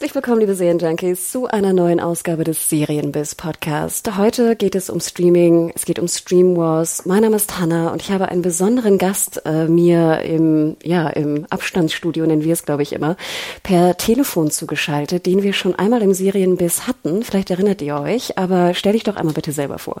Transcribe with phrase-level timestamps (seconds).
[0.00, 4.16] Herzlich willkommen, liebe Serienjunkies, zu einer neuen Ausgabe des Serienbiz Podcast.
[4.16, 7.04] Heute geht es um Streaming, es geht um Stream Wars.
[7.04, 11.44] Mein Name ist Hanna und ich habe einen besonderen Gast äh, mir im, ja, im
[11.50, 13.18] Abstandsstudio, nennen wir es, glaube ich, immer,
[13.62, 17.22] per Telefon zugeschaltet, den wir schon einmal im Serienbiz hatten.
[17.22, 20.00] Vielleicht erinnert ihr euch, aber stell dich doch einmal bitte selber vor.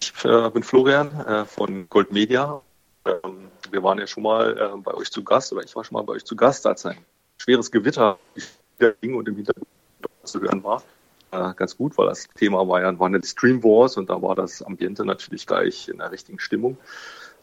[0.00, 2.60] Ich äh, bin Florian äh, von Gold Media.
[3.04, 5.96] Ähm, wir waren ja schon mal äh, bei euch zu Gast, oder ich war schon
[5.96, 6.98] mal bei euch zu Gast, als ein
[7.42, 8.18] schweres Gewitter
[9.00, 9.66] ging und im Hintergrund
[10.22, 10.82] zu hören war.
[11.32, 14.20] Äh, ganz gut, weil das Thema war ja, waren ja die Stream Wars und da
[14.22, 16.76] war das Ambiente natürlich gleich in der richtigen Stimmung.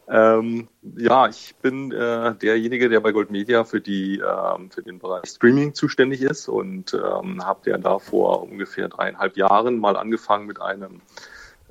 [0.07, 4.97] Ähm, ja, ich bin äh, derjenige, der bei Gold Media für die ähm, für den
[4.97, 10.47] Bereich Streaming zuständig ist und ähm, habe ja da vor ungefähr dreieinhalb Jahren mal angefangen
[10.47, 11.01] mit einem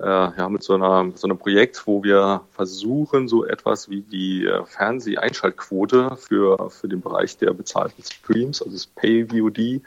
[0.06, 4.64] ja, mit so, einer, so einem Projekt, wo wir versuchen, so etwas wie die äh,
[4.64, 9.82] Fernseheinschaltquote für, für den Bereich der bezahlten Streams, also das Pay-VOD,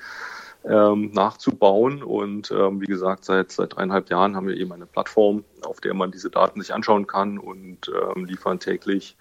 [0.64, 2.04] ähm, nachzubauen.
[2.04, 5.94] Und ähm, wie gesagt, seit, seit dreieinhalb Jahren haben wir eben eine Plattform, auf der
[5.94, 9.16] man diese Daten sich anschauen kann und ähm, liefern täglich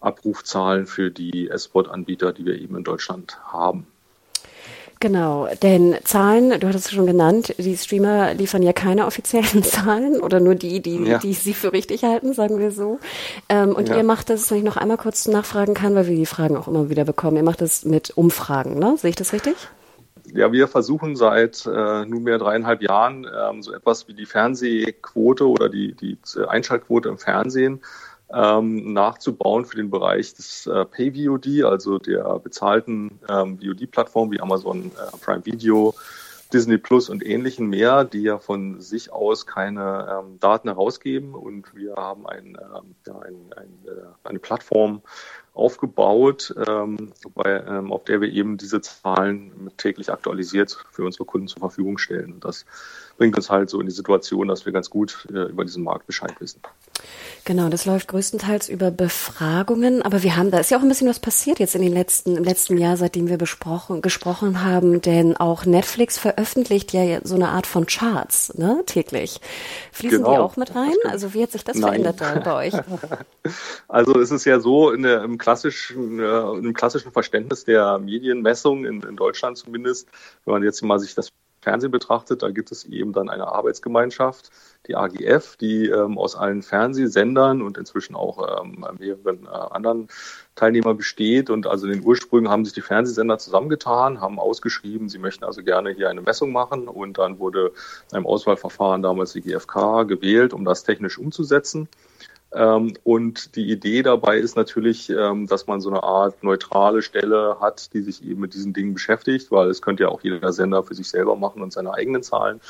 [0.00, 3.86] Abrufzahlen für die S-Sport-Anbieter, die wir eben in Deutschland haben.
[5.02, 10.20] Genau, denn Zahlen, du hattest es schon genannt, die Streamer liefern ja keine offiziellen Zahlen
[10.20, 11.16] oder nur die, die, ja.
[11.16, 13.00] die sie für richtig halten, sagen wir so.
[13.48, 13.96] Ähm, und ja.
[13.96, 16.68] ihr macht das, wenn ich noch einmal kurz nachfragen kann, weil wir die Fragen auch
[16.68, 18.96] immer wieder bekommen, ihr macht das mit Umfragen, ne?
[18.98, 19.54] Sehe ich das richtig?
[20.34, 25.70] Ja, wir versuchen seit äh, nunmehr dreieinhalb Jahren ähm, so etwas wie die Fernsehquote oder
[25.70, 27.80] die, die Einschaltquote im Fernsehen
[28.32, 34.86] ähm, nachzubauen für den Bereich des äh, Pay-VOD, also der bezahlten ähm, VOD-Plattform wie Amazon
[34.86, 35.94] äh, Prime Video,
[36.52, 41.34] Disney Plus und ähnlichen mehr, die ja von sich aus keine ähm, Daten herausgeben.
[41.34, 45.02] Und wir haben ein, ähm, ja, ein, ein, äh, eine Plattform
[45.52, 51.48] aufgebaut, ähm, bei, ähm, auf der wir eben diese Zahlen täglich aktualisiert für unsere Kunden
[51.48, 52.32] zur Verfügung stellen.
[52.34, 52.64] Und das
[53.20, 56.06] bringt uns halt so in die Situation, dass wir ganz gut äh, über diesen Markt
[56.06, 56.62] Bescheid wissen.
[57.44, 61.08] Genau, das läuft größtenteils über Befragungen, aber wir haben, da ist ja auch ein bisschen
[61.08, 65.36] was passiert jetzt in den letzten, im letzten Jahr, seitdem wir besprochen, gesprochen haben, denn
[65.36, 69.40] auch Netflix veröffentlicht ja so eine Art von Charts, ne, täglich.
[69.92, 70.32] Fließen genau.
[70.32, 70.94] die auch mit rein?
[71.08, 72.02] Also wie hat sich das Nein.
[72.02, 72.74] verändert da bei euch?
[73.88, 78.84] Also es ist ja so in der, im klassischen, äh, im klassischen Verständnis der Medienmessung
[78.84, 80.08] in, in Deutschland zumindest,
[80.44, 81.30] wenn man jetzt mal sich das
[81.60, 84.50] Fernsehen betrachtet, da gibt es eben dann eine Arbeitsgemeinschaft,
[84.86, 90.08] die AGF, die ähm, aus allen Fernsehsendern und inzwischen auch ähm, mehreren äh, anderen
[90.54, 91.50] Teilnehmern besteht.
[91.50, 95.62] Und also in den Ursprüngen haben sich die Fernsehsender zusammengetan, haben ausgeschrieben, sie möchten also
[95.62, 96.88] gerne hier eine Messung machen.
[96.88, 97.72] Und dann wurde
[98.10, 101.88] in einem Auswahlverfahren damals die GfK gewählt, um das technisch umzusetzen.
[102.52, 107.58] Ähm, und die Idee dabei ist natürlich, ähm, dass man so eine Art neutrale Stelle
[107.60, 110.82] hat, die sich eben mit diesen Dingen beschäftigt, weil es könnte ja auch jeder Sender
[110.82, 112.60] für sich selber machen und seine eigenen Zahlen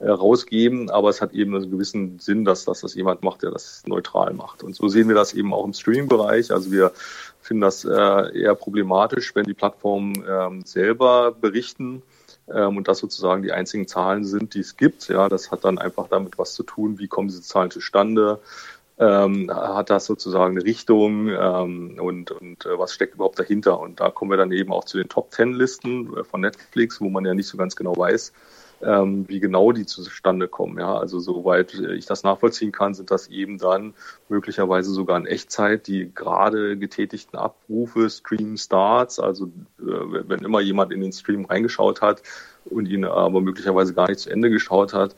[0.00, 3.52] äh, rausgeben, aber es hat eben einen gewissen Sinn, dass, dass das jemand macht, der
[3.52, 4.64] das neutral macht.
[4.64, 6.50] Und so sehen wir das eben auch im Streaming-Bereich.
[6.50, 6.90] Also wir
[7.40, 12.02] finden das äh, eher problematisch, wenn die Plattformen ähm, selber berichten
[12.50, 15.06] und das sozusagen die einzigen Zahlen sind, die es gibt.
[15.08, 18.40] Ja, das hat dann einfach damit was zu tun, wie kommen diese Zahlen zustande,
[18.98, 23.78] ähm, hat das sozusagen eine Richtung ähm, und, und äh, was steckt überhaupt dahinter?
[23.78, 27.00] Und da kommen wir dann eben auch zu den Top Ten Listen äh, von Netflix,
[27.00, 28.32] wo man ja nicht so ganz genau weiß,
[28.82, 30.78] ähm, wie genau die zustande kommen.
[30.78, 33.94] Ja, also soweit ich das nachvollziehen kann, sind das eben dann
[34.28, 39.82] möglicherweise sogar in Echtzeit die gerade getätigten Abrufe, Stream Starts, also äh,
[40.28, 42.22] wenn immer jemand in den Stream reingeschaut hat
[42.64, 45.14] und ihn aber möglicherweise gar nicht zu Ende geschaut hat,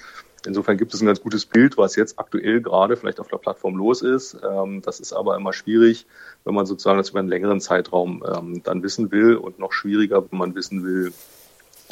[0.46, 3.76] Insofern gibt es ein ganz gutes Bild, was jetzt aktuell gerade vielleicht auf der Plattform
[3.76, 4.36] los ist.
[4.42, 6.06] Ähm, das ist aber immer schwierig,
[6.44, 10.24] wenn man sozusagen das über einen längeren Zeitraum ähm, dann wissen will und noch schwieriger,
[10.30, 11.12] wenn man wissen will,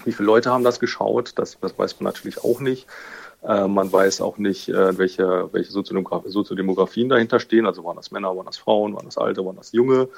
[0.04, 1.32] Wie viele Leute haben das geschaut?
[1.36, 2.86] Das, das weiß man natürlich auch nicht.
[3.42, 7.66] Äh, man weiß auch nicht, äh, welche, welche Soziodemografien dahinter stehen.
[7.66, 10.08] Also waren das Männer, waren das Frauen, waren das Alte, waren das Junge.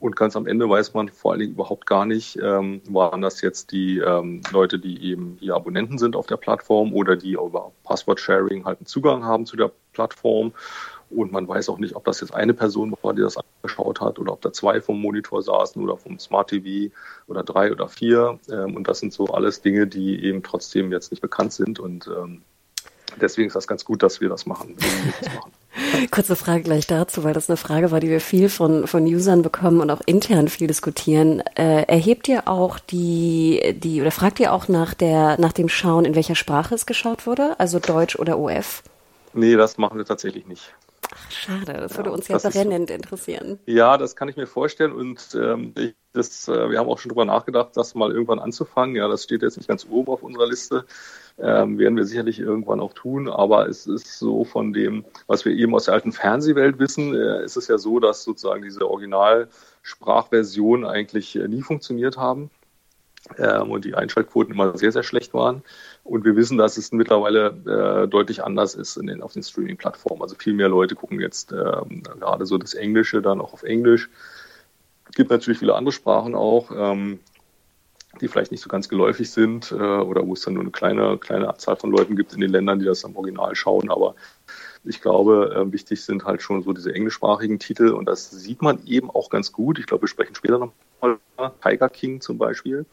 [0.00, 3.42] Und ganz am Ende weiß man vor allen Dingen überhaupt gar nicht, ähm, waren das
[3.42, 7.72] jetzt die ähm, Leute, die eben die Abonnenten sind auf der Plattform oder die über
[7.84, 10.52] Passwort-Sharing halt einen Zugang haben zu der Plattform.
[11.10, 14.18] Und man weiß auch nicht, ob das jetzt eine Person war, die das angeschaut hat
[14.18, 16.94] oder ob da zwei vom Monitor saßen oder vom Smart TV
[17.26, 18.38] oder drei oder vier.
[18.50, 21.78] Ähm, und das sind so alles Dinge, die eben trotzdem jetzt nicht bekannt sind.
[21.78, 22.42] Und ähm,
[23.20, 24.76] deswegen ist das ganz gut, dass wir das machen.
[25.20, 25.52] Das machen.
[26.10, 29.42] Kurze Frage gleich dazu, weil das eine Frage war, die wir viel von, von Usern
[29.42, 31.40] bekommen und auch intern viel diskutieren.
[31.54, 36.04] Äh, erhebt ihr auch die, die, oder fragt ihr auch nach der, nach dem Schauen,
[36.04, 37.54] in welcher Sprache es geschaut wurde?
[37.58, 38.82] Also Deutsch oder OF?
[39.32, 40.74] Nee, das machen wir tatsächlich nicht.
[41.12, 42.94] Ach, schade, das würde ja, uns ja brennend so.
[42.94, 43.58] interessieren.
[43.66, 47.10] Ja, das kann ich mir vorstellen und ähm, ich, das, äh, wir haben auch schon
[47.10, 48.96] drüber nachgedacht, das mal irgendwann anzufangen.
[48.96, 50.84] Ja, das steht jetzt nicht ganz oben auf unserer Liste
[51.42, 53.28] ähm, werden wir sicherlich irgendwann auch tun.
[53.28, 57.44] Aber es ist so von dem, was wir eben aus der alten Fernsehwelt wissen, äh,
[57.44, 62.50] ist es ja so, dass sozusagen diese Originalsprachversionen eigentlich äh, nie funktioniert haben.
[63.38, 65.62] Ähm, und die Einschaltquoten immer sehr, sehr schlecht waren.
[66.02, 70.22] Und wir wissen, dass es mittlerweile äh, deutlich anders ist in den, auf den Streaming-Plattformen.
[70.22, 74.08] Also viel mehr Leute gucken jetzt ähm, gerade so das Englische dann auch auf Englisch.
[75.08, 76.70] Es gibt natürlich viele andere Sprachen auch.
[76.74, 77.20] Ähm,
[78.20, 81.18] die vielleicht nicht so ganz geläufig sind äh, oder wo es dann nur eine kleine,
[81.18, 83.90] kleine Anzahl von Leuten gibt in den Ländern, die das am Original schauen.
[83.90, 84.14] Aber
[84.84, 88.84] ich glaube, äh, wichtig sind halt schon so diese englischsprachigen Titel und das sieht man
[88.86, 89.78] eben auch ganz gut.
[89.78, 91.18] Ich glaube, wir sprechen später nochmal
[91.62, 92.84] Tiger King zum Beispiel.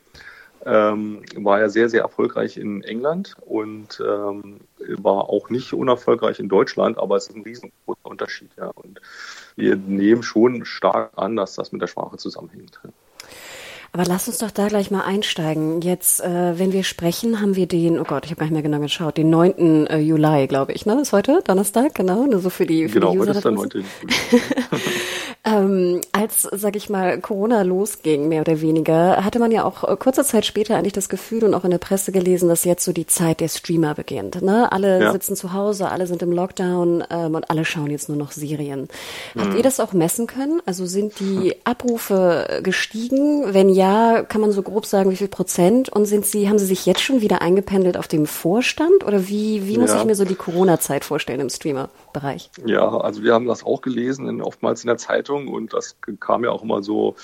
[0.65, 4.59] Ähm, war ja sehr, sehr erfolgreich in England und ähm,
[4.97, 8.49] war auch nicht unerfolgreich in Deutschland, aber es ist ein riesengroßer Unterschied.
[8.57, 8.67] Ja.
[8.67, 8.99] Und
[9.55, 12.79] wir nehmen schon stark an, dass das mit der Sprache zusammenhängt.
[13.93, 15.81] Aber lass uns doch da gleich mal einsteigen.
[15.81, 18.61] Jetzt, äh, wenn wir sprechen, haben wir den, oh Gott, ich habe gar nicht mehr
[18.61, 19.87] genau geschaut, den 9.
[19.87, 20.99] Äh, Juli, glaube ich, ne?
[21.01, 23.41] Ist heute Donnerstag, genau, nur so für die, für genau, die User.
[23.41, 24.81] Genau, heute ist der 9.
[25.47, 29.95] ähm, als, sag ich mal, Corona losging, mehr oder weniger, hatte man ja auch äh,
[29.95, 32.91] kurze Zeit später eigentlich das Gefühl und auch in der Presse gelesen, dass jetzt so
[32.91, 34.41] die Zeit der Streamer beginnt.
[34.41, 34.69] Ne?
[34.71, 35.11] Alle ja.
[35.13, 38.89] sitzen zu Hause, alle sind im Lockdown ähm, und alle schauen jetzt nur noch Serien.
[39.33, 39.41] Mhm.
[39.41, 40.61] Habt ihr das auch messen können?
[40.65, 43.53] Also sind die Abrufe gestiegen?
[43.53, 45.87] Wenn ja, kann man so grob sagen, wie viel Prozent?
[45.87, 49.05] Und sind sie, haben sie sich jetzt schon wieder eingependelt auf dem Vorstand?
[49.05, 49.99] Oder wie, wie muss ja.
[49.99, 52.49] ich mir so die Corona-Zeit vorstellen im Streamer-Bereich?
[52.65, 56.43] Ja, also wir haben das auch gelesen, in, oftmals in der Zeitung und das kam
[56.45, 57.15] ja auch immer so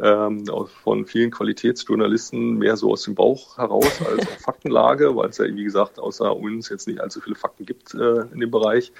[0.00, 0.44] ähm,
[0.82, 5.64] von vielen Qualitätsjournalisten mehr so aus dem Bauch heraus als Faktenlage, weil es ja, wie
[5.64, 8.92] gesagt, außer uns jetzt nicht allzu viele Fakten gibt äh, in dem Bereich.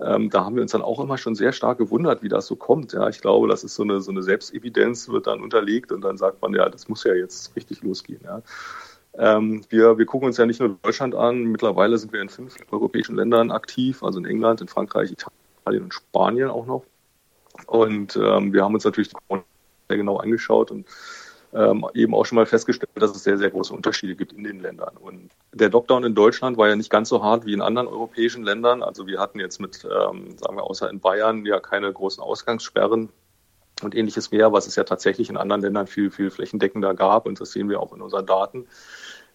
[0.00, 2.56] Ähm, da haben wir uns dann auch immer schon sehr stark gewundert, wie das so
[2.56, 2.92] kommt.
[2.92, 6.16] Ja, ich glaube, das ist so eine, so eine Selbstevidenz, wird dann unterlegt und dann
[6.16, 8.20] sagt man, ja, das muss ja jetzt richtig losgehen.
[8.24, 8.42] Ja.
[9.16, 12.56] Ähm, wir, wir gucken uns ja nicht nur Deutschland an, mittlerweile sind wir in fünf
[12.70, 16.84] europäischen Ländern aktiv, also in England, in Frankreich, Italien und Spanien auch noch.
[17.66, 19.10] Und ähm, wir haben uns natürlich
[19.88, 20.86] sehr genau angeschaut und
[21.54, 24.60] ähm, eben auch schon mal festgestellt, dass es sehr, sehr große Unterschiede gibt in den
[24.60, 24.96] Ländern.
[24.96, 28.42] Und der Lockdown in Deutschland war ja nicht ganz so hart wie in anderen europäischen
[28.42, 28.82] Ländern.
[28.82, 33.08] Also wir hatten jetzt mit, ähm, sagen wir, außer in Bayern ja keine großen Ausgangssperren
[33.82, 37.26] und ähnliches mehr, was es ja tatsächlich in anderen Ländern viel, viel flächendeckender gab.
[37.26, 38.66] Und das sehen wir auch in unseren Daten.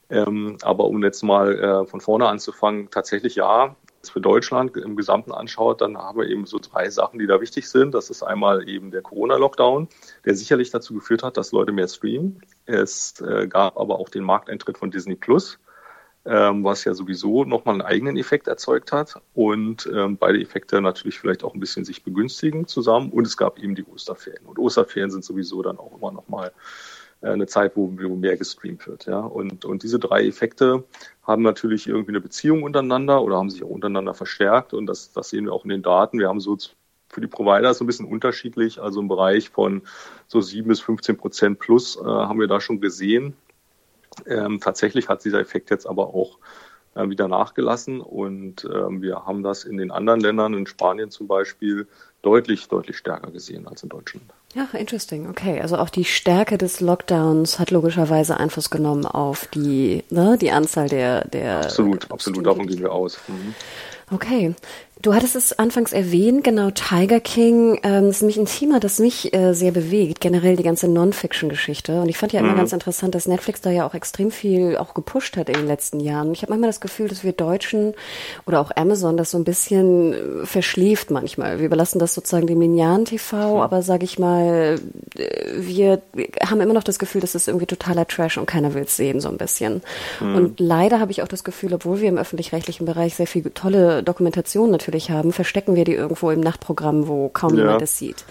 [0.09, 3.75] Ähm, aber um jetzt mal äh, von vorne anzufangen, tatsächlich ja,
[4.07, 7.69] für Deutschland im Gesamten anschaut, dann haben wir eben so drei Sachen, die da wichtig
[7.69, 7.93] sind.
[7.93, 9.89] Das ist einmal eben der Corona-Lockdown,
[10.25, 12.41] der sicherlich dazu geführt hat, dass Leute mehr streamen.
[12.65, 15.59] Es äh, gab aber auch den Markteintritt von Disney Plus,
[16.25, 19.21] ähm, was ja sowieso nochmal einen eigenen Effekt erzeugt hat.
[19.33, 23.11] Und ähm, beide Effekte natürlich vielleicht auch ein bisschen sich begünstigen zusammen.
[23.11, 24.45] Und es gab eben die Osterferien.
[24.45, 26.51] Und Osterferien sind sowieso dann auch immer nochmal äh,
[27.21, 29.05] eine Zeit, wo, wo mehr gestreamt wird.
[29.05, 29.19] Ja?
[29.19, 30.85] Und, und diese drei Effekte
[31.23, 34.73] haben natürlich irgendwie eine Beziehung untereinander oder haben sich auch untereinander verstärkt.
[34.73, 36.19] Und das, das sehen wir auch in den Daten.
[36.19, 36.57] Wir haben so
[37.09, 39.81] für die Provider so ein bisschen unterschiedlich, also im Bereich von
[40.27, 43.35] so sieben bis 15 Prozent plus äh, haben wir da schon gesehen.
[44.25, 46.37] Ähm, tatsächlich hat dieser Effekt jetzt aber auch
[46.95, 51.27] äh, wieder nachgelassen und ähm, wir haben das in den anderen Ländern, in Spanien zum
[51.27, 51.87] Beispiel,
[52.21, 54.33] deutlich, deutlich stärker gesehen als in Deutschland.
[54.55, 55.29] Ja, interesting.
[55.29, 60.51] Okay, also auch die Stärke des Lockdowns hat logischerweise Einfluss genommen auf die, ne, die
[60.51, 61.57] Anzahl der, der.
[61.59, 62.45] Absolut, absolut.
[62.45, 63.19] Davon gehen wir aus.
[63.27, 63.53] Mhm.
[64.11, 64.55] Okay.
[65.01, 69.33] Du hattest es anfangs erwähnt, genau, Tiger King ähm, ist nämlich ein Thema, das mich
[69.33, 72.01] äh, sehr bewegt, generell die ganze Non-Fiction-Geschichte.
[72.01, 72.57] Und ich fand ja immer mhm.
[72.57, 76.01] ganz interessant, dass Netflix da ja auch extrem viel auch gepusht hat in den letzten
[76.01, 76.33] Jahren.
[76.33, 77.93] Ich habe manchmal das Gefühl, dass wir Deutschen
[78.45, 81.59] oder auch Amazon das so ein bisschen äh, verschläft manchmal.
[81.59, 83.61] Wir überlassen das sozusagen dem linearen TV, mhm.
[83.61, 84.81] aber sage ich mal,
[85.15, 86.01] äh, wir
[86.45, 89.21] haben immer noch das Gefühl, dass es irgendwie totaler Trash und keiner will es sehen,
[89.21, 89.81] so ein bisschen.
[90.19, 90.35] Mhm.
[90.35, 94.03] Und leider habe ich auch das Gefühl, obwohl wir im öffentlich-rechtlichen Bereich sehr viel tolle
[94.03, 97.61] Dokumentationen natürlich natürlich haben, verstecken wir die irgendwo im Nachtprogramm, wo kaum ja.
[97.61, 98.25] jemand es sieht.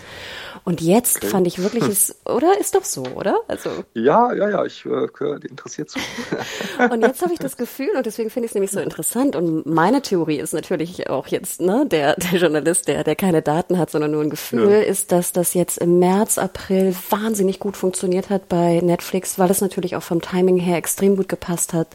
[0.64, 1.26] Und jetzt okay.
[1.26, 2.58] fand ich wirklich es, oder?
[2.60, 3.40] Ist doch so, oder?
[3.48, 3.70] Also.
[3.94, 5.08] Ja, ja, ja, ich äh,
[5.48, 5.98] interessiert zu.
[6.90, 9.36] und jetzt habe ich das Gefühl, und deswegen finde ich es nämlich so interessant.
[9.36, 13.78] Und meine Theorie ist natürlich auch jetzt, ne, der, der Journalist, der, der keine Daten
[13.78, 14.80] hat, sondern nur ein Gefühl, ja.
[14.80, 19.60] ist, dass das jetzt im März, April wahnsinnig gut funktioniert hat bei Netflix, weil es
[19.60, 21.88] natürlich auch vom Timing her extrem gut gepasst hat.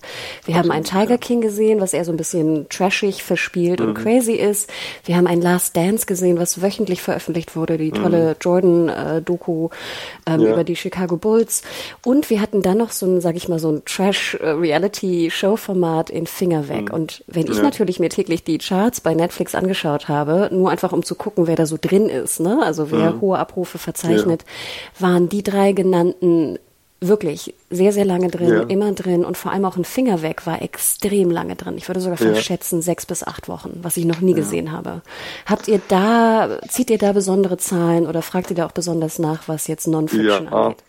[0.46, 1.18] Wir Absolut, haben einen Tiger ja.
[1.18, 3.88] King gesehen, was eher so ein bisschen trashig verspielt mhm.
[3.88, 4.70] und crazy ist.
[5.06, 8.40] Wir haben ein Last Dance gesehen, was wöchentlich veröffentlicht wurde, die tolle mhm.
[8.54, 9.70] Jordan-Doku
[10.26, 10.54] ähm, ja.
[10.54, 11.64] über die Chicago Bulls.
[12.06, 16.68] Und wir hatten dann noch so ein, sag ich mal, so ein Trash-Reality-Show-Format in Finger
[16.70, 16.90] weg.
[16.90, 16.94] Mhm.
[16.94, 17.64] Und wenn ich ja.
[17.64, 21.56] natürlich mir täglich die Charts bei Netflix angeschaut habe, nur einfach um zu gucken, wer
[21.56, 22.60] da so drin ist, ne?
[22.64, 23.22] also wer mhm.
[23.22, 24.48] hohe Abrufe verzeichnet, ja.
[25.08, 26.60] waren die drei genannten
[27.08, 28.62] wirklich sehr, sehr lange drin, ja.
[28.64, 31.78] immer drin und vor allem auch ein Finger weg war extrem lange drin.
[31.78, 32.36] Ich würde sogar ja.
[32.36, 34.38] schätzen sechs bis acht Wochen, was ich noch nie ja.
[34.38, 35.02] gesehen habe.
[35.46, 39.48] Habt ihr da, zieht ihr da besondere Zahlen oder fragt ihr da auch besonders nach,
[39.48, 40.84] was jetzt Non-Fiction angeht?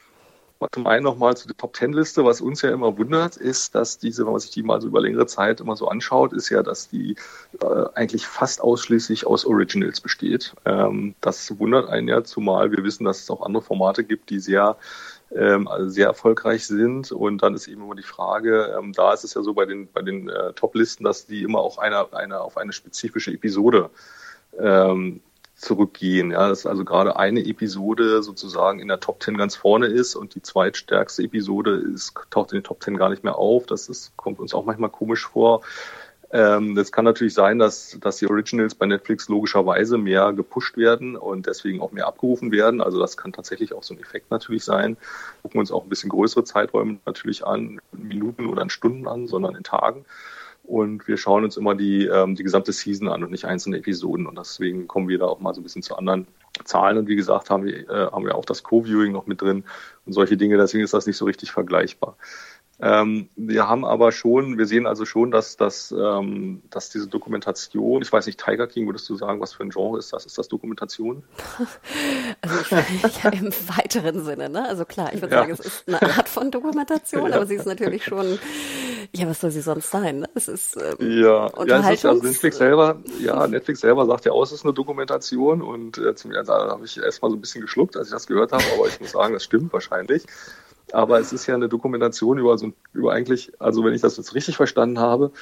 [0.73, 4.33] Zum einen nochmal zu der Top-Ten-Liste, was uns ja immer wundert, ist, dass diese, wenn
[4.33, 7.17] man sich die mal so über längere Zeit immer so anschaut, ist ja, dass die
[7.61, 10.55] äh, eigentlich fast ausschließlich aus Originals besteht.
[10.65, 14.39] Ähm, das wundert einen ja, zumal wir wissen, dass es auch andere Formate gibt, die
[14.39, 14.77] sehr
[15.33, 17.13] ähm, also sehr erfolgreich sind.
[17.13, 19.91] Und dann ist eben immer die Frage, ähm, da ist es ja so bei den,
[19.91, 23.91] bei den äh, Top-Listen, dass die immer auch eine, eine, auf eine spezifische Episode
[24.59, 25.21] ähm,
[25.57, 26.31] zurückgehen.
[26.31, 30.35] Ja, dass also gerade eine Episode sozusagen in der Top 10 ganz vorne ist und
[30.35, 33.67] die zweitstärkste Episode ist, taucht in den Top 10 gar nicht mehr auf.
[33.67, 35.63] Das ist, kommt uns auch manchmal komisch vor.
[36.35, 41.47] Ähm, kann natürlich sein, dass, dass die Originals bei Netflix logischerweise mehr gepusht werden und
[41.47, 42.81] deswegen auch mehr abgerufen werden.
[42.81, 44.97] Also das kann tatsächlich auch so ein Effekt natürlich sein.
[45.43, 49.55] Gucken uns auch ein bisschen größere Zeiträume natürlich an, Minuten oder in Stunden an, sondern
[49.55, 50.07] in Tagen.
[50.65, 54.27] Und wir schauen uns immer die, ähm, die gesamte Season an und nicht einzelne Episoden.
[54.27, 56.27] Und deswegen kommen wir da auch mal so ein bisschen zu anderen
[56.65, 56.99] Zahlen.
[56.99, 59.63] Und wie gesagt, haben wir, äh, haben wir auch das Co-Viewing noch mit drin
[60.05, 60.57] und solche Dinge.
[60.57, 62.17] Deswegen ist das nicht so richtig vergleichbar.
[62.81, 68.03] Ähm, wir haben aber schon, wir sehen also schon, dass, dass, ähm, dass diese Dokumentation,
[68.03, 70.27] ich weiß nicht, Tiger King, würdest du sagen, was für ein Genre ist das?
[70.27, 71.23] Ist das Dokumentation?
[72.41, 72.77] Also
[73.07, 74.69] ich, ja, im weiteren Sinne, ne?
[74.69, 75.41] Also klar, ich würde ja.
[75.41, 77.37] sagen, es ist eine Art von Dokumentation, ja.
[77.37, 78.39] aber sie ist natürlich schon,
[79.13, 80.21] ja, was soll sie sonst sein?
[80.21, 80.29] Ne?
[80.35, 84.33] Es ist ähm, ja, ja, es ist, also Netflix selber, ja, Netflix selber sagt ja
[84.33, 87.63] auch, es ist eine Dokumentation und äh, zum Ende habe ich erstmal so ein bisschen
[87.63, 90.25] geschluckt, als ich das gehört habe, aber ich muss sagen, das stimmt wahrscheinlich.
[90.93, 94.35] Aber es ist ja eine Dokumentation über so über eigentlich, also wenn ich das jetzt
[94.35, 95.33] richtig verstanden habe,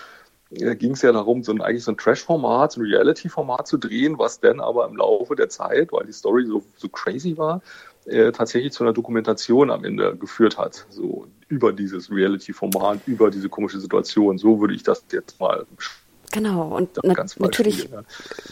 [0.50, 3.78] äh, ging es ja darum, so ein, eigentlich so ein Trash-Format, so ein Reality-Format zu
[3.78, 7.62] drehen, was dann aber im Laufe der Zeit, weil die Story so, so crazy war,
[8.06, 10.86] äh, tatsächlich zu einer Dokumentation am Ende geführt hat.
[10.90, 14.38] So über dieses Reality-Format, über diese komische Situation.
[14.38, 16.01] So würde ich das jetzt mal beschreiben.
[16.32, 17.90] Genau, und na natürlich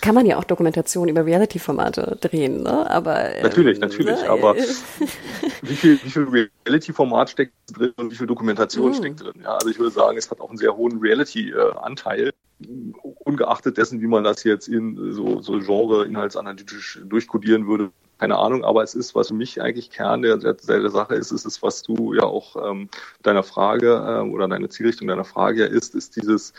[0.03, 2.89] kann man ja auch Dokumentation über Reality-Formate drehen, ne?
[2.91, 4.29] Aber ähm, natürlich, natürlich, ne?
[4.29, 4.55] aber
[5.63, 8.95] wie viel, wie viel Reality-Format steckt drin und wie viel Dokumentation mhm.
[8.95, 9.33] steckt drin?
[9.43, 12.33] Ja, also ich würde sagen, es hat auch einen sehr hohen Reality-Anteil,
[13.25, 17.91] ungeachtet dessen, wie man das jetzt in so, so Genre-inhaltsanalytisch durchkodieren würde.
[18.19, 21.31] Keine Ahnung, aber es ist, was für mich eigentlich Kern der, der, der Sache ist,
[21.31, 22.91] ist es, was du ja auch ähm,
[23.23, 26.53] deiner Frage äh, oder deine Zielrichtung deiner Frage ja ist, ist dieses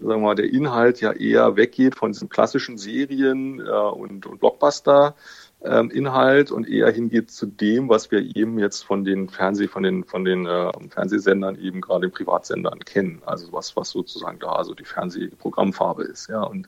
[0.00, 4.40] sagen wir mal, der Inhalt ja eher weggeht von diesen klassischen Serien äh, und, und
[4.40, 5.14] Blockbuster.
[5.62, 9.82] Ähm, Inhalt und eher hingeht zu dem, was wir eben jetzt von den Fernseh, von
[9.82, 13.20] den, von den äh, Fernsehsendern eben gerade den Privatsendern kennen.
[13.26, 16.42] Also was, was sozusagen da so die Fernsehprogrammfarbe ist, ja.
[16.42, 16.66] Und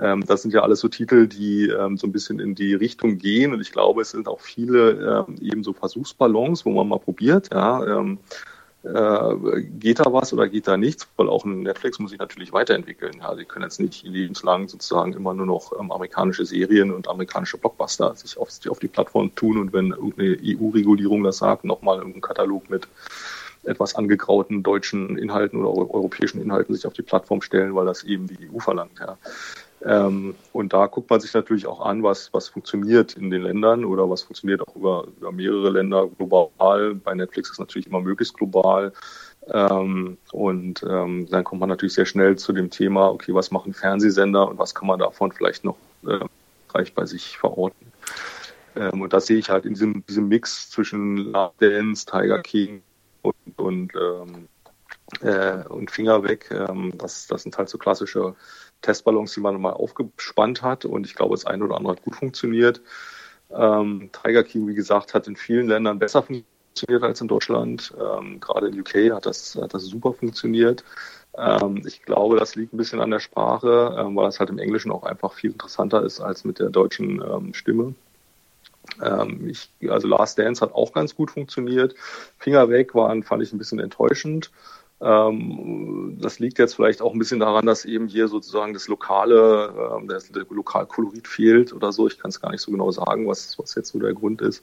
[0.00, 3.18] ähm, das sind ja alles so Titel, die ähm, so ein bisschen in die Richtung
[3.18, 3.52] gehen.
[3.52, 7.50] Und ich glaube, es sind auch viele ähm, eben so Versuchsballons, wo man mal probiert,
[7.52, 7.98] ja.
[7.98, 8.18] Ähm,
[8.84, 11.08] äh, geht da was oder geht da nichts?
[11.16, 13.18] Weil auch ein Netflix muss sich natürlich weiterentwickeln.
[13.20, 17.56] Ja, sie können jetzt nicht lebenslang sozusagen immer nur noch ähm, amerikanische Serien und amerikanische
[17.56, 22.22] Blockbuster sich auf, auf die Plattform tun und wenn irgendeine EU-Regulierung das sagt, nochmal irgendeinen
[22.22, 22.86] Katalog mit
[23.64, 28.26] etwas angegrauten deutschen Inhalten oder europäischen Inhalten sich auf die Plattform stellen, weil das eben
[28.26, 28.98] die EU verlangt.
[29.00, 29.16] Ja.
[29.84, 33.84] Ähm, und da guckt man sich natürlich auch an, was, was funktioniert in den Ländern
[33.84, 36.94] oder was funktioniert auch über, über mehrere Länder global.
[36.94, 38.92] Bei Netflix ist natürlich immer möglichst global.
[39.52, 43.74] Ähm, und ähm, dann kommt man natürlich sehr schnell zu dem Thema, okay, was machen
[43.74, 45.76] Fernsehsender und was kann man davon vielleicht noch
[46.06, 46.20] äh,
[46.70, 47.92] reich bei sich verorten.
[48.76, 52.82] Ähm, und das sehe ich halt in diesem, diesem Mix zwischen Love Dance, Tiger King
[53.20, 54.48] und, und, ähm,
[55.20, 56.48] äh, und Finger weg.
[56.50, 58.34] Ähm, das, das sind halt so klassische
[58.84, 60.84] Testballons, die man mal aufgespannt hat.
[60.84, 62.80] Und ich glaube, das eine oder andere hat gut funktioniert.
[63.50, 67.94] Ähm, Tiger King, wie gesagt, hat in vielen Ländern besser funktioniert als in Deutschland.
[67.98, 70.84] Ähm, gerade in UK hat das, hat das super funktioniert.
[71.36, 74.58] Ähm, ich glaube, das liegt ein bisschen an der Sprache, ähm, weil das halt im
[74.58, 77.94] Englischen auch einfach viel interessanter ist als mit der deutschen ähm, Stimme.
[79.02, 81.94] Ähm, ich, also Last Dance hat auch ganz gut funktioniert.
[82.38, 84.50] Finger weg waren, fand ich ein bisschen enttäuschend.
[85.00, 89.96] Ähm, das liegt jetzt vielleicht auch ein bisschen daran, dass eben hier sozusagen das lokale,
[89.96, 92.06] ähm, der, der Lokalkolorit fehlt oder so.
[92.06, 94.62] Ich kann es gar nicht so genau sagen, was, was jetzt so der Grund ist.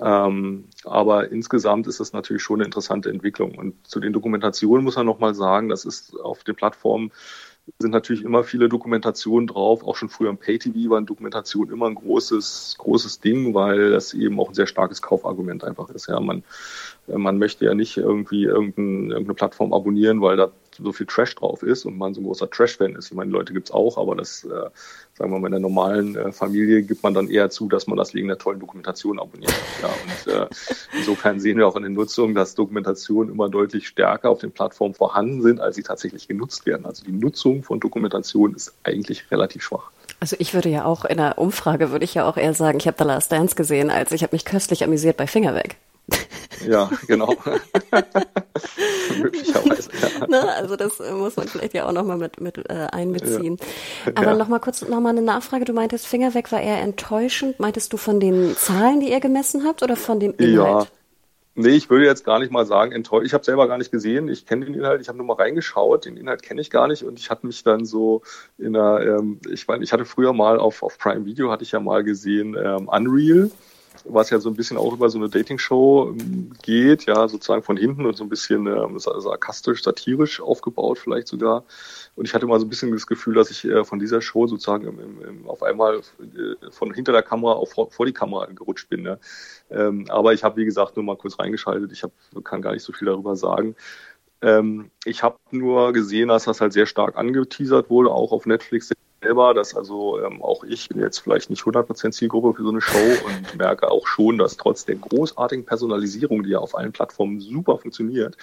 [0.00, 3.56] Ähm, aber insgesamt ist das natürlich schon eine interessante Entwicklung.
[3.56, 7.12] Und zu den Dokumentationen muss man nochmal sagen, das ist auf den Plattformen
[7.78, 9.82] sind natürlich immer viele Dokumentationen drauf.
[9.82, 14.38] Auch schon früher im Pay-TV waren Dokumentationen immer ein großes, großes Ding, weil das eben
[14.38, 16.08] auch ein sehr starkes Kaufargument einfach ist.
[16.08, 16.44] Ja, man,
[17.06, 20.52] man möchte ja nicht irgendwie irgendeine Plattform abonnieren, weil da
[20.82, 23.06] so viel Trash drauf ist und man so ein großer Trash-Fan ist.
[23.06, 24.48] Ich meine, Leute gibt's auch, aber das, äh,
[25.14, 27.96] sagen wir mal, in der normalen äh, Familie gibt man dann eher zu, dass man
[27.96, 29.54] das wegen der tollen Dokumentation abonniert.
[29.82, 30.46] Ja, und äh,
[30.96, 34.94] insofern sehen wir auch in der Nutzung, dass Dokumentationen immer deutlich stärker auf den Plattformen
[34.94, 36.86] vorhanden sind, als sie tatsächlich genutzt werden.
[36.86, 39.90] Also die Nutzung von Dokumentation ist eigentlich relativ schwach.
[40.20, 42.86] Also ich würde ja auch in der Umfrage würde ich ja auch eher sagen, ich
[42.86, 45.76] habe The Last Dance gesehen, als ich habe mich köstlich amüsiert bei Fingerweg.
[46.66, 47.34] Ja, genau.
[49.20, 49.90] Möglicherweise.
[50.20, 50.26] Ja.
[50.26, 50.54] Ne?
[50.54, 53.56] Also das äh, muss man vielleicht ja auch nochmal mit, mit äh, einbeziehen.
[54.06, 54.12] Ja.
[54.14, 54.36] Aber ja.
[54.36, 55.64] nochmal kurz nochmal eine Nachfrage.
[55.64, 57.60] Du meintest, Finger weg war eher enttäuschend.
[57.60, 60.84] Meintest du von den Zahlen, die ihr gemessen habt oder von dem Inhalt?
[60.84, 60.86] Ja.
[61.56, 63.26] Nee, ich würde jetzt gar nicht mal sagen enttäuscht.
[63.26, 64.28] Ich habe selber gar nicht gesehen.
[64.28, 65.00] Ich kenne den Inhalt.
[65.00, 66.04] Ich habe nur mal reingeschaut.
[66.04, 67.04] Den Inhalt kenne ich gar nicht.
[67.04, 68.22] Und ich hatte mich dann so
[68.58, 71.70] in einer, ähm, ich meine, ich hatte früher mal auf, auf Prime Video, hatte ich
[71.70, 73.50] ja mal gesehen, ähm, Unreal
[74.04, 77.76] was ja so ein bisschen auch über so eine Dating-Show ähm, geht, ja, sozusagen von
[77.76, 81.64] hinten und so ein bisschen ähm, sarkastisch, satirisch aufgebaut vielleicht sogar.
[82.16, 84.46] Und ich hatte mal so ein bisschen das Gefühl, dass ich äh, von dieser Show
[84.46, 88.12] sozusagen im, im, im, auf einmal äh, von hinter der Kamera auf vor, vor die
[88.12, 89.02] Kamera gerutscht bin.
[89.02, 89.18] Ne?
[89.70, 91.92] Ähm, aber ich habe, wie gesagt, nur mal kurz reingeschaltet.
[91.92, 92.12] Ich hab,
[92.44, 93.74] kann gar nicht so viel darüber sagen.
[94.42, 98.90] Ähm, ich habe nur gesehen, dass das halt sehr stark angeteasert wurde, auch auf Netflix
[99.24, 102.80] selber, dass also ähm, auch ich bin jetzt vielleicht nicht 100% Zielgruppe für so eine
[102.80, 107.40] Show und merke auch schon, dass trotz der großartigen Personalisierung, die ja auf allen Plattformen
[107.40, 108.36] super funktioniert,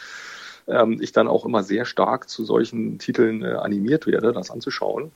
[0.67, 5.11] ähm, ich dann auch immer sehr stark zu solchen Titeln äh, animiert werde, das anzuschauen.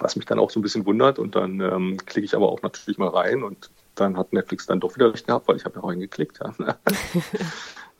[0.00, 2.62] Was mich dann auch so ein bisschen wundert und dann ähm, klicke ich aber auch
[2.62, 5.76] natürlich mal rein und dann hat Netflix dann doch wieder recht gehabt, weil ich habe
[5.76, 6.40] ja reingeklickt.
[6.40, 6.54] Ja.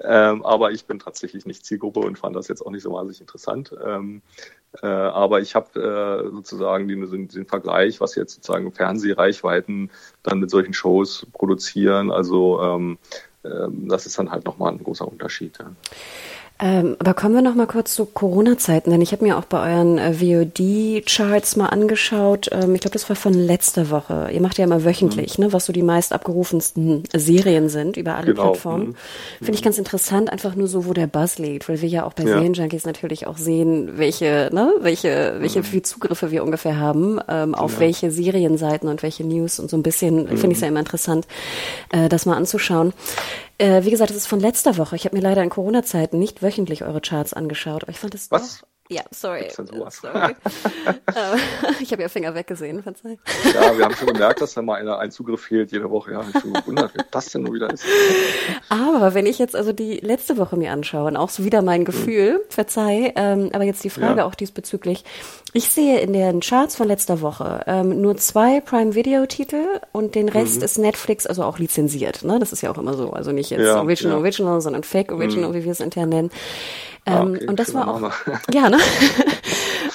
[0.00, 3.20] ähm, aber ich bin tatsächlich nicht Zielgruppe und fand das jetzt auch nicht so wahnsinnig
[3.20, 3.74] interessant.
[3.84, 4.22] Ähm,
[4.82, 9.90] äh, aber ich habe äh, sozusagen den, den, Vergleich, was jetzt sozusagen Fernsehreichweiten
[10.22, 12.11] dann mit solchen Shows produzieren.
[12.11, 12.98] Also ähm,
[13.42, 15.58] äh, das ist dann halt nochmal ein großer Unterschied.
[15.58, 15.72] Ja.
[16.61, 19.73] Ähm, aber kommen wir noch mal kurz zu Corona-Zeiten, denn ich habe mir auch bei
[19.73, 22.49] euren äh, VOD-Charts mal angeschaut.
[22.51, 24.31] Ähm, ich glaube, das war von letzter Woche.
[24.33, 25.47] Ihr macht ja immer wöchentlich, mhm.
[25.47, 28.51] ne, was so die meist abgerufensten Serien sind über alle genau.
[28.51, 28.88] Plattformen.
[28.88, 28.94] Mhm.
[29.38, 32.12] Finde ich ganz interessant, einfach nur so, wo der Buzz liegt, weil wir ja auch
[32.12, 32.31] bei ja.
[32.31, 35.85] Serienjunkies natürlich auch sehen, welche, ne, welche, welche mhm.
[35.85, 37.81] Zugriffe wir ungefähr haben, ähm, auf ja.
[37.81, 40.37] welche Serienseiten und welche News und so ein bisschen mhm.
[40.37, 41.29] finde ich es ja immer interessant,
[41.92, 42.92] äh, das mal anzuschauen.
[43.59, 44.97] Äh, wie gesagt, das ist von letzter Woche.
[44.97, 48.31] Ich habe mir leider in Corona-Zeiten nicht wöchentlich eure Charts angeschaut, aber ich fand es
[48.31, 48.61] Was?
[48.61, 49.48] doch ja, sorry.
[49.51, 50.35] sorry.
[51.09, 51.37] Äh,
[51.81, 53.18] ich habe ja Finger weggesehen, verzeih.
[53.55, 56.12] Ja, wir haben schon gemerkt, dass da mal einer, ein Zugriff fehlt jede Woche.
[56.12, 57.85] Ja, ich schon gewundert, wie das denn nur wieder ist.
[58.68, 61.85] Aber wenn ich jetzt also die letzte Woche mir anschaue und auch so wieder mein
[61.85, 62.51] Gefühl, mhm.
[62.51, 64.27] verzeih, ähm, aber jetzt die Frage ja.
[64.27, 65.05] auch diesbezüglich.
[65.53, 70.14] Ich sehe in den Charts von letzter Woche ähm, nur zwei Prime Video Titel und
[70.14, 70.64] den Rest mhm.
[70.64, 72.24] ist Netflix, also auch lizenziert.
[72.24, 72.38] Ne?
[72.38, 73.12] Das ist ja auch immer so.
[73.12, 74.18] Also nicht jetzt ja, Original ja.
[74.18, 75.55] Original, sondern Fake Original, mhm.
[75.55, 76.31] wie wir es intern nennen.
[77.09, 78.12] Ah, ähm, okay, und das war auch,
[78.53, 78.79] ja, ne?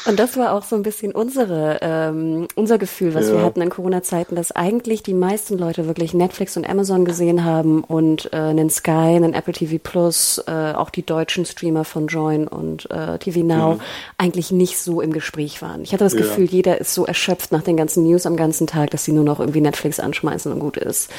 [0.05, 3.35] und das war auch so ein bisschen unsere, ähm, unser Gefühl, was ja.
[3.35, 7.83] wir hatten in Corona-Zeiten, dass eigentlich die meisten Leute wirklich Netflix und Amazon gesehen haben
[7.83, 12.47] und äh, einen Sky, einen Apple TV Plus, äh, auch die deutschen Streamer von Join
[12.47, 13.81] und äh, TV Now mhm.
[14.17, 15.83] eigentlich nicht so im Gespräch waren.
[15.83, 16.19] Ich hatte das ja.
[16.19, 19.23] Gefühl, jeder ist so erschöpft nach den ganzen News am ganzen Tag, dass sie nur
[19.23, 21.09] noch irgendwie Netflix anschmeißen und gut ist.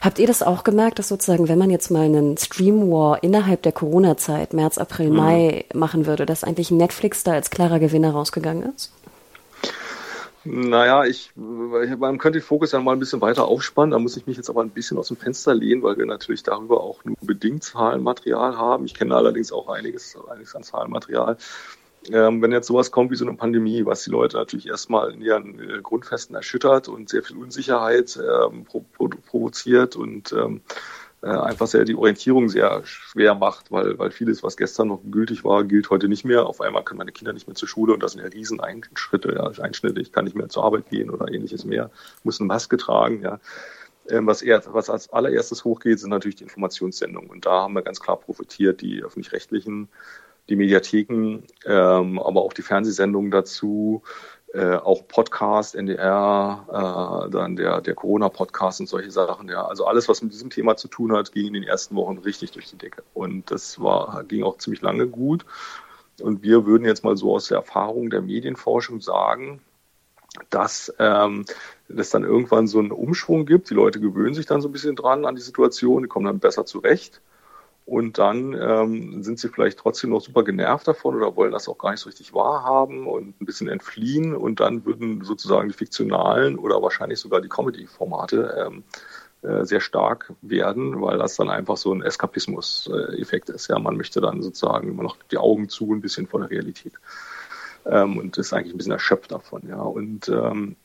[0.00, 3.62] Habt ihr das auch gemerkt, dass sozusagen, wenn man jetzt mal einen Stream War innerhalb
[3.62, 5.16] der Corona-Zeit, März, April, mhm.
[5.16, 8.92] Mai machen würde, dass eigentlich Netflix da als klarer Gewinner rausgegangen ist?
[10.44, 13.90] Naja, ich, man könnte den Fokus ja mal ein bisschen weiter aufspannen.
[13.90, 16.42] Da muss ich mich jetzt aber ein bisschen aus dem Fenster lehnen, weil wir natürlich
[16.42, 18.86] darüber auch nur bedingt Zahlenmaterial haben.
[18.86, 21.36] Ich kenne allerdings auch einiges, einiges an Zahlenmaterial.
[22.10, 25.20] Ähm, wenn jetzt sowas kommt wie so eine Pandemie, was die Leute natürlich erstmal in
[25.20, 30.62] ihren äh, Grundfesten erschüttert und sehr viel Unsicherheit ähm, pro, pro, provoziert und ähm,
[31.22, 35.44] äh, einfach sehr die Orientierung sehr schwer macht, weil, weil vieles, was gestern noch gültig
[35.44, 36.46] war, gilt heute nicht mehr.
[36.46, 39.32] Auf einmal können meine Kinder nicht mehr zur Schule und das sind ja riesen Einschritte,
[39.34, 40.00] ja, Einschnitte.
[40.00, 41.90] Ich kann nicht mehr zur Arbeit gehen oder ähnliches mehr,
[42.22, 43.40] muss eine Maske tragen, ja.
[44.08, 47.28] Ähm, was, eher, was als allererstes hochgeht, sind natürlich die Informationssendungen.
[47.28, 49.88] Und da haben wir ganz klar profitiert, die öffentlich-rechtlichen,
[50.48, 54.02] die Mediatheken, ähm, aber auch die Fernsehsendungen dazu,
[54.54, 59.48] äh, auch Podcast, NDR, äh, dann der, der Corona-Podcast und solche Sachen.
[59.48, 62.18] Ja, also alles, was mit diesem Thema zu tun hat, ging in den ersten Wochen
[62.18, 63.02] richtig durch die Decke.
[63.14, 65.44] Und das war, ging auch ziemlich lange gut.
[66.20, 69.60] Und wir würden jetzt mal so aus der Erfahrung der Medienforschung sagen,
[70.50, 71.44] dass ähm,
[71.88, 73.70] es dann irgendwann so einen Umschwung gibt.
[73.70, 76.38] Die Leute gewöhnen sich dann so ein bisschen dran an die Situation, die kommen dann
[76.38, 77.20] besser zurecht.
[77.88, 81.78] Und dann ähm, sind sie vielleicht trotzdem noch super genervt davon oder wollen das auch
[81.78, 84.34] gar nicht so richtig wahrhaben und ein bisschen entfliehen.
[84.34, 88.84] Und dann würden sozusagen die fiktionalen oder wahrscheinlich sogar die Comedy-Formate ähm,
[89.40, 93.68] äh, sehr stark werden, weil das dann einfach so ein Eskapismus-Effekt ist.
[93.68, 96.92] Ja, man möchte dann sozusagen immer noch die Augen zu ein bisschen von der Realität
[97.86, 99.62] ähm, und ist eigentlich ein bisschen erschöpft davon.
[99.66, 100.76] Ja, und ähm,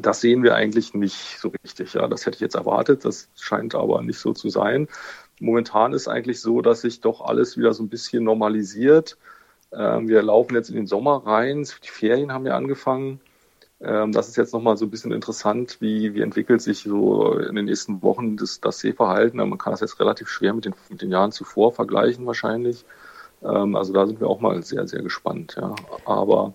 [0.00, 1.92] das sehen wir eigentlich nicht so richtig.
[1.92, 3.04] Ja, das hätte ich jetzt erwartet.
[3.04, 4.88] Das scheint aber nicht so zu sein
[5.42, 9.18] momentan ist eigentlich so, dass sich doch alles wieder so ein bisschen normalisiert.
[9.72, 11.66] Ähm, wir laufen jetzt in den Sommer rein.
[11.84, 13.20] Die Ferien haben ja angefangen.
[13.80, 17.56] Ähm, das ist jetzt nochmal so ein bisschen interessant, wie, wie entwickelt sich so in
[17.56, 19.38] den nächsten Wochen das, das Sehverhalten.
[19.38, 22.84] Man kann das jetzt relativ schwer mit den, mit den Jahren zuvor vergleichen wahrscheinlich.
[23.42, 25.56] Ähm, also da sind wir auch mal sehr, sehr gespannt.
[25.60, 25.74] Ja.
[26.04, 26.54] Aber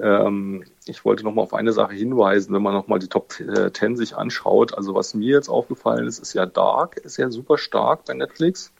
[0.00, 3.32] ähm, ich wollte noch mal auf eine Sache hinweisen, wenn man noch mal die Top
[3.32, 4.74] 10 sich anschaut.
[4.74, 8.72] Also was mir jetzt aufgefallen ist, ist ja Dark, ist ja super stark bei Netflix.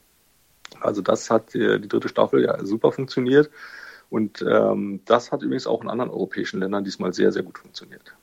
[0.80, 3.50] Also das hat die, die dritte Staffel ja super funktioniert.
[4.10, 8.14] Und ähm, das hat übrigens auch in anderen europäischen Ländern diesmal sehr, sehr gut funktioniert.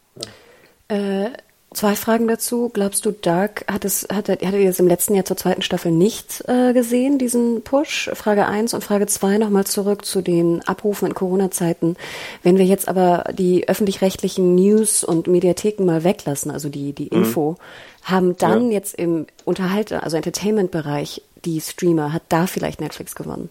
[0.90, 0.96] Ja.
[0.96, 1.34] Äh,
[1.74, 2.70] Zwei Fragen dazu.
[2.74, 5.92] Glaubst du, Dark hat es, hat, hattet ihr jetzt im letzten Jahr zur zweiten Staffel
[5.92, 8.12] nicht äh, gesehen, diesen Push?
[8.14, 11.98] Frage eins und Frage zwei nochmal zurück zu den Abrufen in Corona-Zeiten.
[12.44, 17.24] Wenn wir jetzt aber die öffentlich-rechtlichen News und Mediatheken mal weglassen, also die, die mhm.
[17.24, 17.58] Info, mhm.
[18.04, 18.74] haben dann ja.
[18.74, 23.50] jetzt im Unterhalter, also Entertainment-Bereich die Streamer, hat da vielleicht Netflix gewonnen?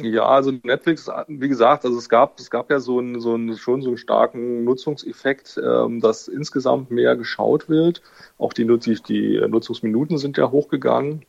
[0.00, 3.56] Ja, also Netflix, wie gesagt, also es gab, es gab ja so einen, so einen,
[3.56, 8.02] schon so einen starken Nutzungseffekt, ähm, dass insgesamt mehr geschaut wird.
[8.38, 11.24] Auch die, die, die Nutzungsminuten sind ja hochgegangen.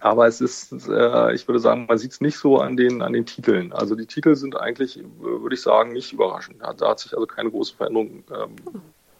[0.00, 3.12] Aber es ist, äh, ich würde sagen, man sieht es nicht so an den, an
[3.12, 3.72] den Titeln.
[3.72, 6.62] Also die Titel sind eigentlich, würde ich sagen, nicht überraschend.
[6.62, 8.56] Da, da hat sich also keine große Veränderung ähm,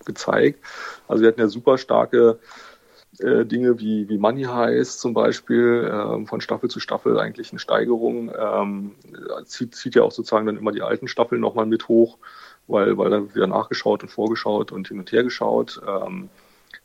[0.05, 0.65] gezeigt.
[1.07, 2.39] Also wir hatten ja super starke
[3.21, 7.59] äh, Dinge wie, wie Money Heist zum Beispiel, äh, von Staffel zu Staffel eigentlich eine
[7.59, 8.33] Steigerung.
[8.37, 8.93] Ähm,
[9.45, 12.19] zieht, zieht ja auch sozusagen dann immer die alten Staffeln nochmal mit hoch,
[12.67, 15.81] weil, weil dann wieder nachgeschaut und vorgeschaut und hin und her geschaut.
[15.87, 16.29] Ähm,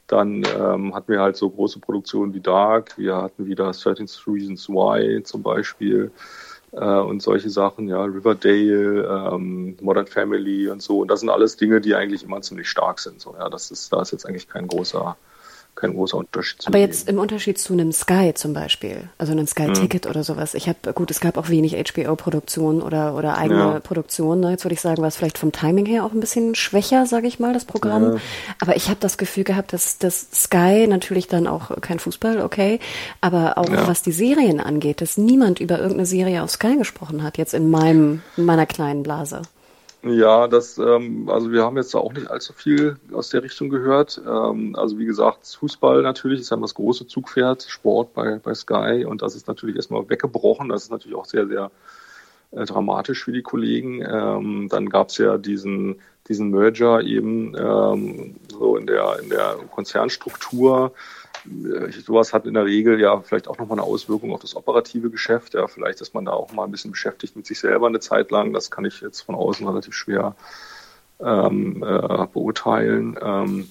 [0.07, 4.67] dann ähm, hatten wir halt so große Produktionen wie Dark, wir hatten wieder 13 Reasons
[4.67, 6.11] Why zum Beispiel
[6.71, 11.01] äh, und solche Sachen, ja, Riverdale, ähm, Modern Family und so.
[11.01, 13.21] Und das sind alles Dinge, die eigentlich immer ziemlich stark sind.
[13.21, 15.15] So, ja, das ist, da ist jetzt eigentlich kein großer
[15.79, 16.67] kein großer Unterschied.
[16.67, 20.11] Aber jetzt im Unterschied zu einem Sky zum Beispiel, also einem Sky-Ticket mhm.
[20.11, 20.53] oder sowas.
[20.53, 23.79] Ich habe, gut, es gab auch wenig HBO-Produktionen oder, oder eigene ja.
[23.79, 24.41] Produktionen.
[24.41, 24.51] Ne?
[24.51, 27.27] Jetzt würde ich sagen, war es vielleicht vom Timing her auch ein bisschen schwächer, sage
[27.27, 28.13] ich mal, das Programm.
[28.13, 28.19] Ja.
[28.61, 32.79] Aber ich habe das Gefühl gehabt, dass das Sky natürlich dann auch kein Fußball, okay,
[33.21, 33.87] aber auch ja.
[33.87, 37.69] was die Serien angeht, dass niemand über irgendeine Serie auf Sky gesprochen hat, jetzt in
[37.69, 39.41] meinem, in meiner kleinen Blase.
[40.01, 44.21] Ja, das, ähm, also wir haben jetzt auch nicht allzu viel aus der Richtung gehört.
[44.25, 49.05] Ähm, also wie gesagt, Fußball natürlich ist ja das große Zugpferd, Sport bei, bei Sky
[49.05, 50.69] und das ist natürlich erstmal weggebrochen.
[50.69, 51.69] Das ist natürlich auch sehr, sehr
[52.51, 54.01] äh, dramatisch für die Kollegen.
[54.01, 59.57] Ähm, dann gab es ja diesen, diesen Merger eben ähm, so in der, in der
[59.69, 60.93] Konzernstruktur
[62.05, 65.53] sowas hat in der Regel ja vielleicht auch nochmal eine Auswirkung auf das operative Geschäft.
[65.53, 68.31] Ja, vielleicht ist man da auch mal ein bisschen beschäftigt mit sich selber eine Zeit
[68.31, 68.53] lang.
[68.53, 70.35] Das kann ich jetzt von außen relativ schwer
[71.21, 73.17] ähm, äh, beurteilen.
[73.21, 73.69] Ähm,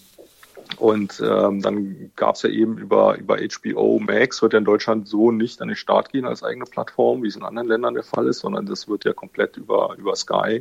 [0.76, 5.08] und ähm, dann gab es ja eben über, über HBO Max, wird ja in Deutschland
[5.08, 8.02] so nicht an den Start gehen als eigene Plattform, wie es in anderen Ländern der
[8.02, 10.60] Fall ist, sondern das wird ja komplett über, über Sky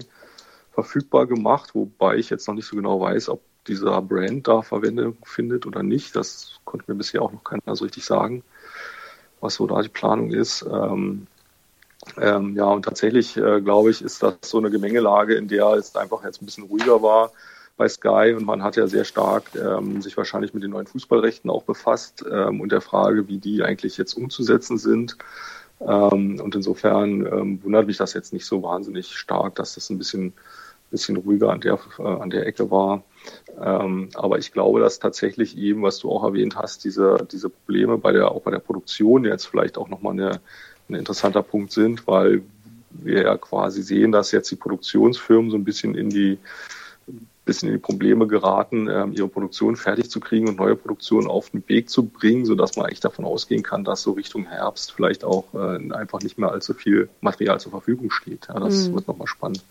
[0.71, 5.17] verfügbar gemacht, wobei ich jetzt noch nicht so genau weiß, ob dieser Brand da Verwendung
[5.23, 6.15] findet oder nicht.
[6.15, 8.43] Das konnte mir bisher auch noch keiner so richtig sagen,
[9.41, 10.65] was so da die Planung ist.
[10.71, 11.27] Ähm,
[12.15, 15.95] Ähm, ja, und tatsächlich, äh, glaube ich, ist das so eine Gemengelage, in der es
[15.95, 17.31] einfach jetzt ein bisschen ruhiger war
[17.75, 21.49] bei Sky und man hat ja sehr stark ähm, sich wahrscheinlich mit den neuen Fußballrechten
[21.49, 25.17] auch befasst ähm, und der Frage, wie die eigentlich jetzt umzusetzen sind.
[25.81, 29.97] Ähm, und insofern ähm, wundert mich das jetzt nicht so wahnsinnig stark, dass das ein
[29.97, 30.33] bisschen,
[30.91, 33.03] bisschen ruhiger an der, äh, an der Ecke war.
[33.61, 37.97] Ähm, aber ich glaube, dass tatsächlich eben, was du auch erwähnt hast, diese, diese Probleme
[37.97, 40.39] bei der, auch bei der Produktion jetzt vielleicht auch nochmal eine,
[40.89, 42.41] ein interessanter Punkt sind, weil
[42.89, 46.37] wir ja quasi sehen, dass jetzt die Produktionsfirmen so ein bisschen in die
[47.47, 51.49] bisschen in die Probleme geraten, ähm, ihre Produktion fertig zu kriegen und neue Produktionen auf
[51.49, 55.23] den Weg zu bringen, sodass man eigentlich davon ausgehen kann, dass so Richtung Herbst vielleicht
[55.23, 58.47] auch äh, einfach nicht mehr allzu viel Material zur Verfügung steht.
[58.49, 58.95] Ja, das mhm.
[58.95, 59.63] wird nochmal spannend.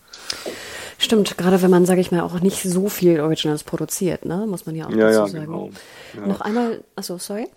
[0.97, 4.45] Stimmt, gerade wenn man, sage ich mal, auch nicht so viel Originals produziert, ne?
[4.47, 5.45] muss man ja auch ja, dazu ja, sagen.
[5.45, 5.69] Genau.
[6.15, 6.27] Ja.
[6.27, 7.47] Noch einmal, achso, sorry.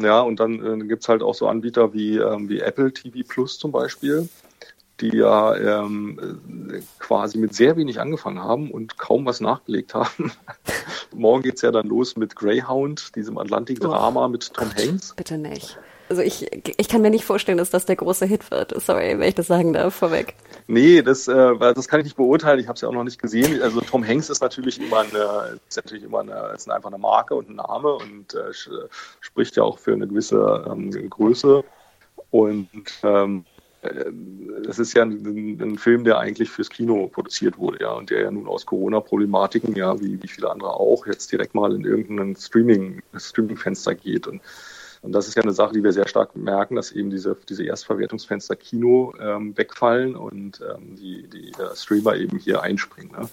[0.00, 3.58] Ja, und dann äh, gibt's halt auch so Anbieter wie, ähm, wie Apple TV Plus
[3.58, 4.28] zum Beispiel,
[5.00, 6.44] die ja ähm,
[7.00, 10.30] quasi mit sehr wenig angefangen haben und kaum was nachgelegt haben.
[11.12, 15.14] Morgen geht's ja dann los mit Greyhound, diesem Atlantik-Drama mit Tom Hanks.
[15.16, 15.76] Bitte nicht.
[16.10, 18.74] Also ich, ich kann mir nicht vorstellen, dass das der große Hit wird.
[18.82, 20.34] Sorry, wenn ich das sagen darf, vorweg.
[20.66, 22.58] Nee, das, äh, das kann ich nicht beurteilen.
[22.58, 23.62] Ich habe es ja auch noch nicht gesehen.
[23.62, 27.36] Also Tom Hanks ist natürlich immer eine, ist natürlich immer eine, ist einfach eine Marke
[27.36, 28.52] und ein Name und äh,
[29.20, 31.62] spricht ja auch für eine gewisse ähm, Größe.
[32.32, 32.68] Und
[33.04, 33.44] ähm,
[34.68, 38.22] es ist ja ein, ein, Film, der eigentlich fürs Kino produziert wurde, ja, und der
[38.22, 42.34] ja nun aus Corona-Problematiken, ja, wie, wie viele andere auch, jetzt direkt mal in irgendein
[42.34, 44.26] Streaming, Streaming-Fenster geht.
[44.26, 44.42] Und,
[45.02, 47.64] und das ist ja eine Sache, die wir sehr stark merken, dass eben diese, diese
[47.64, 53.12] Erstverwertungsfenster Kino ähm, wegfallen und ähm, die, die äh, Streamer eben hier einspringen.
[53.12, 53.28] Ne?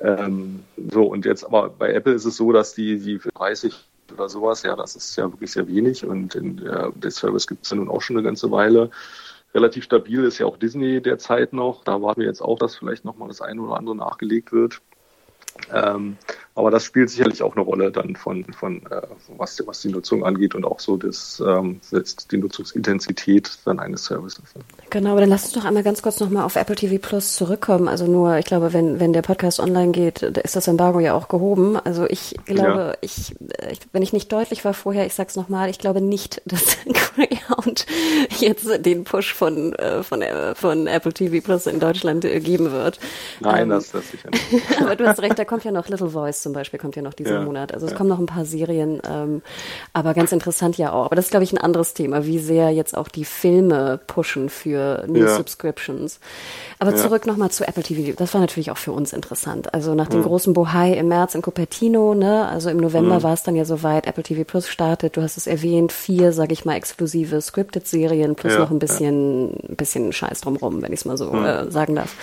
[0.00, 3.74] Ähm, so, und jetzt aber bei Apple ist es so, dass die, die 30
[4.12, 7.64] oder sowas, ja, das ist ja wirklich sehr wenig und in, äh, der Service gibt
[7.64, 8.90] es ja nun auch schon eine ganze Weile
[9.54, 11.84] relativ stabil ist ja auch Disney derzeit noch.
[11.84, 14.80] Da warten wir jetzt auch, dass vielleicht nochmal das eine oder andere nachgelegt wird.
[15.72, 16.16] Ähm,
[16.58, 19.02] aber das spielt sicherlich auch eine Rolle dann von, von äh,
[19.36, 21.80] was, was die Nutzung angeht und auch so das, ähm,
[22.32, 24.42] die Nutzungsintensität dann eines Services.
[24.90, 27.86] Genau, aber dann lass uns doch einmal ganz kurz nochmal auf Apple TV Plus zurückkommen.
[27.86, 31.28] Also nur, ich glaube, wenn, wenn der Podcast online geht, ist das Embargo ja auch
[31.28, 31.76] gehoben.
[31.76, 32.94] Also ich glaube, ja.
[33.02, 33.36] ich,
[33.70, 36.76] ich, wenn ich nicht deutlich war vorher, ich sag's nochmal, ich glaube nicht, dass
[37.14, 37.86] Greyhound
[38.40, 42.72] jetzt den Push von, äh, von, äh, von Apple TV Plus in Deutschland äh, geben
[42.72, 42.98] wird.
[43.38, 44.44] Nein, ähm, das, das sicher nicht.
[44.80, 47.14] aber du hast recht, da kommt ja noch Little Voice zum Beispiel kommt ja noch
[47.14, 47.74] diesen ja, Monat.
[47.74, 47.98] Also es ja.
[47.98, 49.42] kommen noch ein paar Serien, ähm,
[49.92, 51.06] aber ganz interessant ja auch.
[51.06, 54.48] Aber das ist, glaube ich, ein anderes Thema, wie sehr jetzt auch die Filme pushen
[54.48, 55.34] für New ja.
[55.34, 56.20] Subscriptions.
[56.78, 58.14] Aber zurück nochmal zu Apple TV.
[58.16, 59.74] Das war natürlich auch für uns interessant.
[59.74, 63.22] Also nach dem großen Bohai im März in Cupertino, ne, also im November mhm.
[63.22, 65.16] war es dann ja soweit, Apple TV Plus startet.
[65.16, 69.76] Du hast es erwähnt, vier, sage ich mal, exklusive Scripted-Serien plus noch ein bisschen, ein
[69.76, 71.44] bisschen Scheiß drumrum, wenn ich es mal so mhm.
[71.44, 72.14] äh, sagen darf.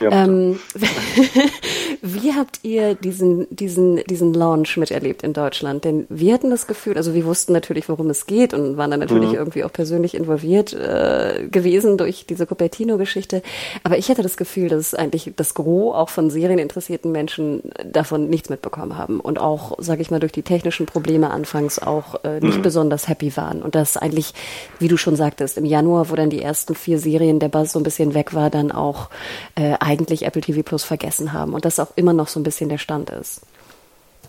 [0.00, 0.58] Ähm,
[2.02, 5.84] wie habt ihr diesen, diesen, diesen Launch miterlebt in Deutschland?
[5.84, 9.00] Denn wir hatten das Gefühl, also wir wussten natürlich, worum es geht und waren dann
[9.00, 9.36] natürlich mhm.
[9.36, 13.42] irgendwie auch persönlich involviert äh, gewesen durch diese Cupertino-Geschichte.
[13.82, 18.48] Aber ich hatte das Gefühl, dass eigentlich das Gros auch von serieninteressierten Menschen davon nichts
[18.48, 22.58] mitbekommen haben und auch, sage ich mal, durch die technischen Probleme anfangs auch äh, nicht
[22.58, 22.62] mhm.
[22.62, 23.62] besonders happy waren.
[23.62, 24.34] Und das eigentlich,
[24.78, 27.78] wie du schon sagtest, im Januar, wo dann die ersten vier Serien der Buzz so
[27.78, 29.10] ein bisschen weg war, dann auch
[29.54, 32.68] äh, eigentlich Apple TV Plus vergessen haben und das auch immer noch so ein bisschen
[32.68, 33.42] der Stand ist.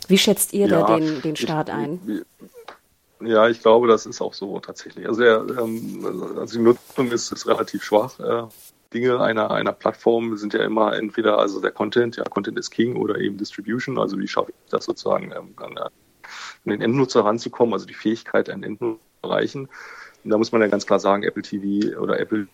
[0.07, 2.25] Wie schätzt ihr ja, da den, den Start ich, ein?
[3.21, 5.07] Ja, ich glaube, das ist auch so tatsächlich.
[5.07, 8.19] Also, der, ähm, also die Nutzung ist, ist relativ schwach.
[8.19, 8.43] Äh,
[8.93, 12.95] Dinge einer, einer Plattform sind ja immer entweder also der Content, ja, Content ist King
[12.95, 13.99] oder eben Distribution.
[13.99, 15.91] Also wie schaffe ich das sozusagen ähm, an, an
[16.65, 19.69] den Endnutzer ranzukommen, also die Fähigkeit, einen Endnutzer zu erreichen.
[20.23, 22.47] Und da muss man ja ganz klar sagen, Apple TV oder Apple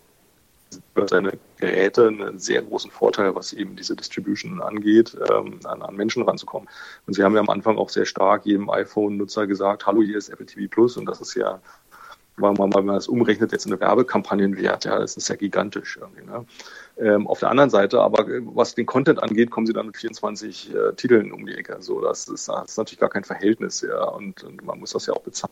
[0.96, 5.96] über seine Geräte einen sehr großen Vorteil, was eben diese Distribution angeht, ähm, an, an,
[5.96, 6.68] Menschen ranzukommen.
[7.06, 10.30] Und sie haben ja am Anfang auch sehr stark jedem iPhone-Nutzer gesagt, hallo, hier ist
[10.30, 11.62] Apple TV Plus und das ist ja,
[12.38, 16.26] wenn man, wenn man das umrechnet, jetzt eine Werbekampagnenwert, ja, das ist ja gigantisch irgendwie.
[16.26, 16.46] Ne?
[16.98, 20.74] Ähm, auf der anderen Seite, aber was den Content angeht, kommen sie dann mit 24
[20.74, 21.78] äh, Titeln um die Ecke.
[21.80, 25.08] So, das ist, das ist natürlich gar kein Verhältnis, ja, und, und man muss das
[25.08, 25.52] ja auch bezahlen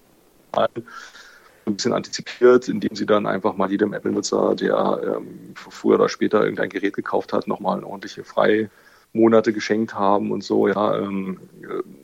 [1.65, 6.43] ein bisschen antizipiert, indem sie dann einfach mal jedem Apple-Nutzer, der ähm, früher oder später
[6.43, 10.67] irgendein Gerät gekauft hat, nochmal ordentliche Freimonate geschenkt haben und so.
[10.67, 11.39] Ja, ähm,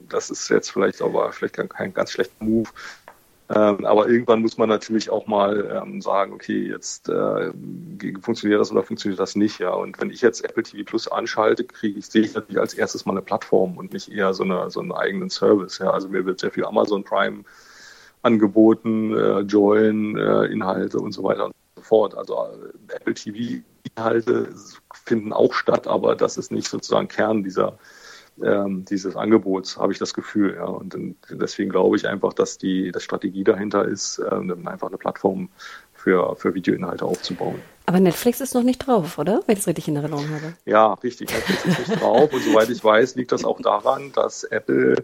[0.10, 2.70] das ist jetzt vielleicht aber vielleicht kein ganz schlechter Move.
[3.54, 7.52] Ähm, aber irgendwann muss man natürlich auch mal ähm, sagen, okay, jetzt äh,
[8.22, 9.72] funktioniert das oder funktioniert das nicht, ja.
[9.72, 13.06] Und wenn ich jetzt Apple TV Plus anschalte, kriege ich, sehe ich natürlich als erstes
[13.06, 15.80] mal eine Plattform und nicht eher so, eine, so einen eigenen Service.
[15.80, 15.92] Ja.
[15.92, 17.44] Also mir wird sehr viel Amazon Prime
[18.22, 22.16] angeboten, äh, Join, äh, Inhalte und so weiter und so fort.
[22.16, 24.50] Also äh, Apple TV-Inhalte
[24.94, 27.78] finden auch statt, aber das ist nicht sozusagen Kern dieser
[28.44, 30.56] ähm, dieses Angebots, habe ich das Gefühl.
[30.56, 30.66] Ja.
[30.66, 30.96] Und
[31.30, 35.50] deswegen glaube ich einfach, dass die, dass Strategie dahinter ist, ähm, einfach eine Plattform
[35.94, 37.62] für, für Videoinhalte aufzubauen.
[37.86, 39.42] Aber Netflix ist noch nicht drauf, oder?
[39.46, 40.54] Wenn ich es richtig in Erinnerung habe.
[40.66, 41.30] Ja, richtig.
[41.30, 42.32] Netflix ist nicht drauf.
[42.32, 45.04] Und soweit ich weiß, liegt das auch daran, dass Apple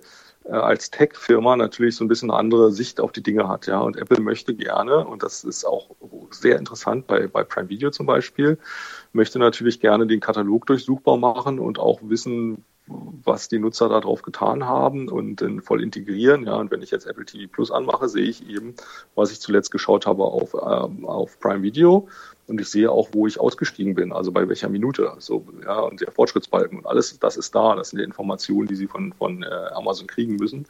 [0.49, 3.67] als Tech-Firma natürlich so ein bisschen eine andere Sicht auf die Dinge hat.
[3.67, 5.89] Ja, und Apple möchte gerne, und das ist auch
[6.31, 8.57] sehr interessant bei, bei Prime Video zum Beispiel,
[9.13, 14.65] möchte natürlich gerne den Katalog durchsuchbar machen und auch wissen, was die Nutzer darauf getan
[14.65, 16.45] haben und dann voll integrieren.
[16.45, 18.75] Ja, und wenn ich jetzt Apple TV Plus anmache, sehe ich eben,
[19.15, 22.07] was ich zuletzt geschaut habe auf, ähm, auf Prime Video.
[22.47, 25.12] Und ich sehe auch, wo ich ausgestiegen bin, also bei welcher Minute.
[25.19, 27.75] So, ja, und der Fortschrittsbalken und alles, das ist da.
[27.75, 30.65] Das sind die Informationen, die Sie von, von äh, Amazon kriegen müssen.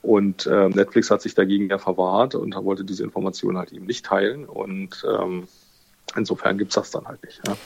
[0.00, 4.06] Und äh, Netflix hat sich dagegen ja verwahrt und wollte diese Informationen halt eben nicht
[4.06, 4.46] teilen.
[4.46, 5.48] Und ähm,
[6.16, 7.40] insofern gibt's das dann halt nicht.
[7.46, 7.56] Ja.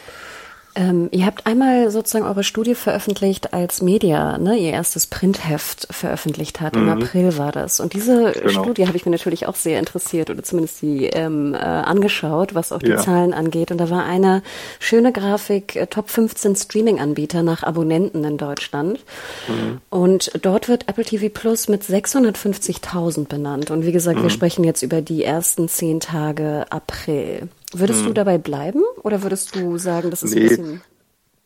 [0.75, 6.61] Ähm, ihr habt einmal sozusagen eure Studie veröffentlicht, als Media ne, ihr erstes Printheft veröffentlicht
[6.61, 6.75] hat.
[6.75, 6.83] Mhm.
[6.83, 7.79] Im April war das.
[7.79, 8.63] Und diese genau.
[8.63, 12.73] Studie habe ich mir natürlich auch sehr interessiert oder zumindest die ähm, äh, angeschaut, was
[12.73, 12.97] auch die ja.
[12.97, 13.71] Zahlen angeht.
[13.71, 14.43] Und da war eine
[14.79, 19.01] schöne Grafik, äh, Top 15 Streaming-Anbieter nach Abonnenten in Deutschland.
[19.49, 19.81] Mhm.
[19.91, 23.71] Und dort wird Apple TV Plus mit 650.000 benannt.
[23.71, 24.23] Und wie gesagt, mhm.
[24.23, 27.49] wir sprechen jetzt über die ersten zehn Tage April.
[27.73, 28.09] Würdest hm.
[28.09, 30.83] du dabei bleiben oder würdest du sagen, das ist nee, ein bisschen.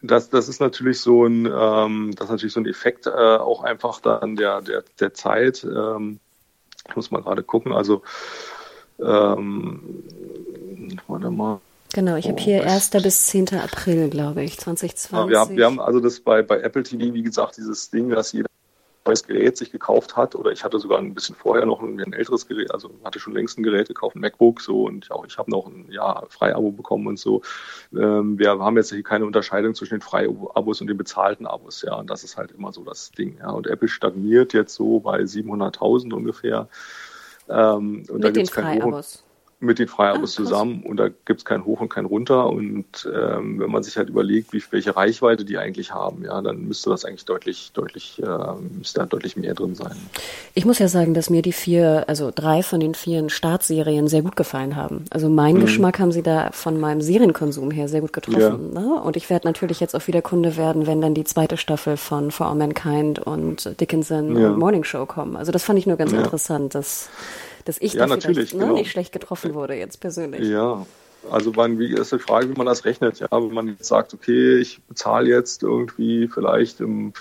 [0.03, 3.63] Das, das ist natürlich so ein, ähm, das ist natürlich so ein Effekt äh, auch
[3.63, 5.65] einfach dann der, der, der Zeit.
[5.65, 6.21] Ähm,
[6.89, 7.73] ich muss mal gerade gucken.
[7.73, 8.03] Also
[8.99, 10.03] ähm,
[11.07, 11.61] warte mal.
[11.93, 12.91] Genau, ich habe hier 1.
[12.91, 13.55] bis 10.
[13.55, 15.11] April, glaube ich, 2020.
[15.13, 18.11] Ja, wir, haben, wir haben also das bei, bei Apple TV, wie gesagt, dieses Ding,
[18.11, 18.49] dass jeder
[19.07, 22.13] neues Gerät sich gekauft hat, oder ich hatte sogar ein bisschen vorher noch ein, ein
[22.13, 25.39] älteres Gerät, also hatte schon längst ein Gerät gekauft, ein MacBook, so und auch ich
[25.39, 27.43] habe noch ein Jahr Freiabo bekommen und so.
[27.95, 31.95] Ähm, wir haben jetzt hier keine Unterscheidung zwischen den Freiabos und den bezahlten Abos, ja,
[31.95, 33.51] und das ist halt immer so das Ding, ja.
[33.51, 36.69] Und Apple stagniert jetzt so bei 700.000 ungefähr.
[37.49, 39.26] Ähm, und Mit da gibt's den Freiabos
[39.59, 42.47] mit den Freiabos ah, zusammen und da gibt es kein Hoch und kein Runter.
[42.47, 46.69] Und ähm, wenn man sich halt überlegt, wie, welche Reichweite die eigentlich haben, ja, dann
[46.69, 49.97] müsste das eigentlich deutlich, deutlich, äh, müsste da deutlich mehr drin sein.
[50.53, 54.21] Ich muss ja sagen, dass mir die vier, also drei von den vier Startserien sehr
[54.21, 55.07] gut gefallen haben.
[55.09, 55.61] Also mein mhm.
[55.61, 58.73] Geschmack haben sie da von meinem Serienkonsum her sehr gut getroffen.
[58.75, 58.81] Ja.
[58.81, 59.01] Ne?
[59.01, 62.31] Und ich werde natürlich jetzt auch wieder Kunde werden, wenn dann die zweite Staffel von
[62.31, 64.51] For All Mankind und Dickinson ja.
[64.51, 65.35] und Morning Show kommen.
[65.35, 66.19] Also das fand ich nur ganz ja.
[66.19, 67.09] interessant, dass
[67.67, 68.75] dass ich ja, da natürlich, ne, genau.
[68.75, 70.49] nicht schlecht getroffen wurde jetzt persönlich.
[70.49, 70.87] Ja,
[71.31, 73.19] also man, wie ist die Frage, wie man das rechnet.
[73.19, 77.13] Ja, wenn man jetzt sagt, okay, ich bezahle jetzt irgendwie vielleicht im,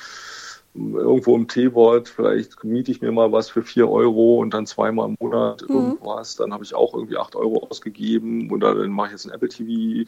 [0.75, 5.09] irgendwo im T-Wort, vielleicht miete ich mir mal was für vier Euro und dann zweimal
[5.09, 5.75] im Monat mhm.
[5.75, 9.31] irgendwas, dann habe ich auch irgendwie acht Euro ausgegeben oder dann mache ich jetzt ein
[9.31, 10.07] Apple TV.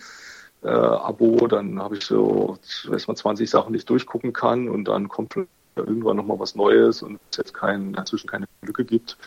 [0.63, 4.85] Äh, Abo, dann habe ich so weiß man 20 Sachen, die ich durchgucken kann und
[4.85, 5.35] dann kommt
[5.75, 9.17] irgendwann nochmal was Neues und es jetzt kein, dazwischen keine Lücke gibt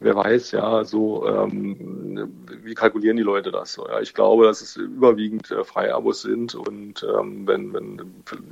[0.00, 2.28] wer weiß, ja, so ähm,
[2.62, 3.86] wie kalkulieren die Leute das so?
[3.88, 8.00] Ja, ich glaube, dass es überwiegend äh, Freiabos sind und ähm, wenn, wenn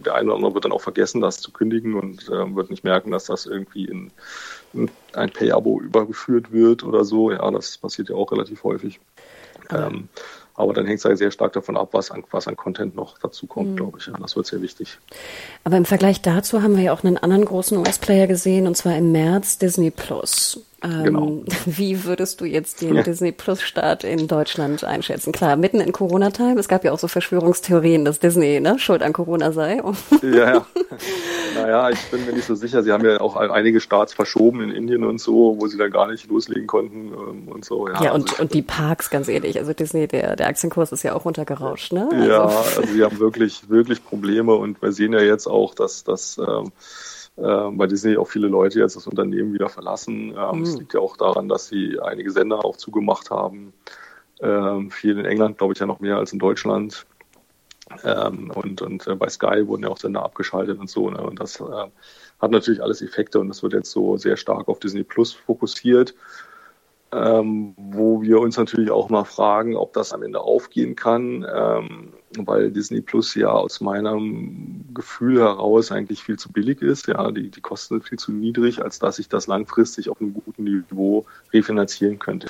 [0.05, 2.85] der eine oder andere wird dann auch vergessen, das zu kündigen und ähm, wird nicht
[2.85, 4.11] merken, dass das irgendwie in,
[4.72, 7.31] in ein Pay-Abo übergeführt wird oder so.
[7.31, 9.00] Ja, das passiert ja auch relativ häufig.
[9.70, 10.09] Ähm,
[10.55, 13.18] aber dann hängt es halt sehr stark davon ab, was an, was an Content noch
[13.18, 13.76] dazu kommt, mhm.
[13.76, 14.07] glaube ich.
[14.07, 14.98] Ja, das wird sehr wichtig.
[15.64, 18.96] Aber im Vergleich dazu haben wir ja auch einen anderen großen US-Player gesehen, und zwar
[18.96, 20.61] im März Disney Plus.
[20.83, 21.42] Ähm, genau.
[21.66, 23.03] Wie würdest du jetzt den ja.
[23.03, 25.33] Disney Plus Start in Deutschland einschätzen?
[25.33, 26.59] Klar, mitten in Corona-Time.
[26.59, 29.83] Es gab ja auch so Verschwörungstheorien, dass Disney ne, schuld an Corona sei.
[30.23, 30.66] ja, ja.
[31.55, 32.83] Naja, ich bin mir nicht so sicher.
[32.83, 36.07] Sie haben ja auch einige Starts verschoben in Indien und so, wo sie dann gar
[36.07, 37.88] nicht loslegen konnten ähm, und so.
[37.88, 39.59] Ja, ja und, also und die Parks, ganz ehrlich.
[39.59, 42.09] Also Disney, der, der Aktienkurs ist ja auch runtergerauscht, ne?
[42.11, 42.29] Also.
[42.29, 46.38] Ja, also sie haben wirklich, wirklich Probleme und wir sehen ja jetzt auch, dass das
[46.38, 46.73] ähm,
[47.42, 50.35] äh, bei Disney auch viele Leute jetzt das Unternehmen wieder verlassen.
[50.37, 50.62] Ähm, mhm.
[50.62, 53.72] Es liegt ja auch daran, dass sie einige Sender auch zugemacht haben.
[54.40, 57.07] Ähm, viel in England, glaube ich, ja noch mehr als in Deutschland.
[58.05, 61.11] Ähm, und und äh, bei Sky wurden ja auch Sender abgeschaltet und so.
[61.11, 61.20] Ne?
[61.20, 61.64] Und das äh,
[62.40, 66.14] hat natürlich alles Effekte und das wird jetzt so sehr stark auf Disney Plus fokussiert
[67.12, 72.12] ähm, wo wir uns natürlich auch mal fragen, ob das am Ende aufgehen kann, ähm,
[72.38, 77.07] weil Disney Plus ja aus meinem Gefühl heraus eigentlich viel zu billig ist.
[77.09, 80.33] Ja, die, die Kosten sind viel zu niedrig, als dass ich das langfristig auf einem
[80.33, 82.48] guten Niveau refinanzieren könnte.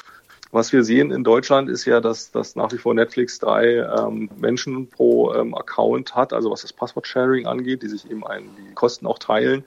[0.52, 4.28] Was wir sehen in Deutschland ist ja, dass, dass nach wie vor Netflix drei ähm,
[4.38, 8.74] Menschen pro ähm, Account hat, also was das Passwort-Sharing angeht, die sich eben ein, die
[8.74, 9.64] Kosten auch teilen.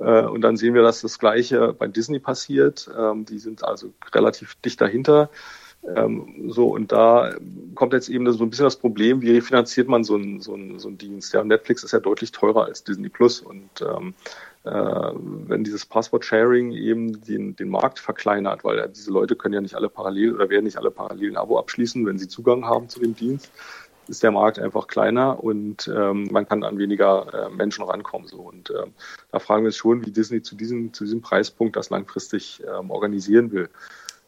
[0.00, 2.90] Äh, und dann sehen wir, dass das Gleiche bei Disney passiert.
[2.96, 5.30] Ähm, die sind also relativ dicht dahinter.
[5.86, 7.34] Ähm, so, und da
[7.74, 10.88] kommt jetzt eben so ein bisschen das Problem, wie refinanziert man so einen so so
[10.88, 11.32] einen Dienst?
[11.32, 14.14] Ja, Netflix ist ja deutlich teurer als Disney Plus und ähm,
[14.64, 19.76] äh, wenn dieses Passwort-Sharing eben den, den Markt verkleinert, weil diese Leute können ja nicht
[19.76, 23.00] alle parallel oder werden nicht alle parallel ein Abo abschließen, wenn sie Zugang haben zu
[23.00, 23.50] dem Dienst,
[24.08, 28.28] ist der Markt einfach kleiner und ähm, man kann an weniger äh, Menschen rankommen.
[28.28, 28.38] So.
[28.38, 28.92] Und ähm,
[29.32, 32.90] da fragen wir uns schon, wie Disney zu diesem, zu diesem Preispunkt das langfristig ähm,
[32.90, 33.68] organisieren will.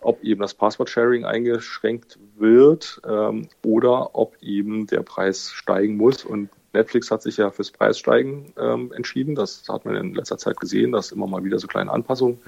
[0.02, 6.24] Ob eben das Passwort-Sharing eingeschränkt wird ähm, oder ob eben der Preis steigen muss.
[6.24, 9.34] Und Netflix hat sich ja fürs Preissteigen ähm, entschieden.
[9.34, 12.38] Das hat man in letzter Zeit gesehen, dass immer mal wieder so kleine Anpassungen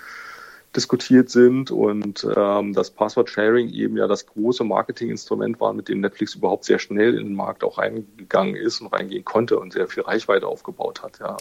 [0.74, 6.34] diskutiert sind und ähm, das Passwort-Sharing eben ja das große Marketinginstrument war, mit dem Netflix
[6.34, 10.02] überhaupt sehr schnell in den Markt auch reingegangen ist und reingehen konnte und sehr viel
[10.02, 11.18] Reichweite aufgebaut hat.
[11.18, 11.36] Ja.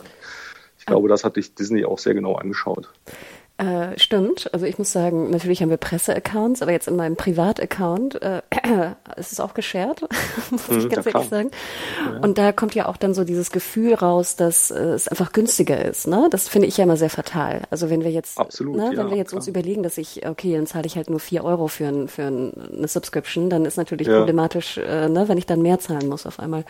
[0.77, 2.89] Ich glaube, das hat sich Disney auch sehr genau angeschaut.
[3.61, 4.49] Äh, stimmt.
[4.53, 8.41] Also ich muss sagen, natürlich haben wir Presse-Accounts, aber jetzt in meinem Privat-Account äh,
[9.17, 10.01] ist es auch geshared,
[10.51, 11.51] muss ich mhm, ganz ehrlich sagen.
[12.03, 12.19] Ja.
[12.21, 15.85] Und da kommt ja auch dann so dieses Gefühl raus, dass äh, es einfach günstiger
[15.85, 16.07] ist.
[16.07, 16.27] Ne?
[16.31, 17.61] Das finde ich ja immer sehr fatal.
[17.69, 19.37] Also wenn wir jetzt, Absolut, ne, ja, wenn wir jetzt klar.
[19.37, 22.23] uns überlegen, dass ich, okay, dann zahle ich halt nur vier Euro für, ein, für
[22.23, 24.17] eine Subscription, dann ist natürlich ja.
[24.17, 26.63] problematisch, äh, ne, wenn ich dann mehr zahlen muss auf einmal.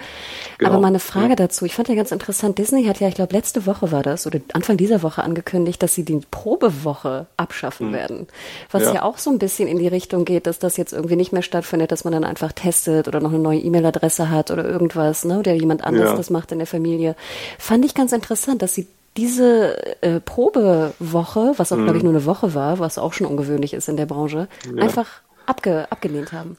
[0.57, 0.71] Genau.
[0.71, 1.63] Aber mal eine Frage dazu.
[1.63, 4.41] Ich fand ja ganz interessant, Disney hat ja, ich glaube, letzte Woche war das oder
[4.51, 7.93] Anfang dieser Woche angekündigt, dass sie die Probe Woche abschaffen mhm.
[7.93, 8.27] werden.
[8.71, 8.93] Was ja.
[8.95, 9.03] ja.
[9.03, 11.91] auch so ein bisschen in die Richtung geht, dass das jetzt irgendwie nicht mehr stattfindet,
[11.91, 15.53] dass man dann einfach testet oder noch eine neue E-Mail-Adresse hat oder irgendwas, ne, oder
[15.53, 16.15] jemand anders ja.
[16.15, 17.15] das macht in der Familie.
[17.57, 21.84] Fand ich ganz interessant, dass sie diese äh, Probewoche, was auch mhm.
[21.84, 24.82] glaube ich nur eine Woche war, was auch schon ungewöhnlich ist in der Branche, ja.
[24.82, 25.07] einfach
[25.45, 26.57] abge abgelehnt haben.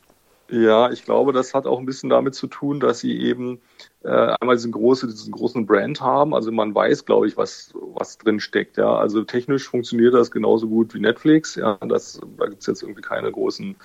[0.52, 3.62] Ja, ich glaube, das hat auch ein bisschen damit zu tun, dass sie eben
[4.04, 6.34] äh, einmal diesen, große, diesen großen Brand haben.
[6.34, 8.76] Also man weiß, glaube ich, was, was drin steckt.
[8.76, 11.54] Ja, also technisch funktioniert das genauso gut wie Netflix.
[11.54, 13.76] Ja, das, da gibt's jetzt irgendwie keine großen,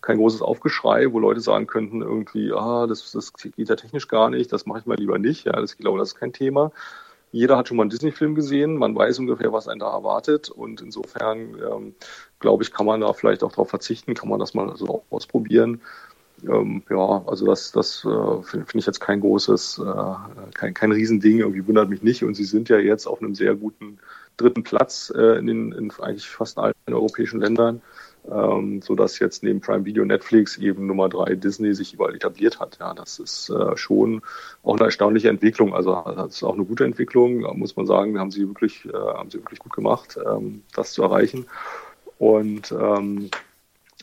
[0.00, 4.30] kein großes Aufgeschrei, wo Leute sagen könnten irgendwie, ah, das, das geht ja technisch gar
[4.30, 5.44] nicht, das mache ich mal lieber nicht.
[5.44, 6.72] Ja, das, ich glaube, das ist kein Thema.
[7.32, 10.80] Jeder hat schon mal einen Disney-Film gesehen, man weiß ungefähr, was einen da erwartet und
[10.80, 11.94] insofern ähm,
[12.40, 15.82] glaube ich, kann man da vielleicht auch darauf verzichten, kann man das mal so ausprobieren
[16.48, 20.92] ähm, ja, also das, das äh, finde find ich jetzt kein großes, äh, kein, kein
[20.92, 22.24] Riesending, irgendwie wundert mich nicht.
[22.24, 23.98] Und sie sind ja jetzt auf einem sehr guten
[24.36, 27.82] dritten Platz äh, in, den, in eigentlich fast allen europäischen Ländern,
[28.30, 32.58] ähm, so dass jetzt neben Prime Video Netflix eben Nummer drei Disney sich überall etabliert
[32.58, 32.78] hat.
[32.80, 34.22] Ja, das ist äh, schon
[34.62, 35.74] auch eine erstaunliche Entwicklung.
[35.74, 38.18] Also das ist auch eine gute Entwicklung, muss man sagen.
[38.18, 41.46] Haben sie wirklich, äh, haben sie wirklich gut gemacht, ähm, das zu erreichen.
[42.18, 43.30] Und ähm,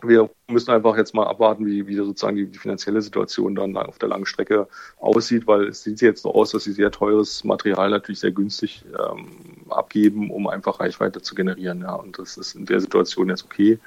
[0.04, 4.00] wir müssen einfach jetzt mal abwarten, wie, wie sozusagen die, die, finanzielle Situation dann auf
[4.00, 4.68] der langen Strecke
[5.00, 8.84] aussieht, weil es sieht jetzt so aus, dass sie sehr teures Material natürlich sehr günstig
[8.98, 9.28] ähm,
[9.70, 11.82] abgeben, um einfach Reichweite zu generieren.
[11.82, 13.80] Ja, und das ist in der Situation jetzt okay,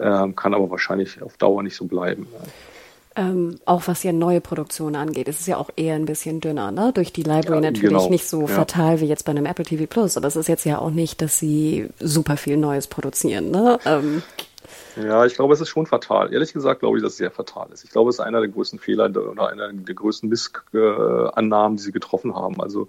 [0.00, 2.26] ähm, kann aber wahrscheinlich auf Dauer nicht so bleiben.
[2.32, 2.48] Ja.
[3.14, 6.70] Ähm, auch was ja neue Produktionen angeht, ist es ja auch eher ein bisschen dünner,
[6.70, 6.92] ne?
[6.94, 8.08] Durch die Library ja, natürlich genau.
[8.08, 8.46] nicht so ja.
[8.46, 11.20] fatal wie jetzt bei einem Apple TV Plus, aber es ist jetzt ja auch nicht,
[11.20, 13.78] dass sie super viel Neues produzieren, ne?
[13.84, 14.22] Ähm,
[14.96, 16.32] ja, ich glaube, es ist schon fatal.
[16.32, 17.84] Ehrlich gesagt glaube ich, dass es sehr fatal ist.
[17.84, 21.92] Ich glaube, es ist einer der größten Fehler oder einer der größten Missannahmen, die sie
[21.92, 22.60] getroffen haben.
[22.60, 22.88] Also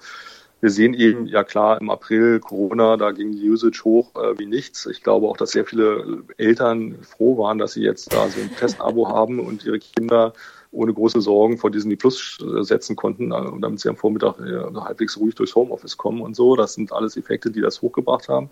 [0.63, 4.45] wir sehen eben, ja klar, im April Corona, da ging die Usage hoch äh, wie
[4.45, 4.85] nichts.
[4.85, 8.55] Ich glaube auch, dass sehr viele Eltern froh waren, dass sie jetzt da so ein
[8.55, 10.33] Testabo haben und ihre Kinder
[10.71, 14.73] ohne große Sorgen vor Disney Plus äh, setzen konnten, äh, damit sie am Vormittag äh,
[14.73, 16.55] halbwegs ruhig durchs Homeoffice kommen und so.
[16.55, 18.49] Das sind alles Effekte, die das hochgebracht haben.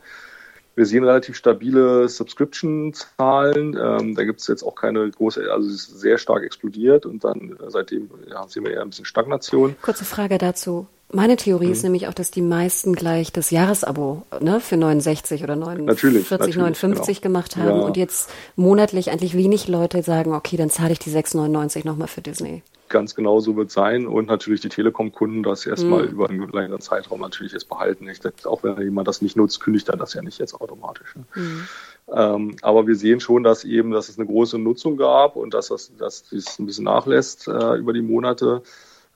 [0.75, 3.77] Wir sehen relativ stabile Subscription-Zahlen.
[3.77, 7.23] Ähm, da gibt es jetzt auch keine große, also es ist sehr stark explodiert und
[7.23, 9.75] dann äh, seitdem ja, sehen wir eher ein bisschen Stagnation.
[9.81, 10.87] Kurze Frage dazu.
[11.13, 11.71] Meine Theorie mhm.
[11.71, 16.27] ist nämlich auch, dass die meisten gleich das Jahresabo ne, für 69 oder 49, natürlich,
[16.27, 17.33] 40, natürlich, 59 genau.
[17.33, 17.85] gemacht haben ja.
[17.85, 22.21] und jetzt monatlich eigentlich wenig Leute sagen, okay, dann zahle ich die 6,99 nochmal für
[22.21, 26.09] Disney ganz genau so wird sein und natürlich die Telekom-Kunden das erstmal mhm.
[26.09, 28.07] über einen längeren Zeitraum natürlich jetzt behalten.
[28.07, 31.15] Ich denke, auch wenn jemand das nicht nutzt, kündigt er das ja nicht jetzt automatisch.
[31.15, 31.23] Ne?
[31.33, 31.67] Mhm.
[32.13, 35.69] Ähm, aber wir sehen schon, dass eben, dass es eine große Nutzung gab und dass
[35.69, 38.61] das, dass das ein bisschen nachlässt äh, über die Monate.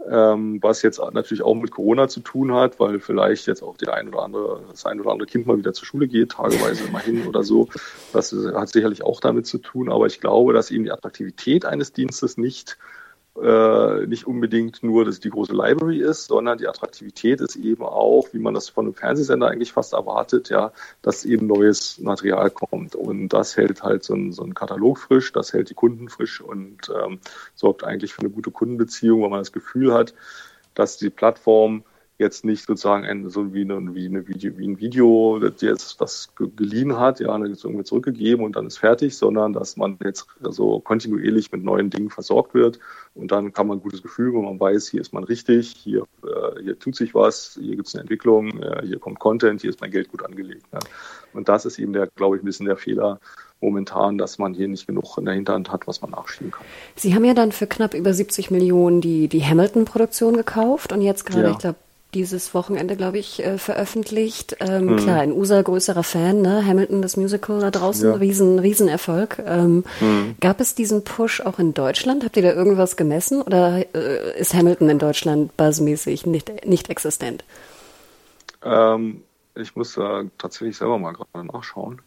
[0.09, 3.93] Ähm, was jetzt natürlich auch mit Corona zu tun hat, weil vielleicht jetzt auch der
[3.93, 7.27] ein oder andere, das ein oder andere Kind mal wieder zur Schule geht, tageweise immerhin
[7.27, 7.69] oder so.
[8.13, 11.91] Das hat sicherlich auch damit zu tun, aber ich glaube, dass eben die Attraktivität eines
[11.91, 12.77] Dienstes nicht
[13.41, 18.27] äh, nicht unbedingt nur, dass die große Library ist, sondern die Attraktivität ist eben auch,
[18.31, 20.71] wie man das von einem Fernsehsender eigentlich fast erwartet, ja,
[21.01, 22.95] dass eben neues Material kommt.
[22.95, 26.39] Und das hält halt so ein, so ein Katalog frisch, das hält die Kunden frisch
[26.39, 27.19] und ähm,
[27.55, 30.13] sorgt eigentlich für eine gute Kundenbeziehung, weil man das Gefühl hat,
[30.73, 31.83] dass die Plattform
[32.17, 35.99] jetzt nicht sozusagen ein, so wie, eine, wie, eine Video, wie ein Video, das jetzt
[35.99, 40.25] das geliehen hat, ja, dann irgendwie zurückgegeben und dann ist fertig, sondern dass man jetzt
[40.41, 42.79] so kontinuierlich mit neuen Dingen versorgt wird
[43.15, 46.03] und dann kann man ein gutes Gefühl, wenn man weiß, hier ist man richtig, hier,
[46.23, 49.69] äh, hier tut sich was, hier gibt es eine Entwicklung, äh, hier kommt Content, hier
[49.69, 50.65] ist mein Geld gut angelegt.
[50.71, 50.79] Ja.
[51.33, 53.19] Und das ist eben der, glaube ich, ein bisschen der Fehler,
[53.61, 56.65] momentan, dass man hier nicht genug in der Hinterhand hat, was man nachschieben kann.
[56.95, 61.25] Sie haben ja dann für knapp über 70 Millionen die, die Hamilton-Produktion gekauft und jetzt
[61.25, 61.51] gerade, ja.
[61.51, 61.77] ich glaube,
[62.15, 64.57] dieses Wochenende, glaube ich, äh, veröffentlicht.
[64.61, 64.95] Ähm, mhm.
[64.97, 66.65] Klar, ein USA größerer Fan, ne?
[66.65, 68.15] Hamilton, das Musical da draußen, ja.
[68.15, 69.43] riesen, Riesenerfolg.
[69.45, 70.35] Ähm, mhm.
[70.39, 72.23] Gab es diesen Push auch in Deutschland?
[72.23, 77.43] Habt ihr da irgendwas gemessen oder äh, ist Hamilton in Deutschland buzzmäßig nicht, nicht existent?
[78.63, 79.21] Ähm,
[79.53, 82.01] ich muss äh, tatsächlich selber mal gerade nachschauen.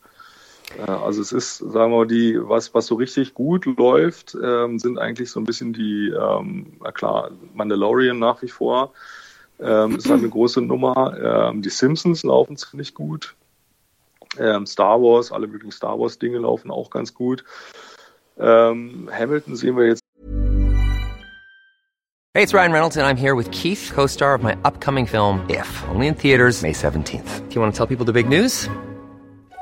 [0.76, 4.78] Äh, also es ist, sagen wir mal, die, was, was so richtig gut läuft, ähm,
[4.78, 8.92] sind eigentlich so ein bisschen die, ähm, na klar, Mandalorian nach wie vor.
[9.60, 11.50] Ähm, ist eine große Nummer.
[11.50, 13.34] Ähm, die Simpsons laufen ziemlich gut.
[14.38, 17.44] Ähm, Star Wars, alle möglichen Star Wars Dinge laufen auch ganz gut.
[18.38, 20.02] Ähm, Hamilton sehen wir jetzt.
[22.34, 25.66] Hey, it's Ryan Reynolds and I'm here with Keith, co-star of my upcoming film If,
[25.88, 27.48] only in theaters May 17th.
[27.48, 28.68] Do you want to tell people the big news?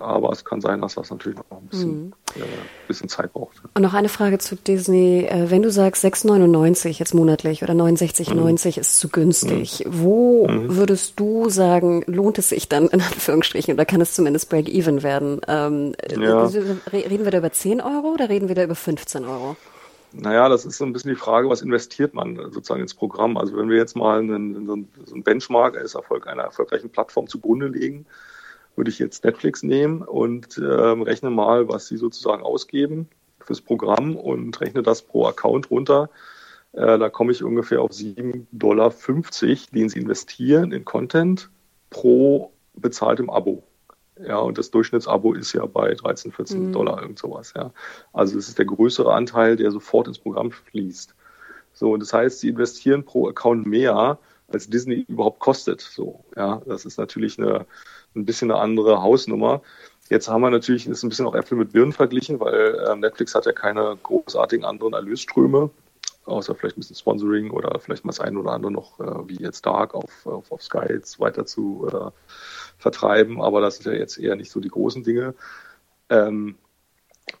[0.00, 2.12] Aber es kann sein, dass das natürlich noch ein bisschen, mhm.
[2.36, 2.40] äh,
[2.88, 3.62] bisschen Zeit braucht.
[3.74, 5.26] Und noch eine Frage zu Disney.
[5.28, 8.80] Äh, wenn du sagst 6,99 jetzt monatlich oder 69,90 mhm.
[8.80, 9.90] ist zu günstig, mhm.
[9.92, 10.76] wo mhm.
[10.76, 15.40] würdest du sagen, lohnt es sich dann in Anführungsstrichen oder kann es zumindest Break-Even werden?
[15.46, 16.44] Ähm, ja.
[16.44, 19.56] Reden wir da über 10 Euro oder reden wir da über 15 Euro?
[20.16, 23.36] Naja, das ist so ein bisschen die Frage, was investiert man sozusagen ins Programm?
[23.36, 24.74] Also wenn wir jetzt mal einen, so
[25.12, 28.06] einen Benchmark als Erfolg einer erfolgreichen Plattform zugrunde legen,
[28.76, 33.08] würde ich jetzt Netflix nehmen und ähm, rechne mal, was sie sozusagen ausgeben
[33.40, 36.10] fürs Programm und rechne das pro Account runter.
[36.72, 38.92] Äh, da komme ich ungefähr auf 7,50 Dollar,
[39.72, 41.50] den sie investieren in Content
[41.90, 43.62] pro bezahltem Abo.
[44.20, 46.72] Ja, und das Durchschnittsabo ist ja bei 13, 14 mhm.
[46.72, 47.72] Dollar, irgend sowas, ja.
[48.12, 51.14] Also es ist der größere Anteil, der sofort ins Programm fließt.
[51.72, 54.18] So, und das heißt, sie investieren pro Account mehr,
[54.48, 55.80] als Disney überhaupt kostet.
[55.80, 57.66] So, ja, das ist natürlich eine,
[58.14, 59.62] ein bisschen eine andere Hausnummer.
[60.10, 63.34] Jetzt haben wir natürlich, ist ein bisschen auch Äpfel mit Birnen verglichen, weil äh, Netflix
[63.34, 65.70] hat ja keine großartigen anderen Erlösströme,
[66.26, 69.42] außer vielleicht ein bisschen Sponsoring oder vielleicht mal das eine oder andere noch, äh, wie
[69.42, 72.10] jetzt Dark auf, auf, auf Sky jetzt weiter zu äh,
[72.78, 75.34] vertreiben, aber das sind ja jetzt eher nicht so die großen Dinge.
[76.10, 76.56] Ähm,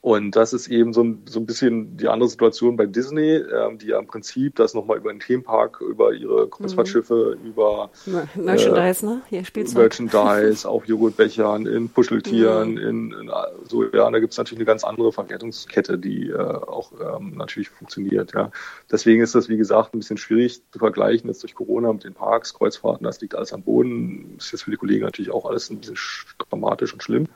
[0.00, 3.78] und das ist eben so ein, so ein bisschen die andere Situation bei Disney, ähm,
[3.78, 7.46] die ja im Prinzip das nochmal über den Themenpark, über ihre Kreuzfahrtschiffe, mhm.
[7.46, 7.90] über
[8.34, 9.22] Merchandise, äh, ne?
[9.28, 9.76] Hier Spielzeug.
[9.78, 12.78] Merchandise, auf Joghurtbechern, in Puscheltieren, mhm.
[12.78, 13.30] in, in,
[13.68, 17.68] so, ja, da gibt es natürlich eine ganz andere Verwertungskette, die äh, auch ähm, natürlich
[17.68, 18.50] funktioniert, ja.
[18.90, 22.14] Deswegen ist das, wie gesagt, ein bisschen schwierig zu vergleichen jetzt durch Corona mit den
[22.14, 24.36] Parks, Kreuzfahrten, das liegt alles am Boden.
[24.38, 25.96] Ist jetzt für die Kollegen natürlich auch alles ein bisschen
[26.50, 27.26] dramatisch und schlimm.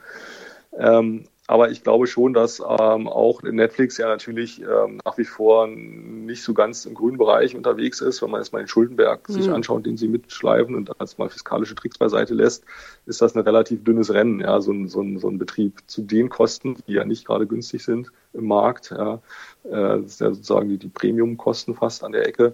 [0.77, 5.65] Ähm, aber ich glaube schon, dass ähm, auch Netflix ja natürlich ähm, nach wie vor
[5.65, 8.21] nicht so ganz im grünen Bereich unterwegs ist.
[8.21, 9.33] Wenn man jetzt mal den Schuldenberg mhm.
[9.33, 12.65] sich anschaut, den sie mitschleifen und dann mal fiskalische Tricks beiseite lässt,
[13.07, 16.03] ist das ein relativ dünnes Rennen, ja, so ein, so ein, so ein Betrieb zu
[16.03, 18.91] den Kosten, die ja nicht gerade günstig sind im Markt.
[18.91, 19.15] Ja.
[19.63, 22.53] Äh, das sind ja sozusagen die, die Premium-Kosten fast an der Ecke.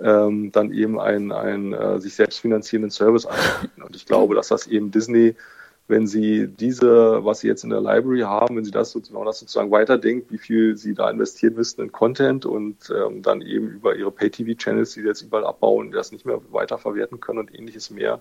[0.00, 3.84] Ähm, dann eben einen, einen äh, sich selbst finanzierenden Service anzubieten.
[3.84, 5.36] Und ich glaube, dass das eben Disney
[5.86, 9.38] wenn Sie diese, was Sie jetzt in der Library haben, wenn Sie das sozusagen, das
[9.38, 13.94] sozusagen weiterdenkt, wie viel Sie da investieren müssten in Content und ähm, dann eben über
[13.94, 18.20] Ihre Pay-TV-Channels, die Sie jetzt überall abbauen, das nicht mehr weiterverwerten können und ähnliches mehr,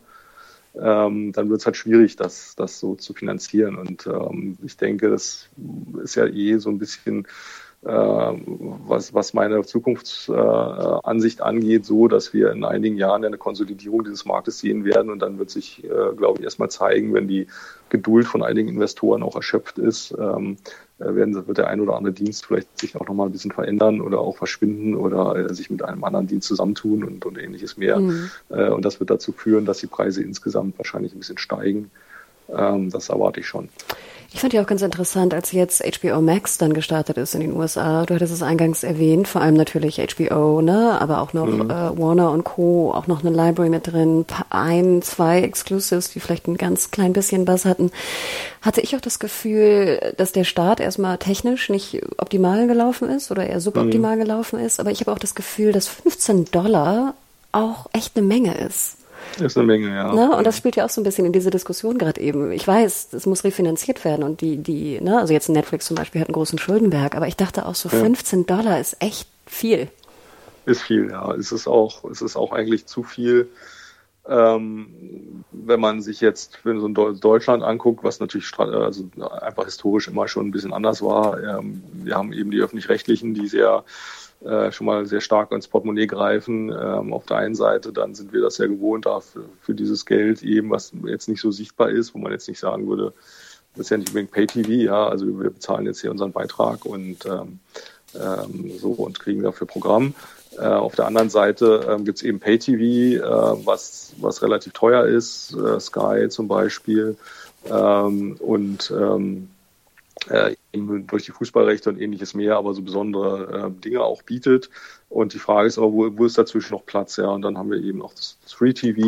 [0.75, 3.77] ähm, dann wird es halt schwierig, das, das so zu finanzieren.
[3.77, 5.49] Und ähm, ich denke, das
[6.03, 7.27] ist ja eh so ein bisschen
[7.85, 14.59] was, was meine Zukunftsansicht angeht, so, dass wir in einigen Jahren eine Konsolidierung dieses Marktes
[14.59, 15.09] sehen werden.
[15.09, 17.47] Und dann wird sich, äh, glaube ich, erstmal zeigen, wenn die
[17.89, 20.57] Geduld von einigen Investoren auch erschöpft ist, ähm,
[20.99, 23.99] äh, werden, wird der ein oder andere Dienst vielleicht sich auch nochmal ein bisschen verändern
[23.99, 27.99] oder auch verschwinden oder sich mit einem anderen Dienst zusammentun und, und ähnliches mehr.
[27.99, 28.29] Mhm.
[28.49, 31.91] Und das wird dazu führen, dass die Preise insgesamt wahrscheinlich ein bisschen steigen.
[32.49, 33.69] Ähm, das erwarte ich schon.
[34.33, 37.55] Ich fand ja auch ganz interessant, als jetzt HBO Max dann gestartet ist in den
[37.55, 38.03] USA.
[38.03, 41.69] Du hattest es eingangs erwähnt, vor allem natürlich HBO, ne, aber auch noch mhm.
[41.69, 42.91] äh, Warner und Co.
[42.95, 47.45] Auch noch eine Library mit drin, ein, zwei Exclusives, die vielleicht ein ganz klein bisschen
[47.45, 47.91] Bass hatten.
[48.63, 53.45] Hatte ich auch das Gefühl, dass der Start erstmal technisch nicht optimal gelaufen ist oder
[53.45, 54.21] eher suboptimal mhm.
[54.21, 54.79] gelaufen ist.
[54.79, 57.13] Aber ich habe auch das Gefühl, dass 15 Dollar
[57.51, 58.97] auch echt eine Menge ist.
[59.39, 60.13] Ist eine Menge, ja.
[60.13, 60.35] Ne?
[60.35, 62.51] Und das spielt ja auch so ein bisschen in diese Diskussion gerade eben.
[62.51, 66.21] Ich weiß, es muss refinanziert werden und die, die, ne, also jetzt Netflix zum Beispiel
[66.21, 67.97] hat einen großen Schuldenberg, aber ich dachte auch so, ja.
[67.97, 69.89] 15 Dollar ist echt viel.
[70.65, 71.33] Ist viel, ja.
[71.33, 73.49] Es ist auch, es ist auch eigentlich zu viel.
[74.25, 79.09] Ähm, wenn man sich jetzt für so ein Deutschland anguckt, was natürlich also
[79.41, 81.43] einfach historisch immer schon ein bisschen anders war.
[81.43, 83.83] Ähm, wir haben eben die öffentlich-rechtlichen, die sehr
[84.43, 86.69] äh, schon mal sehr stark ins Portemonnaie greifen.
[86.69, 90.05] Ähm, auf der einen Seite, dann sind wir das ja gewohnt, da für, für, dieses
[90.05, 93.13] Geld eben, was jetzt nicht so sichtbar ist, wo man jetzt nicht sagen würde,
[93.75, 97.25] das ist ja nicht unbedingt Pay-TV, ja, also wir bezahlen jetzt hier unseren Beitrag und
[97.25, 97.59] ähm,
[98.15, 100.13] ähm, so und kriegen dafür Programm.
[100.57, 105.05] Äh, auf der anderen Seite ähm, gibt es eben Pay-TV, äh, was, was relativ teuer
[105.05, 107.17] ist, äh, Sky zum Beispiel.
[107.65, 109.49] Ähm, und ähm,
[110.29, 114.69] äh, durch die Fußballrechte und ähnliches mehr, aber so besondere äh, Dinge auch bietet.
[115.07, 117.17] Und die Frage ist aber, wo, wo ist dazwischen noch Platz?
[117.17, 118.99] Ja, und dann haben wir eben noch das, Free TV,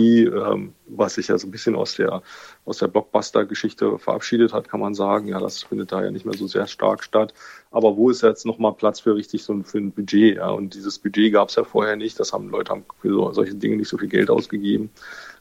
[0.54, 2.22] ähm, was sich ja so ein bisschen aus der
[2.66, 5.28] aus der Blockbuster-Geschichte verabschiedet hat, kann man sagen.
[5.28, 7.34] Ja, das findet da ja nicht mehr so sehr stark statt.
[7.72, 10.38] Aber wo ist jetzt noch mal Platz für richtig so ein, für ein Budget?
[10.38, 12.20] Ja, und dieses Budget gab es ja vorher nicht.
[12.20, 14.92] Das haben Leute haben für so, solche Dinge nicht so viel Geld ausgegeben.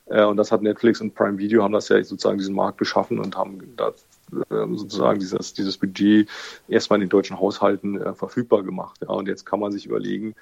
[0.07, 3.19] Äh, und das hat Netflix und Prime Video haben das ja sozusagen diesen Markt geschaffen
[3.19, 3.93] und haben da
[4.49, 6.29] sozusagen dieses, dieses Budget
[6.69, 9.01] erstmal in den deutschen Haushalten äh, verfügbar gemacht.
[9.03, 10.35] Ja, und jetzt kann man sich überlegen,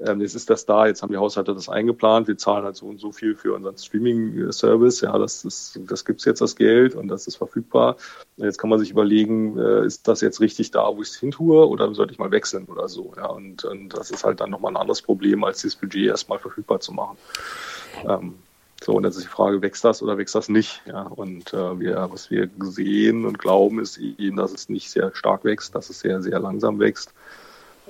[0.00, 2.86] ähm, jetzt ist das da, jetzt haben die Haushalte das eingeplant, wir zahlen halt so
[2.86, 7.08] und so viel für unseren Streaming-Service, ja, das, ist, das gibt's jetzt das Geld und
[7.08, 7.96] das ist verfügbar.
[8.36, 11.32] Jetzt kann man sich überlegen, äh, ist das jetzt richtig da, wo ich es hin
[11.32, 14.50] tue, oder sollte ich mal wechseln oder so, ja, und, und das ist halt dann
[14.50, 17.16] nochmal ein anderes Problem, als dieses Budget erstmal verfügbar zu machen.
[18.06, 18.34] Ähm,
[18.82, 20.82] so, und dann ist die Frage, wächst das oder wächst das nicht?
[20.86, 25.14] Ja, und äh, wir, was wir sehen und glauben, ist eben, dass es nicht sehr
[25.14, 27.12] stark wächst, dass es sehr, sehr langsam wächst.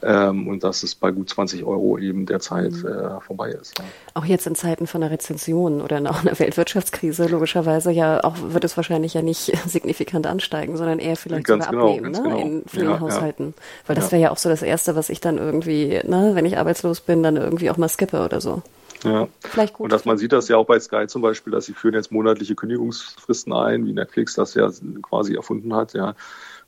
[0.01, 2.87] Ähm, und dass es bei gut 20 Euro eben derzeit mhm.
[2.87, 3.77] äh, vorbei ist.
[3.79, 3.85] Ja.
[4.15, 8.63] Auch jetzt in Zeiten von einer Rezension oder auch einer Weltwirtschaftskrise logischerweise ja auch wird
[8.63, 12.23] es wahrscheinlich ja nicht signifikant ansteigen, sondern eher vielleicht ganz sogar genau, abnehmen ne?
[12.23, 12.39] Genau.
[12.39, 13.55] in vielen ja, Haushalten.
[13.57, 13.63] Ja.
[13.89, 16.59] Weil das wäre ja auch so das Erste, was ich dann irgendwie, ne, wenn ich
[16.59, 18.63] arbeitslos bin, dann irgendwie auch mal skippe oder so.
[19.05, 19.29] Ja.
[19.41, 19.85] Vielleicht gut.
[19.85, 22.11] Und dass man sieht das ja auch bei Sky zum Beispiel, dass sie führen jetzt
[22.11, 24.71] monatliche Kündigungsfristen ein, wie Netflix das ja
[25.03, 26.15] quasi erfunden hat, ja.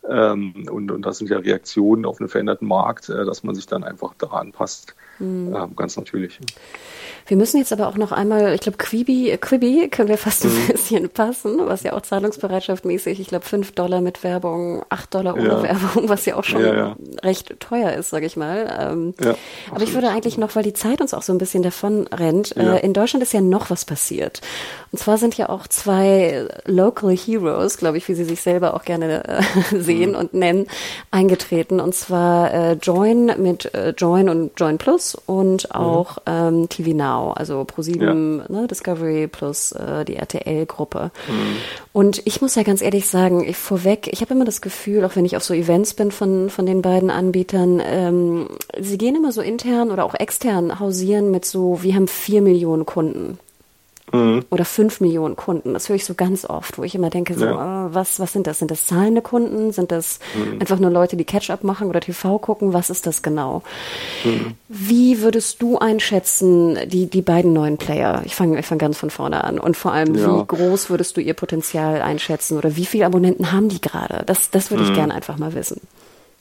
[0.09, 3.67] Ähm, und, und das sind ja Reaktionen auf einen veränderten Markt, äh, dass man sich
[3.67, 4.95] dann einfach daran passt.
[5.21, 5.55] Mhm.
[5.55, 6.39] Ähm, ganz natürlich.
[7.27, 10.51] Wir müssen jetzt aber auch noch einmal, ich glaube, Quibi, Quibi können wir fast ein
[10.51, 10.67] mhm.
[10.73, 15.35] bisschen passen, was ja auch Zahlungsbereitschaft mäßig, ich glaube, fünf Dollar mit Werbung, acht Dollar
[15.35, 15.63] ohne ja.
[15.63, 16.97] Werbung, was ja auch schon ja, ja.
[17.23, 18.77] recht teuer ist, sage ich mal.
[18.81, 19.15] Ähm,
[19.71, 22.57] aber ich würde eigentlich noch, weil die Zeit uns auch so ein bisschen davon rennt,
[22.57, 24.41] äh, in Deutschland ist ja noch was passiert.
[24.91, 28.83] Und zwar sind ja auch zwei Local Heroes, glaube ich, wie sie sich selber auch
[28.83, 29.43] gerne äh,
[29.79, 30.17] sehen mhm.
[30.17, 30.67] und nennen,
[31.13, 31.79] eingetreten.
[31.79, 35.81] Und zwar äh, Join mit äh, Join und Join Plus und mhm.
[35.81, 36.23] auch mhm.
[36.27, 37.11] ähm, TV Now.
[37.11, 38.61] Now, also ProSieben, ja.
[38.61, 41.11] ne, Discovery plus äh, die RTL-Gruppe.
[41.29, 41.57] Mhm.
[41.93, 45.17] Und ich muss ja ganz ehrlich sagen, ich vorweg, ich habe immer das Gefühl, auch
[45.17, 48.49] wenn ich auf so Events bin von, von den beiden Anbietern, ähm,
[48.79, 52.87] sie gehen immer so intern oder auch extern hausieren mit so, wir haben vier Millionen
[52.87, 53.39] Kunden.
[54.13, 54.45] Mhm.
[54.51, 55.73] Oder fünf Millionen Kunden.
[55.73, 57.87] Das höre ich so ganz oft, wo ich immer denke, so, ja.
[57.87, 58.59] äh, was, was sind das?
[58.59, 59.73] Sind das zahlende Kunden?
[59.73, 60.61] Sind das mhm.
[60.61, 62.73] einfach nur Leute, die Catch-up machen oder TV gucken?
[62.73, 63.63] Was ist das genau?
[64.25, 64.55] Mhm.
[64.69, 68.23] Wie würdest du einschätzen, die, die beiden neuen Player?
[68.25, 69.59] Ich fange ich fang ganz von vorne an.
[69.59, 70.41] Und vor allem, ja.
[70.41, 72.59] wie groß würdest du ihr Potenzial einschätzen?
[72.59, 74.25] Oder wie viele Abonnenten haben die gerade?
[74.27, 74.95] Das, das würde ich mhm.
[74.95, 75.81] gerne einfach mal wissen.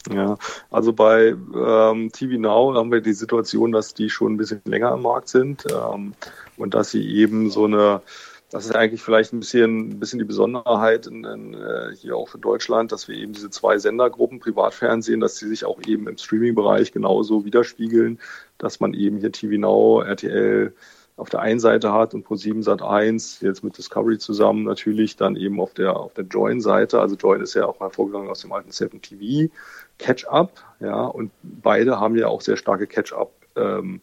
[0.08, 0.38] Ja,
[0.72, 4.93] also bei ähm, TV Now haben wir die Situation, dass die schon ein bisschen länger
[4.93, 6.14] im Markt sind ähm,
[6.58, 8.02] und dass sie eben so eine,
[8.50, 12.30] das ist eigentlich vielleicht ein bisschen, ein bisschen die Besonderheit in, in, äh, hier auch
[12.30, 16.18] für Deutschland, dass wir eben diese zwei Sendergruppen Privatfernsehen, dass sie sich auch eben im
[16.18, 18.20] Streaming-Bereich genauso widerspiegeln,
[18.58, 20.74] dass man eben hier TV Now, RTL,
[21.20, 25.36] auf der einen Seite hat und Pro7 Sat 1 jetzt mit Discovery zusammen natürlich dann
[25.36, 27.02] eben auf der auf der Join-Seite.
[27.02, 29.52] Also Join ist ja auch hervorgegangen aus dem alten 7 TV
[30.00, 34.02] Catch-up, ja, und beide haben ja auch sehr starke Catch-up ähm,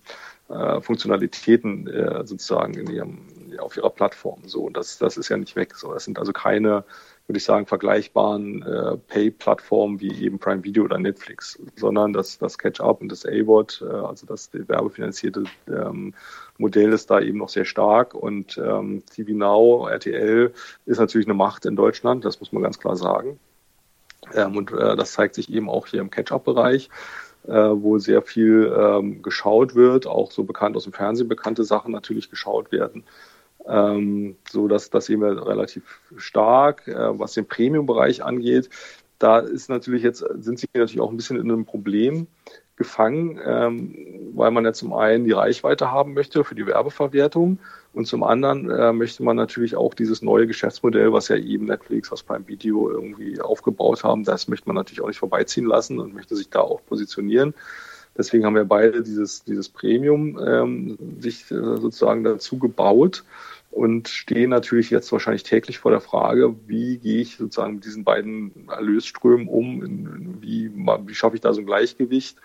[0.49, 3.19] äh, Funktionalitäten äh, sozusagen in ihrem
[3.59, 4.43] auf ihrer Plattform.
[4.47, 5.75] So, und das das ist ja nicht weg.
[5.75, 6.85] So, das sind also keine
[7.27, 12.57] würde ich sagen, vergleichbaren äh, Pay-Plattformen wie eben Prime Video oder Netflix, sondern das, das
[12.57, 16.15] Catch-up und das A-Bot, äh, also das werbefinanzierte ähm,
[16.59, 20.53] Modell ist da eben noch sehr stark und ähm, TV Now, RTL
[20.87, 23.41] ist natürlich eine Macht in Deutschland, das muss man ganz klar sagen.
[24.35, 26.89] Ähm, und äh, das zeigt sich eben auch hier im Catch-up-Bereich,
[27.47, 31.93] äh, wo sehr viel ähm, geschaut wird, auch so bekannt aus dem Fernsehen bekannte Sachen
[31.93, 33.05] natürlich geschaut werden.
[33.69, 36.87] Ähm, so dass das sehen wir relativ stark.
[36.89, 38.71] Äh, was den Premium-Bereich angeht,
[39.19, 42.27] da ist natürlich jetzt, sind sie natürlich auch ein bisschen in einem Problem
[42.77, 47.59] gefangen, ähm, weil man ja zum einen die Reichweite haben möchte für die Werbeverwertung
[47.95, 52.13] und zum anderen äh, möchte man natürlich auch dieses neue Geschäftsmodell, was ja eben Netflix,
[52.13, 56.15] was beim Video irgendwie aufgebaut haben, das möchte man natürlich auch nicht vorbeiziehen lassen und
[56.15, 57.55] möchte sich da auch positionieren.
[58.17, 63.25] Deswegen haben wir beide dieses, dieses Premium ähm, sich äh, sozusagen dazu gebaut
[63.77, 68.05] und stehen natürlich jetzt wahrscheinlich täglich vor der Frage, wie gehe ich sozusagen mit diesen
[68.05, 72.39] beiden Erlösströmen um, wie, wie schaffe ich da so ein Gleichgewicht,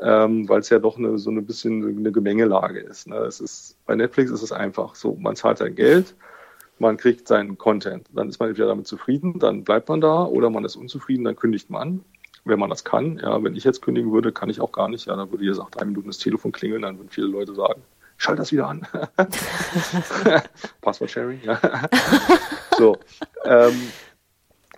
[0.00, 3.08] ähm, weil es ja doch eine, so ein bisschen eine Gemengelage ist.
[3.08, 3.16] Ne?
[3.16, 3.76] Es ist.
[3.86, 6.14] Bei Netflix ist es einfach so, man zahlt sein Geld,
[6.78, 10.48] man kriegt seinen Content, dann ist man entweder damit zufrieden, dann bleibt man da, oder
[10.48, 12.04] man ist unzufrieden, dann kündigt man
[12.44, 13.18] wenn man das kann.
[13.18, 15.06] Ja, wenn ich jetzt kündigen würde, kann ich auch gar nicht.
[15.06, 17.82] Ja, dann würde ihr nach drei Minuten das Telefon klingeln, dann würden viele Leute sagen,
[18.18, 18.86] schalt das wieder an.
[20.82, 21.58] Passwort-Sharing, ja.
[22.76, 22.98] so.
[23.44, 23.74] Ähm,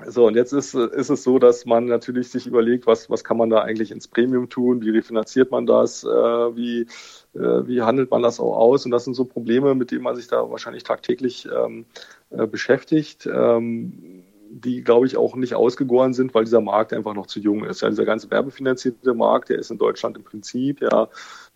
[0.06, 3.36] so, und jetzt ist, ist es so, dass man natürlich sich überlegt, was, was kann
[3.36, 6.86] man da eigentlich ins Premium tun, wie refinanziert man das, äh, wie,
[7.34, 8.84] äh, wie handelt man das auch aus?
[8.84, 11.84] Und das sind so Probleme, mit denen man sich da wahrscheinlich tagtäglich ähm,
[12.30, 13.26] äh, beschäftigt.
[13.26, 17.64] Ähm, die, glaube ich, auch nicht ausgegoren sind, weil dieser Markt einfach noch zu jung
[17.64, 17.82] ist.
[17.82, 21.08] Ja, dieser ganze werbefinanzierte Markt, der ist in Deutschland im Prinzip ja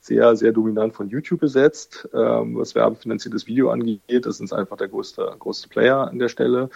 [0.04, 2.06] sehr, sehr dominant von YouTube besetzt.
[2.12, 6.68] Ähm, was werbefinanziertes Video angeht, das ist einfach der größte, größte Player an der Stelle.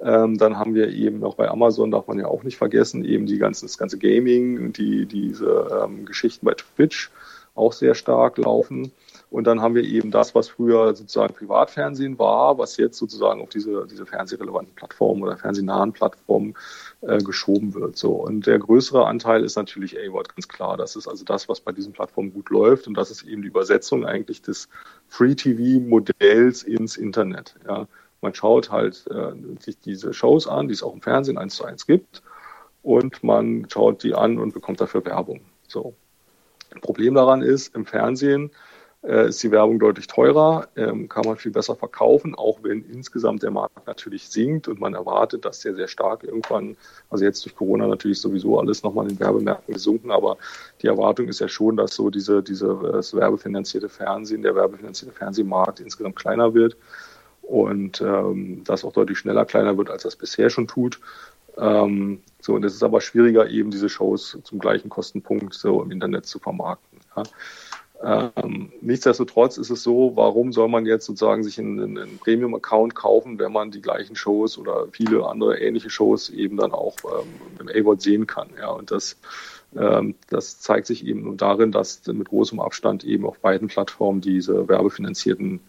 [0.00, 3.26] Ähm, dann haben wir eben auch bei Amazon, darf man ja auch nicht vergessen, eben
[3.26, 7.10] die ganzen, das ganze Gaming, die, diese ähm, Geschichten bei Twitch
[7.56, 8.92] auch sehr stark laufen.
[9.30, 13.50] Und dann haben wir eben das, was früher sozusagen Privatfernsehen war, was jetzt sozusagen auf
[13.50, 16.54] diese, diese fernsehrelevanten Plattformen oder fernsehnahen Plattformen
[17.02, 17.98] äh, geschoben wird.
[17.98, 18.12] So.
[18.12, 20.78] Und der größere Anteil ist natürlich A-Word, ganz klar.
[20.78, 22.86] Das ist also das, was bei diesen Plattformen gut läuft.
[22.86, 24.68] Und das ist eben die Übersetzung eigentlich des
[25.08, 27.54] Free-TV-Modells ins Internet.
[27.66, 27.86] Ja.
[28.22, 31.64] Man schaut halt äh, sich diese Shows an, die es auch im Fernsehen eins zu
[31.64, 32.22] eins gibt.
[32.82, 35.42] Und man schaut die an und bekommt dafür Werbung.
[35.66, 35.94] So.
[36.80, 38.50] Problem daran ist, im Fernsehen
[39.02, 43.42] äh, ist die Werbung deutlich teurer, ähm, kann man viel besser verkaufen, auch wenn insgesamt
[43.42, 46.76] der Markt natürlich sinkt und man erwartet, dass der sehr stark irgendwann,
[47.10, 50.36] also jetzt durch Corona natürlich sowieso alles nochmal in den Werbemärkten gesunken, aber
[50.82, 55.80] die Erwartung ist ja schon, dass so diese, diese das werbefinanzierte Fernsehen, der werbefinanzierte Fernsehmarkt
[55.80, 56.76] insgesamt kleiner wird
[57.42, 61.00] und ähm, das auch deutlich schneller kleiner wird, als das bisher schon tut.
[61.56, 65.90] Ähm, so, und es ist aber schwieriger, eben diese Shows zum gleichen Kostenpunkt so im
[65.90, 66.98] Internet zu vermarkten.
[67.16, 67.22] Ja.
[68.00, 73.38] Ähm, nichtsdestotrotz ist es so, warum soll man jetzt sozusagen sich einen, einen Premium-Account kaufen,
[73.38, 77.28] wenn man die gleichen Shows oder viele andere ähnliche Shows eben dann auch ähm,
[77.58, 78.50] im A-Word sehen kann.
[78.56, 79.16] Ja, und das,
[79.76, 84.20] ähm, das zeigt sich eben nur darin, dass mit großem Abstand eben auf beiden Plattformen
[84.20, 85.60] diese werbefinanzierten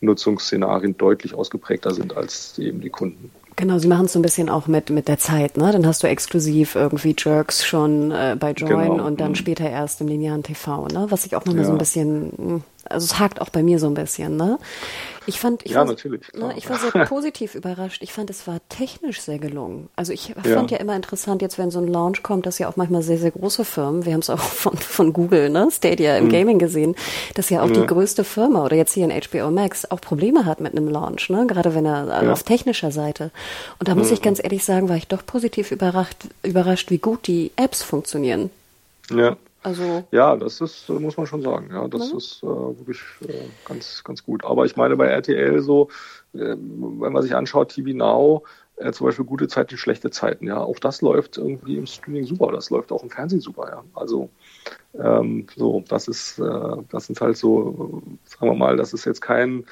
[0.00, 3.30] Nutzungsszenarien deutlich ausgeprägter sind als eben die Kunden.
[3.58, 5.72] Genau, sie machen es so ein bisschen auch mit, mit der Zeit, ne?
[5.72, 9.04] Dann hast du exklusiv irgendwie Jerks schon äh, bei Join genau.
[9.04, 9.34] und dann mhm.
[9.34, 11.06] später erst im linearen TV, ne?
[11.08, 11.66] Was ich auch nochmal ja.
[11.66, 14.58] so ein bisschen, hm, also es hakt auch bei mir so ein bisschen, ne?
[15.28, 18.02] Ich fand, ich, ja, war, natürlich, ne, ich war sehr positiv überrascht.
[18.02, 19.90] Ich fand, es war technisch sehr gelungen.
[19.94, 20.36] Also ich ja.
[20.42, 23.18] fand ja immer interessant, jetzt wenn so ein Launch kommt, dass ja auch manchmal sehr,
[23.18, 26.30] sehr große Firmen, wir haben es auch von, von Google, ne, Stadia im mhm.
[26.30, 26.96] Gaming gesehen,
[27.34, 27.74] dass ja auch ja.
[27.74, 31.28] die größte Firma oder jetzt hier in HBO Max auch Probleme hat mit einem Launch,
[31.28, 32.32] ne, gerade wenn er ja.
[32.32, 33.30] auf technischer Seite.
[33.78, 34.14] Und da muss mhm.
[34.14, 38.48] ich ganz ehrlich sagen, war ich doch positiv überrascht, überrascht, wie gut die Apps funktionieren.
[39.10, 39.36] Ja.
[39.62, 41.70] Also ja, das ist, muss man schon sagen.
[41.72, 42.18] Ja, das ne?
[42.18, 44.44] ist äh, wirklich äh, ganz, ganz gut.
[44.44, 45.88] Aber ich meine, bei RTL so,
[46.32, 48.44] äh, wenn man sich anschaut, TV Now,
[48.76, 52.52] äh, zum Beispiel gute Zeiten, schlechte Zeiten, ja, auch das läuft irgendwie im Streaming super.
[52.52, 53.84] Das läuft auch im Fernsehen super, ja.
[53.94, 54.30] Also
[54.94, 59.20] ähm, so, das ist, äh, das sind halt so, sagen wir mal, das ist jetzt
[59.20, 59.64] kein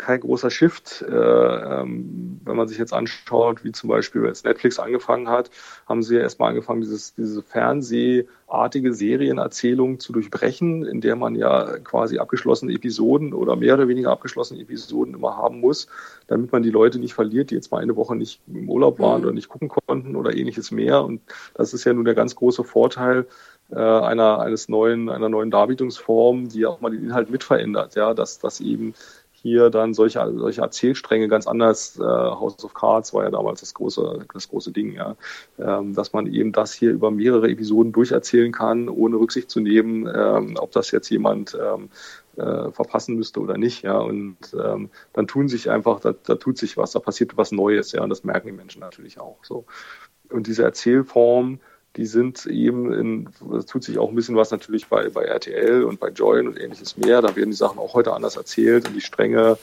[0.00, 1.02] kein großer Shift.
[1.02, 5.50] Äh, ähm, wenn man sich jetzt anschaut, wie zum Beispiel als Netflix angefangen hat,
[5.86, 11.78] haben sie ja erstmal angefangen, dieses, diese Fernsehartige Serienerzählung zu durchbrechen, in der man ja
[11.78, 15.86] quasi abgeschlossene Episoden oder mehr oder weniger abgeschlossene Episoden immer haben muss,
[16.26, 19.20] damit man die Leute nicht verliert, die jetzt mal eine Woche nicht im Urlaub waren
[19.20, 19.26] mhm.
[19.26, 21.04] oder nicht gucken konnten oder ähnliches mehr.
[21.04, 21.20] Und
[21.54, 23.26] das ist ja nun der ganz große Vorteil,
[23.72, 28.14] äh, einer eines neuen einer neuen Darbietungsform, die auch mal den Inhalt mit verändert, ja,
[28.14, 28.94] dass dass eben
[29.42, 31.98] hier dann solche, solche Erzählstränge ganz anders.
[31.98, 35.16] Äh, House of Cards war ja damals das große, das große Ding, ja.
[35.58, 40.06] Ähm, dass man eben das hier über mehrere Episoden durcherzählen kann, ohne Rücksicht zu nehmen,
[40.14, 41.88] ähm, ob das jetzt jemand ähm,
[42.36, 43.98] äh, verpassen müsste oder nicht, ja.
[43.98, 47.92] Und ähm, dann tun sich einfach, da, da tut sich was, da passiert was Neues,
[47.92, 49.64] ja, und das merken die Menschen natürlich auch so.
[50.30, 51.60] und diese Erzählform,
[51.96, 55.84] die sind eben in, es tut sich auch ein bisschen was natürlich bei, bei RTL
[55.84, 57.20] und bei Join und ähnliches mehr.
[57.20, 59.58] Da werden die Sachen auch heute anders erzählt und die Stränge,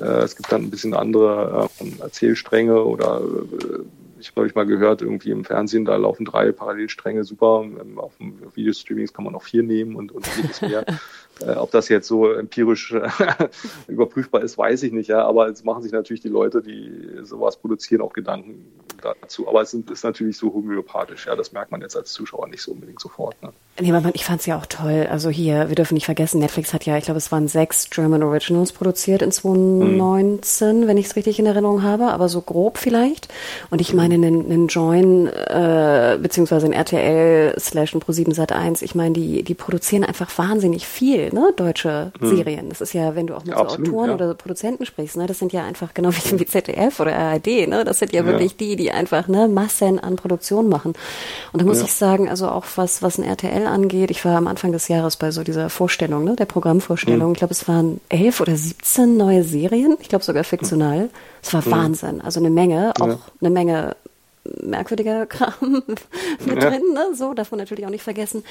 [0.00, 3.82] äh, es gibt dann ein bisschen andere äh, Erzählstränge oder äh,
[4.20, 7.64] ich habe ich mal gehört, irgendwie im Fernsehen, da laufen drei Parallelstränge super.
[7.96, 10.84] Auf dem Videostreamings kann man auch vier nehmen und, und vieles mehr.
[11.40, 13.48] Äh, ob das jetzt so empirisch äh,
[13.88, 15.08] überprüfbar ist, weiß ich nicht.
[15.08, 18.64] Ja, aber es machen sich natürlich die Leute, die sowas produzieren, auch Gedanken
[19.02, 19.48] dazu.
[19.48, 21.26] Aber es ist natürlich so homöopathisch.
[21.26, 23.40] Ja, das merkt man jetzt als Zuschauer nicht so unbedingt sofort.
[23.42, 23.52] Ne?
[23.80, 25.06] Nee, aber ich fand es ja auch toll.
[25.10, 28.22] Also hier, wir dürfen nicht vergessen, Netflix hat ja, ich glaube, es waren sechs German
[28.22, 30.86] Originals produziert in 2019, mhm.
[30.86, 33.28] wenn ich es richtig in Erinnerung habe, aber so grob vielleicht.
[33.70, 38.82] Und ich meine, einen, einen Join äh, beziehungsweise ein RTL slash ein Pro7 Sat 1,
[38.82, 42.36] ich meine, die, die produzieren einfach wahnsinnig viel ne, deutsche hm.
[42.36, 42.68] Serien.
[42.68, 44.14] Das ist ja, wenn du auch mit ja, so absolut, Autoren ja.
[44.14, 47.84] oder Produzenten sprichst, ne, das sind ja einfach genau wie, wie ZDF oder ARD, ne,
[47.84, 50.94] das sind ja, ja, wirklich die, die einfach ne, Massen an Produktion machen.
[51.52, 54.46] Und da muss ich sagen, also auch was, was ein RTL angeht, ich war am
[54.46, 57.32] Anfang des Jahres bei so dieser Vorstellung, ne, der Programmvorstellung, hm.
[57.32, 61.10] ich glaube, es waren elf oder 17 neue Serien, ich glaube sogar fiktional.
[61.42, 61.72] Es war hm.
[61.72, 63.96] Wahnsinn, also eine Menge, auch eine Menge
[64.62, 65.82] merkwürdiger Kram
[66.46, 66.70] mit ja.
[66.70, 67.14] drin, ne?
[67.14, 68.44] so darf man natürlich auch nicht vergessen.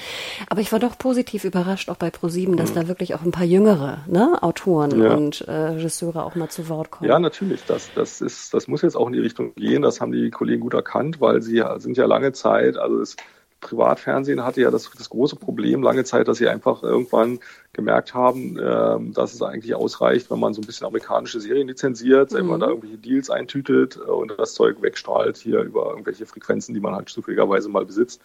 [0.48, 2.74] Aber ich war doch positiv überrascht, auch bei ProSieben, dass mhm.
[2.74, 4.42] da wirklich auch ein paar jüngere ne?
[4.42, 5.14] Autoren ja.
[5.14, 7.08] und äh, Regisseure auch mal zu Wort kommen.
[7.08, 7.64] Ja, natürlich.
[7.66, 9.82] Das, das, ist, das muss jetzt auch in die Richtung gehen.
[9.82, 13.16] Das haben die Kollegen gut erkannt, weil sie sind ja lange Zeit, also es
[13.60, 17.40] Privatfernsehen hatte ja das, das große Problem lange Zeit, dass sie einfach irgendwann
[17.72, 22.30] gemerkt haben, äh, dass es eigentlich ausreicht, wenn man so ein bisschen amerikanische Serien lizenziert,
[22.30, 22.36] mhm.
[22.36, 26.80] wenn man da irgendwelche Deals eintütet und das Zeug wegstrahlt hier über irgendwelche Frequenzen, die
[26.80, 28.20] man halt zufälligerweise mal besitzt.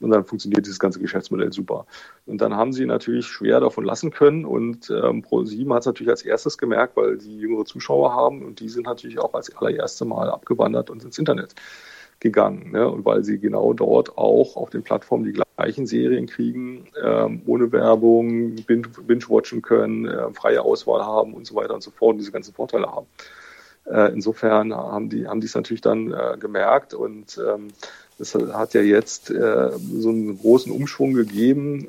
[0.00, 1.86] Und dann funktioniert dieses ganze Geschäftsmodell super.
[2.26, 4.44] Und dann haben sie natürlich schwer davon lassen können.
[4.44, 8.60] Und ähm, Pro7 hat es natürlich als erstes gemerkt, weil die jüngere Zuschauer haben und
[8.60, 11.54] die sind natürlich auch als allererste Mal abgewandert und ins Internet
[12.20, 12.72] gegangen.
[12.72, 12.88] Ne?
[12.88, 17.70] Und weil sie genau dort auch auf den Plattformen die gleichen Serien kriegen, ähm, ohne
[17.72, 22.32] Werbung, binge-watchen können, äh, freie Auswahl haben und so weiter und so fort und diese
[22.32, 23.06] ganzen Vorteile haben.
[23.86, 27.68] Äh, insofern haben die haben es natürlich dann äh, gemerkt und ähm,
[28.18, 31.88] das hat ja jetzt äh, so einen großen Umschwung gegeben.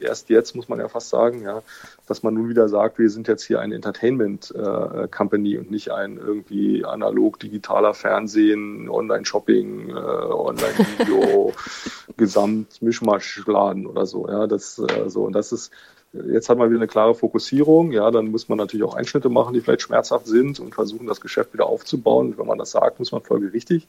[0.00, 1.62] Erst jetzt muss man ja fast sagen, ja,
[2.06, 5.90] dass man nun wieder sagt, wir sind jetzt hier eine Entertainment äh, Company und nicht
[5.90, 11.52] ein irgendwie analog digitaler Fernsehen, Online-Shopping, äh, Online-Video,
[12.16, 14.28] Gesamt-Mischmaschladen oder so.
[14.28, 15.72] Ja, das äh, so und das ist
[16.12, 17.92] Jetzt hat man wieder eine klare Fokussierung.
[17.92, 21.20] Ja, dann muss man natürlich auch Einschnitte machen, die vielleicht schmerzhaft sind und versuchen, das
[21.20, 22.28] Geschäft wieder aufzubauen.
[22.28, 23.86] Und wenn man das sagt, muss man folgerichtig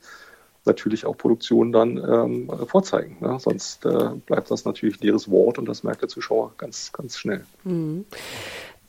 [0.66, 3.18] natürlich auch Produktion dann ähm, vorzeigen.
[3.22, 3.38] Ne?
[3.40, 7.46] Sonst äh, bleibt das natürlich leeres Wort und das merkt der Zuschauer ganz, ganz schnell.
[7.64, 8.06] Mhm.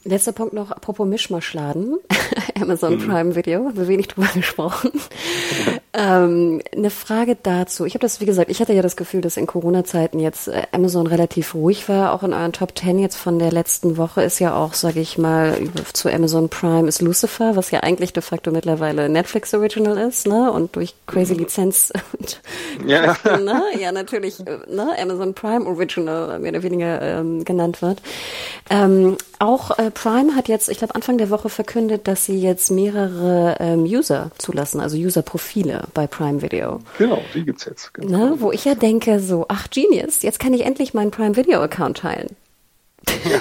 [0.05, 1.99] Letzter Punkt noch, apropos Mischmaschladen.
[2.61, 3.07] Amazon mhm.
[3.07, 4.93] Prime Video, haben wir wenig drüber gesprochen.
[5.93, 7.85] ähm, eine Frage dazu.
[7.85, 10.63] Ich habe das, wie gesagt, ich hatte ja das Gefühl, dass in Corona-Zeiten jetzt äh,
[10.71, 12.13] Amazon relativ ruhig war.
[12.13, 15.19] Auch in euren Top Ten jetzt von der letzten Woche ist ja auch, sage ich
[15.19, 15.59] mal,
[15.93, 20.53] zu Amazon Prime ist Lucifer, was ja eigentlich de facto mittlerweile Netflix Original ist, ne?
[20.53, 21.41] Und durch Crazy mhm.
[21.41, 22.41] Lizenz und
[22.87, 23.61] ja, ne?
[23.81, 24.95] ja natürlich, äh, ne?
[24.97, 28.01] Amazon Prime Original mehr oder weniger ähm, genannt wird.
[28.69, 32.71] Ähm, auch äh, Prime hat jetzt, ich glaube, Anfang der Woche verkündet, dass sie jetzt
[32.71, 36.81] mehrere ähm, User zulassen, also User-Profile bei Prime Video.
[36.99, 37.95] Genau, die gibt's jetzt.
[37.95, 38.19] Genau.
[38.19, 41.99] Ne, wo ich ja denke, so, ach Genius, jetzt kann ich endlich meinen Prime Video-Account
[41.99, 42.37] teilen.
[43.25, 43.41] Ja.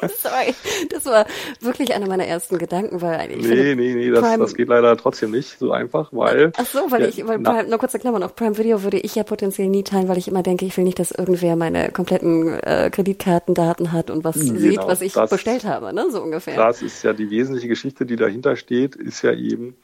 [0.08, 0.54] Sorry,
[0.88, 1.26] das war
[1.60, 4.96] wirklich einer meiner ersten Gedanken, weil ich Nee, finde, nee, nee, das, das geht leider
[4.96, 6.52] trotzdem nicht so einfach, weil.
[6.56, 9.14] Ach so, weil ja, ich, weil Prime, nur kurze Klammer noch, Prime Video würde ich
[9.14, 12.58] ja potenziell nie teilen, weil ich immer denke, ich will nicht, dass irgendwer meine kompletten
[12.60, 16.56] äh, Kreditkartendaten hat und was genau, sieht, was ich das, bestellt habe, ne, so ungefähr.
[16.56, 19.76] Das ist ja die wesentliche Geschichte, die dahinter steht, ist ja eben,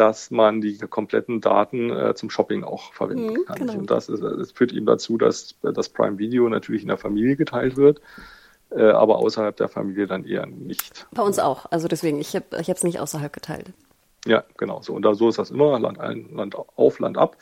[0.00, 3.58] dass man die kompletten Daten äh, zum Shopping auch verwenden mhm, kann.
[3.58, 3.74] Genau.
[3.74, 7.36] Und das, ist, das führt eben dazu, dass das Prime Video natürlich in der Familie
[7.36, 8.00] geteilt wird
[8.70, 11.06] äh, aber außerhalb der Familie dann eher nicht.
[11.12, 11.66] Bei uns auch.
[11.70, 13.66] Also deswegen, ich habe ich es nicht außerhalb geteilt.
[14.26, 14.92] Ja, genau so.
[14.92, 17.36] Und da so ist das immer, Land ein, Land auf, Land ab.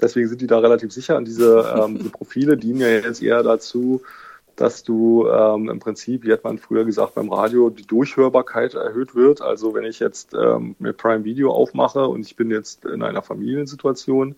[0.00, 1.16] Deswegen sind die da relativ sicher.
[1.16, 4.02] Und diese, ähm, diese Profile dienen ja jetzt eher dazu,
[4.56, 9.14] dass du ähm, im Prinzip, wie hat man früher gesagt beim Radio, die Durchhörbarkeit erhöht
[9.14, 9.40] wird.
[9.40, 13.22] Also wenn ich jetzt ähm, mir Prime Video aufmache und ich bin jetzt in einer
[13.22, 14.36] Familiensituation,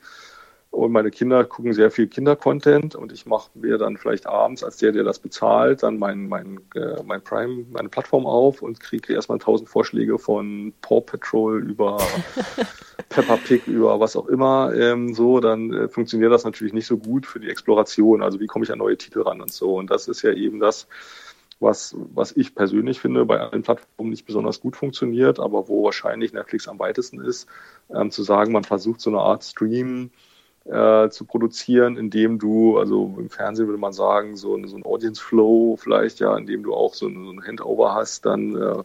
[0.77, 4.77] und meine Kinder gucken sehr viel Kindercontent und ich mache mir dann vielleicht abends als
[4.77, 9.14] der, der das bezahlt, dann mein, mein, äh, mein Prime, meine Plattform auf und kriege
[9.14, 11.97] erstmal tausend Vorschläge von Paw Patrol über
[13.09, 14.74] Peppa Pig, über was auch immer.
[14.74, 18.22] Ähm, so, dann äh, funktioniert das natürlich nicht so gut für die Exploration.
[18.22, 19.77] Also wie komme ich an neue Titel ran und so.
[19.77, 20.89] Und das ist ja eben das,
[21.59, 26.35] was, was ich persönlich finde, bei allen Plattformen nicht besonders gut funktioniert, aber wo wahrscheinlich
[26.35, 27.49] Netflix am weitesten ist,
[27.89, 30.11] ähm, zu sagen, man versucht so eine Art Stream
[30.71, 35.23] äh, zu produzieren, indem du, also im Fernsehen würde man sagen, so, so ein Audience
[35.23, 38.83] Flow vielleicht, ja, indem du auch so ein, so ein Handover hast, dann äh,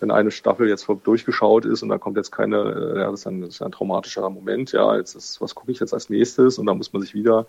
[0.00, 3.26] wenn eine Staffel jetzt durchgeschaut ist und da kommt jetzt keine, äh, ja, das ist
[3.26, 6.58] ein, das ist ein traumatischer Moment, ja, jetzt ist, was gucke ich jetzt als nächstes?
[6.58, 7.46] Und da muss man sich wieder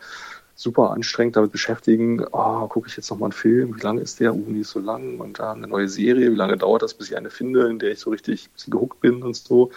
[0.59, 4.35] super anstrengend damit beschäftigen, oh, gucke ich jetzt nochmal einen Film, wie lange ist der?
[4.35, 7.15] Uh, nicht so lang und da eine neue Serie, wie lange dauert das, bis ich
[7.15, 9.71] eine finde, in der ich so richtig gehuckt bin und so.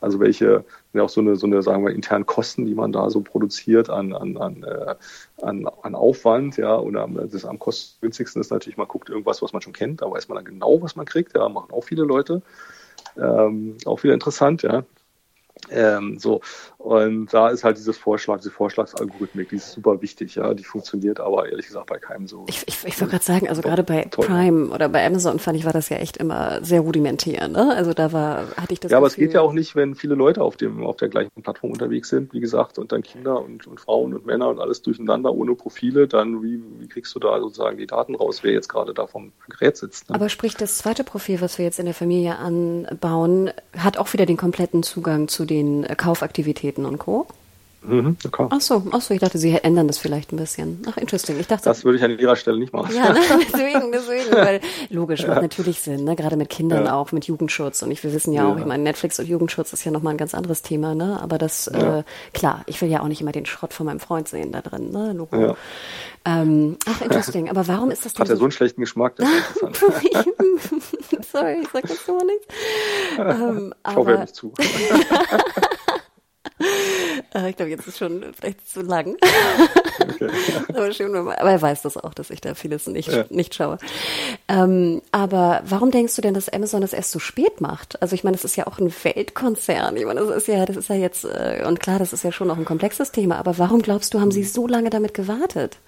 [0.00, 3.10] Also welche, ja auch so eine, so eine, sagen wir, internen Kosten, die man da
[3.10, 4.96] so produziert an, an, an, äh,
[5.40, 9.62] an, an Aufwand, ja, oder das am kostengünstigsten ist natürlich, man guckt irgendwas, was man
[9.62, 12.42] schon kennt, da weiß man dann genau, was man kriegt, ja, machen auch viele Leute.
[13.16, 14.84] Ähm, auch wieder interessant, ja.
[15.70, 16.40] Ähm, so,
[16.78, 21.20] und da ist halt dieses Vorschlag, diese Vorschlagsalgorithmik, die ist super wichtig, ja, die funktioniert
[21.20, 22.44] aber ehrlich gesagt bei keinem so.
[22.48, 24.26] Ich, ich, ich wollte gerade sagen, also gerade bei toll.
[24.26, 27.74] Prime oder bei Amazon fand ich, war das ja echt immer sehr rudimentär, ne?
[27.74, 29.94] Also da war, hatte ich das Ja, Gefühl, aber es geht ja auch nicht, wenn
[29.94, 33.42] viele Leute auf dem, auf der gleichen Plattform unterwegs sind, wie gesagt, und dann Kinder
[33.42, 37.18] und, und Frauen und Männer und alles durcheinander ohne Profile, dann wie, wie kriegst du
[37.18, 40.10] da sozusagen die Daten raus, wer jetzt gerade da vom Gerät sitzt?
[40.10, 40.16] Ne?
[40.16, 44.26] Aber sprich, das zweite Profil, was wir jetzt in der Familie anbauen, hat auch wieder
[44.26, 45.53] den kompletten Zugang zu den
[45.96, 47.26] Kaufaktivitäten und Co.
[47.86, 48.46] Mhm, okay.
[48.50, 50.82] Ach so, ach so, ich dachte, Sie ändern das vielleicht ein bisschen.
[50.88, 51.38] Ach, interesting.
[51.38, 52.94] Ich dachte, das würde ich an Ihrer Stelle nicht machen.
[52.94, 53.20] Ja, ne?
[53.52, 54.60] deswegen, deswegen, weil
[54.90, 55.28] logisch ja.
[55.28, 56.16] macht natürlich Sinn, ne?
[56.16, 56.94] gerade mit Kindern ja.
[56.94, 57.82] auch, mit Jugendschutz.
[57.82, 60.14] Und ich, wir wissen ja, ja, auch, ich meine, Netflix und Jugendschutz ist ja nochmal
[60.14, 61.20] ein ganz anderes Thema, ne?
[61.20, 64.28] Aber das, äh, klar, ich will ja auch nicht immer den Schrott von meinem Freund
[64.28, 65.12] sehen da drin, ne?
[65.12, 65.36] Logo.
[65.36, 65.56] Ja.
[66.26, 67.50] Ähm, ach, interesting.
[67.50, 69.16] Aber warum ist das denn Hat er so einen schlechten Geschmack?
[69.16, 69.28] Das
[71.32, 72.46] Sorry, ich sag jetzt nur nichts.
[73.18, 74.52] Ähm, ich hoffe, er nicht zu.
[77.34, 79.16] Äh, ich glaube, jetzt ist schon vielleicht zu lang.
[79.96, 80.28] Okay.
[80.68, 83.24] aber, schön, aber er weiß das auch, dass ich da vieles nicht, ja.
[83.30, 83.78] nicht schaue.
[84.48, 88.02] Ähm, aber warum denkst du denn, dass Amazon das erst so spät macht?
[88.02, 89.96] Also ich meine, das ist ja auch ein Weltkonzern.
[89.96, 92.32] Ich meine, das ist ja, das ist ja jetzt, äh, und klar, das ist ja
[92.32, 95.78] schon auch ein komplexes Thema, aber warum glaubst du, haben sie so lange damit gewartet?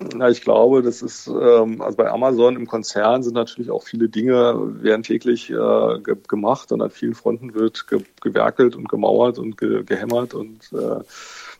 [0.00, 4.08] Na, ich glaube, das ist, ähm, also bei Amazon im Konzern sind natürlich auch viele
[4.08, 9.38] Dinge, werden täglich äh, ge gemacht und an vielen Fronten wird ge gewerkelt und gemauert
[9.38, 11.00] und ge gehämmert und äh,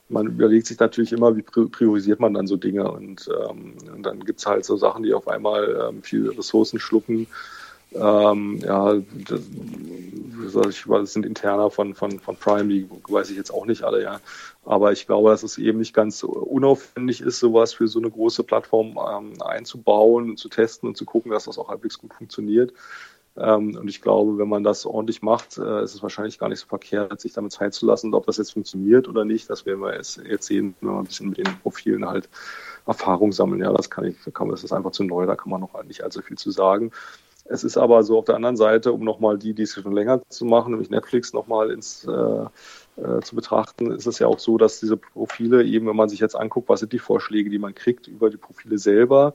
[0.09, 4.21] man überlegt sich natürlich immer, wie priorisiert man dann so Dinge und, ähm, und dann
[4.25, 7.27] gibt's halt so Sachen, die auf einmal ähm, viel Ressourcen schlucken.
[7.95, 8.95] Ähm, ja,
[9.29, 9.41] das,
[10.87, 14.21] das sind interner von, von, von Prime, die weiß ich jetzt auch nicht alle, ja.
[14.65, 18.43] Aber ich glaube, dass es eben nicht ganz unaufwendig ist, sowas für so eine große
[18.45, 22.73] Plattform ähm, einzubauen und zu testen und zu gucken, dass das auch halbwegs gut funktioniert.
[23.37, 26.61] Ähm, und ich glaube, wenn man das ordentlich macht, äh, ist es wahrscheinlich gar nicht
[26.61, 28.09] so verkehrt, sich damit Zeit zu lassen.
[28.09, 30.99] Und ob das jetzt funktioniert oder nicht, das werden wir jetzt, jetzt sehen, wenn wir
[30.99, 32.29] ein bisschen mit den Profilen halt
[32.87, 33.61] Erfahrung sammeln.
[33.61, 36.23] Ja, das kann ich, das ist einfach zu neu, da kann man noch nicht allzu
[36.23, 36.93] viel zu sagen.
[37.47, 40.23] Es ist aber so auf der anderen Seite, um nochmal die, die es schon länger
[40.29, 42.45] zu machen, nämlich Netflix nochmal ins äh,
[43.01, 46.21] äh, zu betrachten, ist es ja auch so, dass diese Profile eben, wenn man sich
[46.21, 49.35] jetzt anguckt, was sind die Vorschläge, die man kriegt über die Profile selber,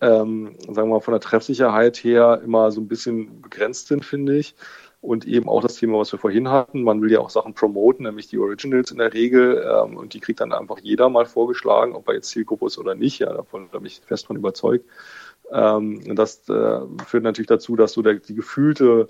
[0.00, 4.36] ähm, sagen wir mal von der Treffsicherheit her immer so ein bisschen begrenzt sind, finde
[4.36, 4.54] ich.
[5.00, 8.06] Und eben auch das Thema, was wir vorhin hatten, man will ja auch Sachen promoten,
[8.06, 11.94] nämlich die Originals in der Regel, ähm, und die kriegt dann einfach jeder mal vorgeschlagen,
[11.94, 13.18] ob er jetzt Zielgruppe ist oder nicht.
[13.18, 14.86] Ja, davon bin ich fest von überzeugt.
[15.52, 19.06] Ähm, das äh, führt natürlich dazu, dass so der, die gefühlte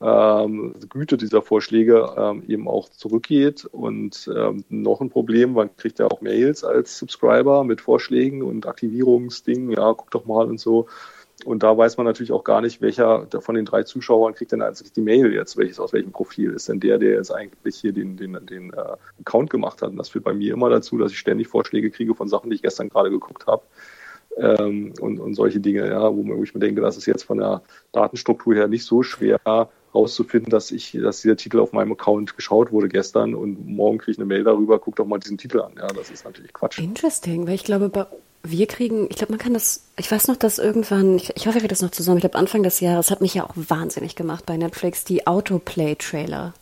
[0.00, 3.64] ähm, Güte dieser Vorschläge ähm, eben auch zurückgeht.
[3.64, 8.66] Und ähm, noch ein Problem, man kriegt ja auch Mails als Subscriber mit Vorschlägen und
[8.66, 10.86] Aktivierungsdingen, ja, guck doch mal und so.
[11.44, 14.60] Und da weiß man natürlich auch gar nicht, welcher von den drei Zuschauern kriegt denn
[14.60, 17.92] eigentlich die Mail jetzt, welches aus welchem Profil ist denn der, der jetzt eigentlich hier
[17.92, 19.90] den, den, den äh, Account gemacht hat.
[19.90, 22.56] Und das führt bei mir immer dazu, dass ich ständig Vorschläge kriege von Sachen, die
[22.56, 23.62] ich gestern gerade geguckt habe.
[24.38, 27.38] Ähm, und, und solche Dinge, ja, wo, wo ich mir denke, das ist jetzt von
[27.38, 27.62] der
[27.92, 29.40] Datenstruktur her nicht so schwer,
[29.94, 34.12] rauszufinden, dass ich, dass dieser Titel auf meinem Account geschaut wurde gestern und morgen kriege
[34.12, 35.72] ich eine Mail darüber, guck doch mal diesen Titel an.
[35.76, 36.78] Ja, das ist natürlich Quatsch.
[36.78, 37.90] Interesting, weil ich glaube,
[38.42, 41.54] wir kriegen, ich glaube, man kann das, ich weiß noch, dass irgendwann, ich, ich hoffe,
[41.54, 44.14] wir kriegen das noch zusammen, ich glaube, Anfang des Jahres hat mich ja auch wahnsinnig
[44.14, 46.54] gemacht bei Netflix, die Autoplay-Trailer.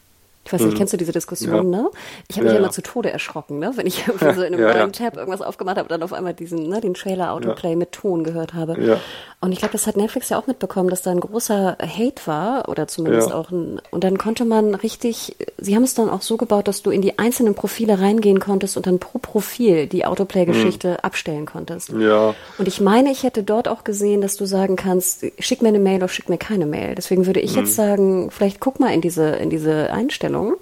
[0.47, 0.79] Ich weiß nicht, mhm.
[0.79, 1.83] kennst du diese Diskussion, ja.
[1.83, 1.91] ne?
[2.29, 3.73] Ich habe mich ja, immer zu Tode erschrocken, ne?
[3.75, 6.35] Wenn ich irgendwie so in einem neuen Tab irgendwas aufgemacht habe und dann auf einmal
[6.35, 8.81] diesen, ne, den Trailer Autoplay mit Ton gehört habe.
[8.81, 9.01] Ja.
[9.41, 12.69] Und ich glaube, das hat Netflix ja auch mitbekommen, dass da ein großer Hate war
[12.69, 16.37] oder zumindest auch ein, und dann konnte man richtig, sie haben es dann auch so
[16.37, 20.91] gebaut, dass du in die einzelnen Profile reingehen konntest und dann pro Profil die Autoplay-Geschichte
[20.91, 20.97] mhm.
[21.03, 21.91] abstellen konntest.
[21.91, 22.35] Ja.
[22.59, 25.81] Und ich meine, ich hätte dort auch gesehen, dass du sagen kannst, schick mir eine
[25.81, 26.95] Mail oder schick mir keine Mail.
[26.95, 27.59] Deswegen würde ich mhm.
[27.59, 30.57] jetzt sagen, vielleicht guck mal in diese, in diese Einstellung Einstellung.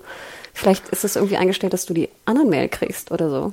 [0.53, 3.53] Vielleicht ist es irgendwie eingestellt, dass du die anderen Mail kriegst oder so.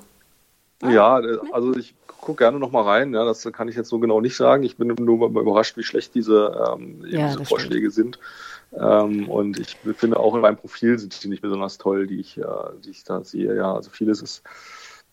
[0.88, 1.20] Ja,
[1.52, 3.14] also ich gucke gerne noch mal rein.
[3.14, 4.64] Ja, das kann ich jetzt so genau nicht sagen.
[4.64, 8.20] Ich bin nur mal überrascht, wie schlecht diese, ähm, ja, diese Vorschläge stimmt.
[8.72, 8.80] sind.
[8.80, 12.38] Ähm, und ich finde auch in meinem Profil sind die nicht besonders toll, die ich,
[12.38, 12.44] äh,
[12.84, 13.56] die ich da sehe.
[13.56, 14.44] Ja, also vieles ist,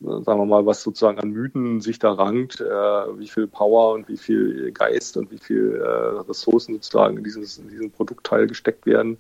[0.01, 2.65] äh, sagen wir mal, was sozusagen an Mythen sich da rankt, äh,
[3.19, 7.59] wie viel Power und wie viel Geist und wie viel äh, Ressourcen sozusagen in, dieses,
[7.59, 9.19] in diesen Produktteil gesteckt werden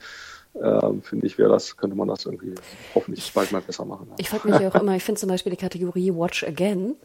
[0.62, 2.54] ähm, finde ich, wäre das, könnte man das irgendwie
[2.94, 4.10] hoffentlich bald mal besser machen.
[4.18, 6.96] Ich frage mich auch immer, ich finde zum Beispiel die Kategorie Watch Again.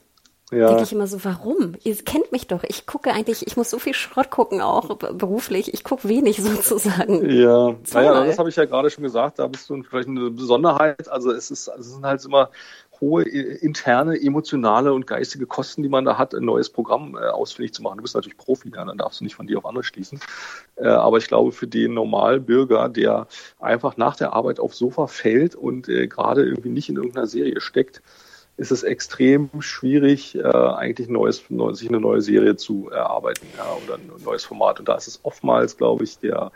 [0.51, 0.67] Ja.
[0.67, 1.73] Denke ich immer so, warum?
[1.83, 2.63] Ihr kennt mich doch.
[2.63, 5.73] Ich gucke eigentlich, ich muss so viel Schrott gucken, auch beruflich.
[5.73, 7.27] Ich gucke wenig sozusagen.
[7.29, 9.39] Ja, naja, das habe ich ja gerade schon gesagt.
[9.39, 11.09] Da bist du vielleicht eine Besonderheit.
[11.09, 12.51] Also es ist, es sind halt immer
[13.03, 17.27] hohe äh, interne, emotionale und geistige Kosten, die man da hat, ein neues Programm äh,
[17.27, 17.97] ausfindig zu machen.
[17.97, 20.19] Du bist natürlich Profi, ja, dann darfst du nicht von dir auf andere schließen.
[20.75, 23.27] Äh, aber ich glaube, für den Normalbürger, der
[23.59, 28.01] einfach nach der Arbeit aufs Sofa fällt und gerade irgendwie nicht in irgendeiner Serie steckt,
[28.55, 33.47] ist es extrem schwierig, äh, eigentlich ein neues, neu, sich eine neue Serie zu erarbeiten
[33.57, 34.79] ja, oder ein neues Format.
[34.79, 36.51] Und da ist es oftmals, glaube ich, der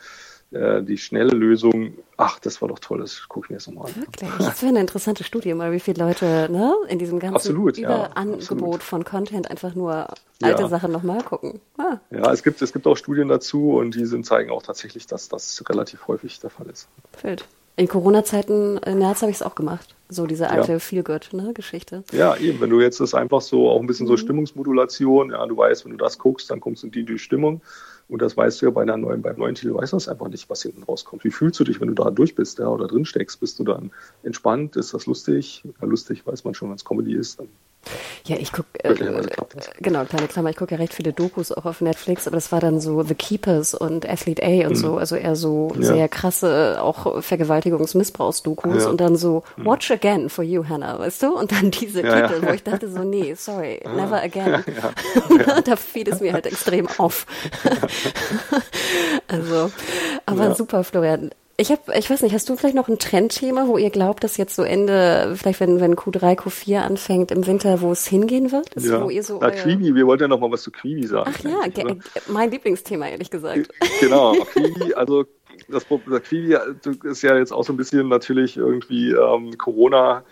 [0.52, 3.88] äh, die schnelle Lösung, ach, das war doch toll, das gucke ich mir jetzt nochmal
[3.88, 4.02] an.
[4.02, 4.30] Wirklich?
[4.40, 8.80] Das wäre eine interessante Studie, mal wie viele Leute ne, in diesem ganzen absolut, Überangebot
[8.80, 10.08] ja, von Content einfach nur
[10.42, 10.68] alte ja.
[10.70, 11.60] Sachen nochmal gucken.
[11.78, 11.98] Ah.
[12.12, 15.28] Ja, es gibt, es gibt auch Studien dazu und die sind, zeigen auch tatsächlich, dass
[15.28, 16.88] das relativ häufig der Fall ist.
[17.12, 17.46] Fällt.
[17.76, 19.96] In Corona-Zeiten, im März habe ich es auch gemacht.
[20.10, 20.80] So diese alte ja.
[20.80, 22.04] Feel-Good-Geschichte.
[22.12, 22.60] Ne, ja, eben.
[22.60, 24.12] Wenn du jetzt das einfach so, auch ein bisschen mhm.
[24.12, 27.20] so Stimmungsmodulation, ja, du weißt, wenn du das guckst, dann kommst du in die, die
[27.20, 27.62] Stimmung.
[28.10, 30.30] Und das weißt du ja bei einer neuen, beim neuen Titel weißt du das einfach
[30.30, 31.24] nicht, was hinten rauskommt.
[31.24, 33.40] Wie fühlst du dich, wenn du da durch bist, ja, oder drin steckst?
[33.40, 33.92] Bist du dann
[34.24, 34.78] entspannt?
[34.78, 35.64] Ist das lustig?
[35.82, 37.40] Ja, lustig weiß man schon, wenn es Comedy ist.
[37.40, 37.50] Dann
[38.26, 38.94] ja, ich gucke, äh,
[39.80, 42.60] genau, kleine Klammer, ich gucke ja recht viele Dokus auch auf Netflix, aber das war
[42.60, 44.76] dann so The Keepers und Athlete A und mhm.
[44.76, 45.84] so, also eher so ja.
[45.84, 48.90] sehr krasse, auch Vergewaltigungs-Missbrauchs-Dokus ja.
[48.90, 49.66] und dann so mhm.
[49.66, 51.38] Watch Again for you, Hannah, weißt du?
[51.38, 54.64] Und dann diese ja, Titel, wo ich dachte so, nee, sorry, never again.
[55.66, 57.26] da fiel es mir halt extrem auf.
[59.28, 59.72] also,
[60.26, 61.32] aber super, Florian.
[61.60, 64.38] Ich habe, ich weiß nicht, hast du vielleicht noch ein Trendthema, wo ihr glaubt, dass
[64.38, 68.76] jetzt so Ende, vielleicht wenn, wenn Q3, Q4 anfängt im Winter, wo es hingehen wird?
[68.76, 69.04] Ist, ja.
[69.04, 71.34] wo ihr so Na, Quibi, wir wollten ja noch mal was zu Quibi sagen.
[71.34, 71.96] Ach ja,
[72.28, 73.70] mein Lieblingsthema, ehrlich gesagt.
[74.00, 75.26] Genau, Quibi, also
[75.68, 76.56] das, das Quibi
[77.04, 80.24] ist ja jetzt auch so ein bisschen natürlich irgendwie ähm, Corona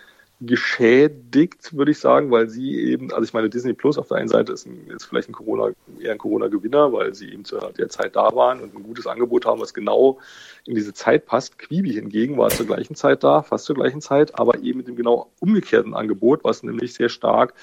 [0.41, 4.27] geschädigt, würde ich sagen, weil sie eben, also ich meine, Disney Plus auf der einen
[4.27, 7.89] Seite ist, ein, ist vielleicht ein Corona, eher ein Corona-Gewinner, weil sie eben zu der
[7.89, 10.19] Zeit da waren und ein gutes Angebot haben, was genau
[10.65, 11.57] in diese Zeit passt.
[11.57, 14.97] Quibi hingegen war zur gleichen Zeit da, fast zur gleichen Zeit, aber eben mit dem
[14.97, 17.53] genau umgekehrten Angebot, was nämlich sehr stark,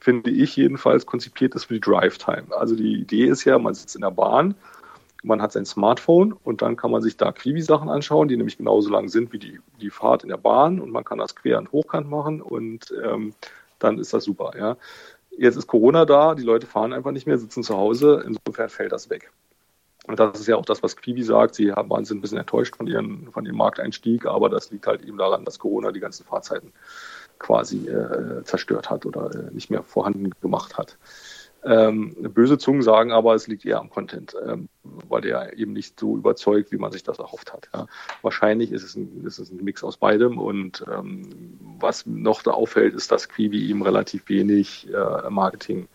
[0.00, 2.46] finde ich jedenfalls, konzipiert ist für die Drive-Time.
[2.50, 4.54] Also die Idee ist ja, man sitzt in der Bahn,
[5.22, 8.90] man hat sein Smartphone und dann kann man sich da Quibi-Sachen anschauen, die nämlich genauso
[8.90, 11.72] lang sind wie die, die Fahrt in der Bahn und man kann das quer und
[11.72, 13.34] hochkant machen und ähm,
[13.78, 14.52] dann ist das super.
[14.56, 14.76] Ja.
[15.36, 18.92] Jetzt ist Corona da, die Leute fahren einfach nicht mehr, sitzen zu Hause, insofern fällt
[18.92, 19.30] das weg.
[20.06, 21.54] Und das ist ja auch das, was Quibi sagt.
[21.54, 25.02] Sie haben, sind ein bisschen enttäuscht von, ihren, von ihrem Markteinstieg, aber das liegt halt
[25.02, 26.72] eben daran, dass Corona die ganzen Fahrzeiten
[27.38, 30.96] quasi äh, zerstört hat oder äh, nicht mehr vorhanden gemacht hat.
[31.64, 35.98] Ähm, böse Zungen sagen aber, es liegt eher am Content, ähm, weil der eben nicht
[35.98, 37.68] so überzeugt, wie man sich das erhofft hat.
[37.74, 37.86] Ja.
[38.22, 42.52] Wahrscheinlich ist es, ein, ist es ein Mix aus beidem und ähm, was noch da
[42.52, 45.88] auffällt, ist, dass Quibi ihm relativ wenig äh, Marketing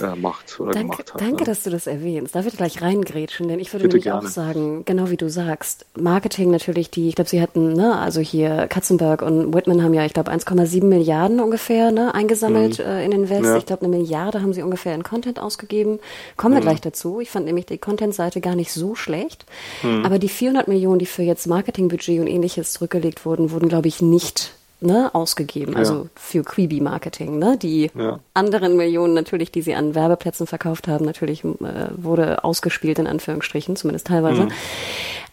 [0.00, 1.20] äh, macht oder danke, gemacht hat.
[1.20, 1.44] Danke, ne?
[1.44, 2.34] dass du das erwähnst.
[2.34, 4.26] Da wird gleich reingrätschen, denn ich würde Bitte nämlich gerne.
[4.26, 8.20] auch sagen, genau wie du sagst, Marketing natürlich die, ich glaube, sie hatten, ne, also
[8.20, 12.84] hier Katzenberg und Whitman haben ja, ich glaube, 1,7 Milliarden ungefähr ne, eingesammelt mhm.
[12.84, 13.44] äh, in Invest.
[13.44, 13.56] Ja.
[13.58, 16.00] Ich glaube, eine Milliarde haben sie ungefähr in Content ausgegeben.
[16.36, 16.64] Kommen wir mhm.
[16.64, 17.20] gleich dazu.
[17.20, 19.44] Ich fand nämlich die Content-Seite gar nicht so schlecht.
[19.82, 20.06] Mhm.
[20.06, 24.00] Aber die 400 Millionen, die für jetzt Marketingbudget und ähnliches zurückgelegt wurden, wurden, glaube ich,
[24.00, 26.04] nicht ne, ausgegeben, also ja.
[26.14, 27.38] für Quibi-Marketing.
[27.38, 27.56] Ne?
[27.60, 28.18] Die ja.
[28.34, 31.48] anderen Millionen natürlich, die sie an Werbeplätzen verkauft haben, natürlich äh,
[31.96, 34.44] wurde ausgespielt in Anführungsstrichen, zumindest teilweise.
[34.44, 34.52] Mhm.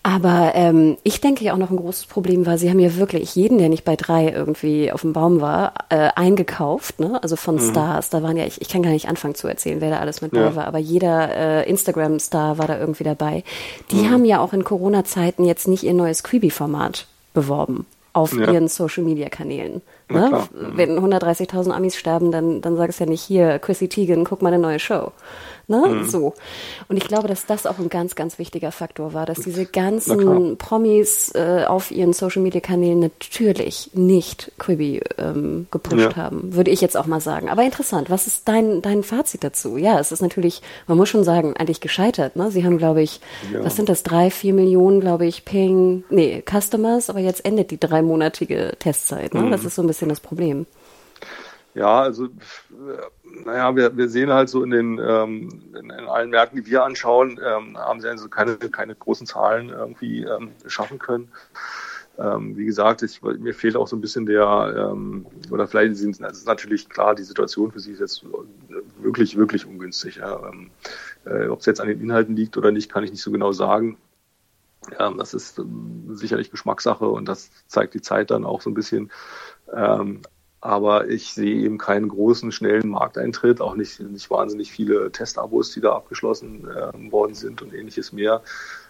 [0.02, 3.36] Aber ähm, ich denke ja auch noch ein großes Problem war, sie haben ja wirklich
[3.36, 7.22] jeden, der nicht bei drei irgendwie auf dem Baum war, äh, eingekauft, ne?
[7.22, 7.70] Also von mhm.
[7.70, 8.10] Stars.
[8.10, 10.34] Da waren ja, ich, ich kann gar nicht anfangen zu erzählen, wer da alles mit
[10.34, 10.50] ja.
[10.50, 13.44] bei war, aber jeder äh, Instagram-Star war da irgendwie dabei.
[13.92, 14.10] Die mhm.
[14.10, 17.86] haben ja auch in Corona-Zeiten jetzt nicht ihr neues Quibi-Format beworben
[18.20, 18.52] auf ja.
[18.52, 19.82] ihren Social Media Kanälen.
[20.10, 20.48] Ne?
[20.52, 24.54] Wenn 130.000 Amis sterben, dann, dann sag es ja nicht hier, Chrissy Teigen, guck mal
[24.54, 25.12] eine neue Show.
[25.70, 25.88] Ne?
[25.88, 26.10] Mhm.
[26.10, 26.34] So.
[26.88, 30.58] Und ich glaube, dass das auch ein ganz, ganz wichtiger Faktor war, dass diese ganzen
[30.58, 36.16] Promis äh, auf ihren Social Media Kanälen natürlich nicht Quibi ähm, gepusht ja.
[36.16, 37.50] haben, würde ich jetzt auch mal sagen.
[37.50, 39.78] Aber interessant, was ist dein, dein Fazit dazu?
[39.78, 42.36] Ja, es ist natürlich, man muss schon sagen, eigentlich gescheitert.
[42.36, 42.50] Ne?
[42.50, 43.22] Sie haben, glaube ich,
[43.54, 43.64] ja.
[43.64, 47.80] was sind das, drei, vier Millionen, glaube ich, Ping, nee, Customers, aber jetzt endet die
[47.80, 49.36] dreimonatige Testzeit.
[49.36, 49.44] Ne?
[49.44, 49.52] Mhm.
[49.52, 50.66] Das ist so ein bisschen das Problem.
[51.76, 52.28] Ja, also
[53.46, 56.84] naja, wir, wir sehen halt so in den ähm, in, in allen Märkten, die wir
[56.84, 61.32] anschauen, ähm, haben sie also keine, keine großen Zahlen irgendwie ähm, schaffen können.
[62.18, 66.20] Ähm, wie gesagt, ich, mir fehlt auch so ein bisschen der, ähm, oder vielleicht sind
[66.20, 68.26] es natürlich klar, die Situation für sie ist jetzt
[68.98, 70.18] wirklich, wirklich ungünstig.
[70.18, 70.50] Ja.
[70.50, 70.72] Ähm,
[71.26, 73.54] äh, Ob es jetzt an den Inhalten liegt oder nicht, kann ich nicht so genau
[73.54, 73.98] sagen.
[74.98, 75.62] Ja, das ist
[76.10, 79.12] sicherlich Geschmackssache und das zeigt die Zeit dann auch so ein bisschen.
[79.74, 80.22] Ähm,
[80.62, 85.80] aber ich sehe eben keinen großen, schnellen Markteintritt, auch nicht, nicht wahnsinnig viele Testabos, die
[85.80, 88.42] da abgeschlossen äh, worden sind und ähnliches mehr.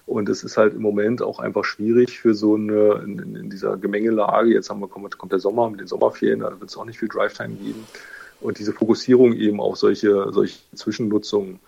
[0.08, 3.78] Und es ist halt im Moment auch einfach schwierig für so eine, in, in dieser
[3.78, 4.52] Gemengelage.
[4.52, 6.98] Jetzt haben wir, kommt, kommt der Sommer mit den Sommerferien, da wird es auch nicht
[6.98, 7.86] viel Drive-Time geben.
[8.42, 11.60] Und diese Fokussierung eben auf solche, solche Zwischennutzungen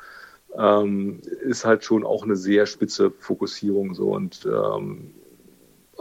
[0.57, 4.15] ähm, ist halt schon auch eine sehr spitze Fokussierung so.
[4.15, 5.11] Und ähm,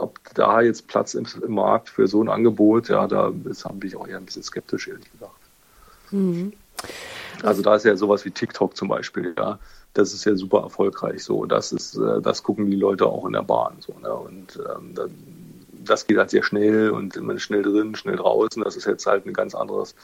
[0.01, 3.53] ob da jetzt Platz im, im, Markt für so ein Angebot, ja, da bin
[3.83, 5.33] ich auch eher ein bisschen skeptisch, ehrlich gesagt.
[6.11, 6.53] Mhm.
[7.43, 9.59] Also da ist ja sowas wie TikTok zum Beispiel, ja.
[9.93, 11.45] Das ist ja super erfolgreich so.
[11.45, 13.93] Das ist, äh, das gucken die Leute auch in der Bahn so.
[14.01, 14.13] Ne?
[14.13, 14.95] Und ähm,
[15.83, 18.63] das geht halt sehr schnell und man ist schnell drin, schnell draußen.
[18.63, 19.95] Das ist jetzt halt ein ganz anderes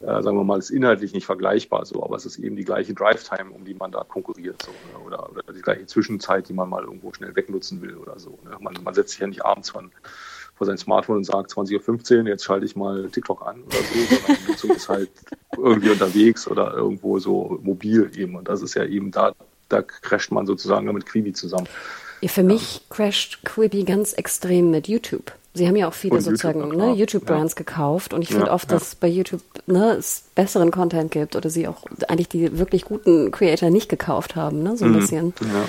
[0.00, 2.94] äh, sagen wir mal, ist inhaltlich nicht vergleichbar so, aber es ist eben die gleiche
[2.94, 5.04] Drive-Time, um die man da konkurriert so, ne?
[5.04, 8.38] oder, oder die gleiche Zwischenzeit, die man mal irgendwo schnell wegnutzen will oder so.
[8.44, 8.56] Ne?
[8.60, 9.90] Man, man setzt sich ja nicht abends von,
[10.54, 14.16] vor sein Smartphone und sagt 20.15 Uhr, jetzt schalte ich mal TikTok an oder so,
[14.16, 15.10] sondern die Nutzung ist halt
[15.56, 19.32] irgendwie unterwegs oder irgendwo so mobil eben und das ist ja eben da,
[19.68, 21.68] da crasht man sozusagen mit Quibi zusammen.
[22.20, 25.32] Ja, für mich crasht Quibi ganz extrem mit YouTube.
[25.54, 27.56] Sie haben ja auch viele und sozusagen YouTube, ne, YouTube-Brands ja.
[27.56, 31.50] gekauft und ich finde ja, oft, dass bei YouTube ne, es besseren Content gibt oder
[31.50, 34.96] sie auch eigentlich die wirklich guten Creator nicht gekauft haben, ne, so ein mhm.
[34.96, 35.34] bisschen.
[35.40, 35.64] Ja.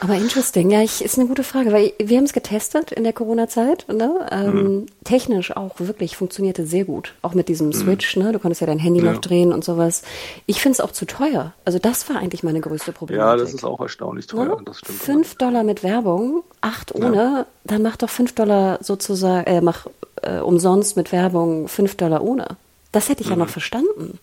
[0.00, 3.12] Aber interesting, ja, ich, ist eine gute Frage, weil wir haben es getestet in der
[3.12, 4.26] Corona-Zeit, ne?
[4.30, 4.86] Ähm, mhm.
[5.04, 7.14] Technisch auch wirklich funktionierte sehr gut.
[7.22, 7.72] Auch mit diesem mhm.
[7.72, 8.32] Switch, ne?
[8.32, 9.12] Du konntest ja dein Handy ja.
[9.12, 10.02] noch drehen und sowas.
[10.44, 11.54] Ich finde es auch zu teuer.
[11.64, 13.38] Also das war eigentlich meine größte Problematik.
[13.38, 14.56] Ja, das ist auch erstaunlich teuer.
[14.56, 14.62] Ne?
[14.64, 14.98] Das stimmt.
[14.98, 17.46] Fünf Dollar mit Werbung, acht ohne, ja.
[17.64, 19.86] dann mach doch fünf Dollar sozusagen, äh, mach
[20.22, 22.56] äh, umsonst mit Werbung fünf Dollar ohne.
[22.92, 23.32] Das hätte ich mhm.
[23.34, 24.18] ja noch verstanden.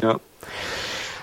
[0.00, 0.20] Ja.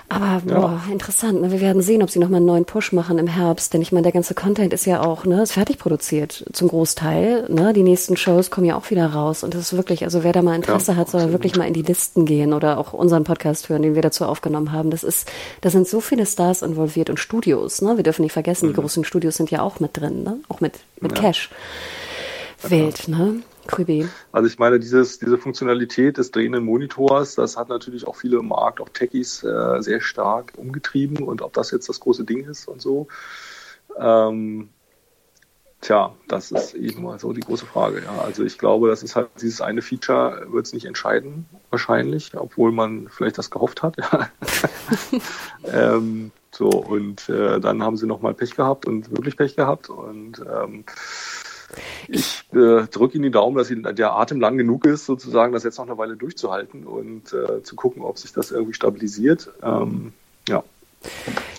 [0.08, 0.92] Aber boah, ja.
[0.92, 1.40] interessant.
[1.40, 1.50] Ne?
[1.50, 3.74] Wir werden sehen, ob sie nochmal einen neuen Push machen im Herbst.
[3.74, 7.46] Denn ich meine, der ganze Content ist ja auch, ne, ist fertig produziert zum Großteil.
[7.48, 7.72] Ne?
[7.72, 9.42] Die nächsten Shows kommen ja auch wieder raus.
[9.42, 11.74] Und das ist wirklich, also wer da mal Interesse ja, hat, soll wirklich mal in
[11.74, 14.90] die Listen gehen oder auch unseren Podcast hören, den wir dazu aufgenommen haben.
[14.90, 15.28] Das ist,
[15.62, 17.82] da sind so viele Stars involviert und Studios.
[17.82, 17.96] Ne?
[17.96, 18.74] Wir dürfen nicht vergessen, mhm.
[18.74, 20.38] die großen Studios sind ja auch mit drin, ne?
[20.48, 21.20] Auch mit, mit ja.
[21.20, 21.50] Cash.
[22.62, 23.42] Wild, ne?
[24.32, 28.48] Also ich meine, dieses, diese Funktionalität des drehenden Monitors, das hat natürlich auch viele im
[28.48, 32.68] Markt, auch Techies, äh, sehr stark umgetrieben und ob das jetzt das große Ding ist
[32.68, 33.08] und so.
[33.98, 34.68] Ähm,
[35.80, 38.02] tja, das ist eben mal so die große Frage.
[38.02, 38.18] Ja.
[38.22, 42.72] Also ich glaube, das ist halt dieses eine Feature wird es nicht entscheiden, wahrscheinlich, obwohl
[42.72, 43.96] man vielleicht das gehofft hat.
[44.12, 44.30] Ja.
[45.96, 50.40] ähm, so, und äh, dann haben sie nochmal Pech gehabt und wirklich Pech gehabt und
[50.40, 50.84] ähm,
[52.08, 55.64] ich äh, drücke Ihnen die Daumen, dass Ihnen der Atem lang genug ist, sozusagen das
[55.64, 59.50] jetzt noch eine Weile durchzuhalten und äh, zu gucken, ob sich das irgendwie stabilisiert.
[59.62, 60.12] Ähm,
[60.48, 60.62] ja.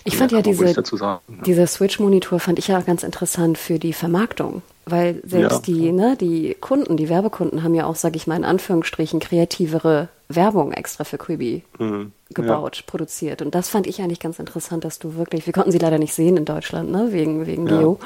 [0.04, 1.20] Ich fand ja diese, ja.
[1.46, 5.74] dieser Switch-Monitor fand ich ja ganz interessant für die Vermarktung, weil selbst ja.
[5.74, 10.08] die, ne, die Kunden, die Werbekunden haben ja auch, sage ich mal in Anführungsstrichen, kreativere
[10.28, 12.12] Werbung extra für Quibi mhm.
[12.30, 12.82] gebaut, ja.
[12.86, 13.40] produziert.
[13.40, 16.12] Und das fand ich eigentlich ganz interessant, dass du wirklich, wir konnten sie leider nicht
[16.14, 17.98] sehen in Deutschland, ne, wegen, wegen Geo.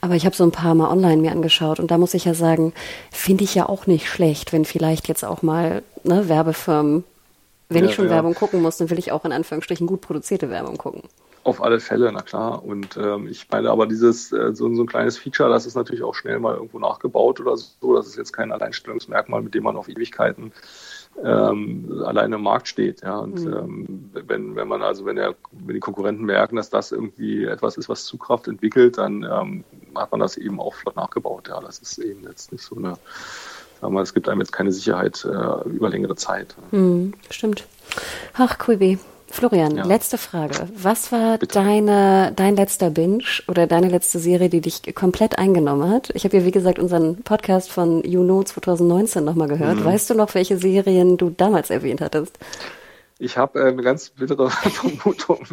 [0.00, 2.34] Aber ich habe so ein paar Mal online mir angeschaut und da muss ich ja
[2.34, 2.72] sagen,
[3.10, 7.04] finde ich ja auch nicht schlecht, wenn vielleicht jetzt auch mal ne, Werbefirmen
[7.68, 8.12] wenn ja, ich schon ja.
[8.12, 11.02] Werbung gucken muss, dann will ich auch in Anführungsstrichen gut produzierte Werbung gucken.
[11.44, 12.64] Auf alle Fälle, na klar.
[12.64, 16.02] Und ähm, ich meine, aber dieses äh, so, so ein kleines Feature, das ist natürlich
[16.02, 17.94] auch schnell mal irgendwo nachgebaut oder so.
[17.94, 20.52] Das ist jetzt kein Alleinstellungsmerkmal, mit dem man auf Ewigkeiten
[21.22, 23.02] ähm, alleine im Markt steht.
[23.02, 23.18] Ja.
[23.18, 23.52] Und mhm.
[23.52, 27.76] ähm, wenn, wenn man also, wenn der, wenn die Konkurrenten merken, dass das irgendwie etwas
[27.76, 29.64] ist, was Zugkraft entwickelt, dann ähm,
[29.94, 31.48] hat man das eben auch flott nachgebaut.
[31.48, 31.60] Ja.
[31.60, 32.96] Das ist eben jetzt nicht so eine
[33.84, 36.54] aber es gibt einem jetzt keine Sicherheit äh, über längere Zeit.
[36.70, 37.66] Hm, stimmt.
[38.34, 38.98] Ach, Quibi.
[39.34, 39.84] Florian, ja.
[39.84, 40.68] letzte Frage.
[40.76, 46.10] Was war deine, dein letzter Binge oder deine letzte Serie, die dich komplett eingenommen hat?
[46.14, 49.80] Ich habe ja, wie gesagt, unseren Podcast von Juno 2019 nochmal gehört.
[49.80, 49.84] Mhm.
[49.84, 52.38] Weißt du noch, welche Serien du damals erwähnt hattest?
[53.18, 55.44] Ich habe äh, eine ganz bittere Vermutung.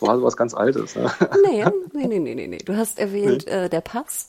[0.00, 0.94] War was ganz Altes.
[0.94, 1.10] Ne?
[1.42, 1.64] Nee,
[1.94, 2.58] nee, nee, nee, nee.
[2.58, 3.52] Du hast erwähnt nee.
[3.52, 4.28] äh, Der Pass.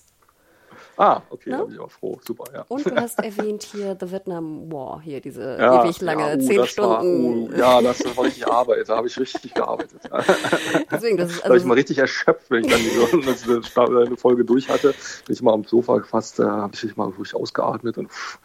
[0.97, 2.19] Ah, okay, da bin ich auch froh.
[2.25, 2.65] Super, ja.
[2.67, 6.39] Und du hast erwähnt hier The Vietnam War, hier diese ja, ewig lange, ja, uh,
[6.39, 7.51] zehn Stunden.
[7.51, 10.01] War, uh, ja, das war richtig Arbeit, da habe ich richtig gearbeitet.
[10.91, 14.43] Deswegen, das ist also da ich mal richtig erschöpft, wenn ich dann diese, eine Folge
[14.43, 14.95] durch hatte.
[15.25, 18.39] Bin ich mal am Sofa gefasst, da habe ich mich mal ruhig ausgeatmet und pff,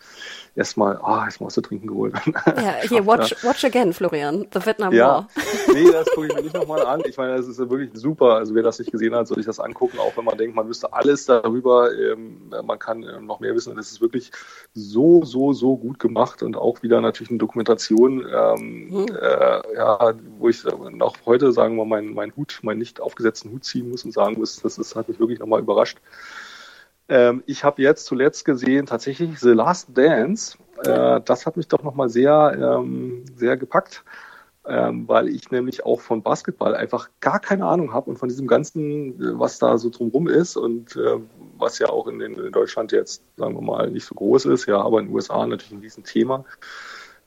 [0.54, 2.14] erstmal, ah, jetzt musst du trinken geholt.
[2.46, 5.08] Ja, hier, watch, watch again, Florian, The Vietnam ja.
[5.08, 5.28] War.
[5.72, 7.02] Nee, das gucke ich mir nicht nochmal an.
[7.06, 8.34] Ich meine, das ist wirklich super.
[8.34, 10.68] Also wer das nicht gesehen hat, soll sich das angucken, auch wenn man denkt, man
[10.68, 11.90] wüsste alles darüber.
[11.92, 13.74] Ähm, man kann äh, noch mehr wissen.
[13.76, 14.30] Das ist wirklich
[14.74, 19.06] so, so, so gut gemacht und auch wieder natürlich eine Dokumentation, ähm, hm.
[19.20, 23.52] äh, ja, wo ich auch heute, sagen wir mal, meinen mein Hut, meinen nicht aufgesetzten
[23.52, 25.98] Hut ziehen muss und sagen muss, das, das hat mich wirklich nochmal überrascht.
[27.12, 30.56] Ähm, ich habe jetzt zuletzt gesehen, tatsächlich The Last Dance.
[30.82, 34.02] Äh, das hat mich doch nochmal sehr, ähm, sehr gepackt,
[34.66, 38.46] ähm, weil ich nämlich auch von Basketball einfach gar keine Ahnung habe und von diesem
[38.46, 41.18] ganzen, äh, was da so drumrum ist und äh,
[41.58, 44.80] was ja auch in, in, Deutschland jetzt, sagen wir mal, nicht so groß ist, ja,
[44.80, 46.46] aber in den USA natürlich ein Riesenthema.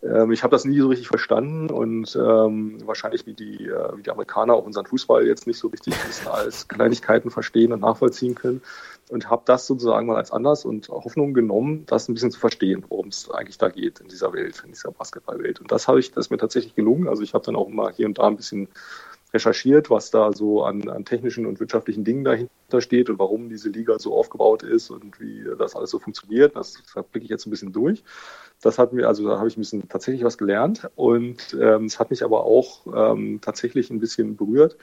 [0.02, 4.02] Ähm, ich habe das nie so richtig verstanden und ähm, wahrscheinlich wie die, äh, wie
[4.02, 5.94] die Amerikaner auch unseren Fußball jetzt nicht so richtig
[6.32, 8.64] als Kleinigkeiten verstehen und nachvollziehen können
[9.10, 12.84] und habe das sozusagen mal als Anlass und Hoffnung genommen, das ein bisschen zu verstehen,
[12.90, 15.61] worum es eigentlich da geht in dieser Welt, in dieser Basketballwelt.
[15.61, 17.07] Und das habe ich, das ist mir tatsächlich gelungen.
[17.07, 18.68] Also ich habe dann auch mal hier und da ein bisschen
[19.34, 23.69] recherchiert, was da so an, an technischen und wirtschaftlichen Dingen dahinter steht und warum diese
[23.69, 26.56] Liga so aufgebaut ist und wie das alles so funktioniert.
[26.56, 28.03] Das, das blicke ich jetzt ein bisschen durch.
[28.61, 31.99] Das hat mir, also da habe ich ein bisschen tatsächlich was gelernt und ähm, es
[31.99, 34.77] hat mich aber auch ähm, tatsächlich ein bisschen berührt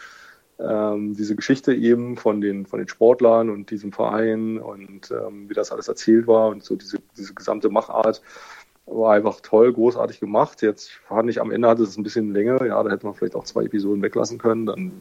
[0.58, 5.54] ähm, diese Geschichte eben von den, von den Sportlern und diesem Verein und ähm, wie
[5.54, 8.22] das alles erzählt war und so diese, diese gesamte Machart
[8.86, 10.60] war einfach toll, großartig gemacht.
[10.62, 13.36] Jetzt fand ich am Ende hatte es ein bisschen länger, ja, da hätte man vielleicht
[13.36, 14.92] auch zwei Episoden weglassen können, dann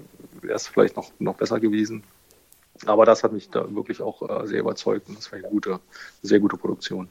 [0.41, 2.03] wäre es vielleicht noch, noch besser gewesen.
[2.85, 5.79] Aber das hat mich da wirklich auch äh, sehr überzeugt und das war eine gute,
[6.21, 7.09] sehr gute Produktion.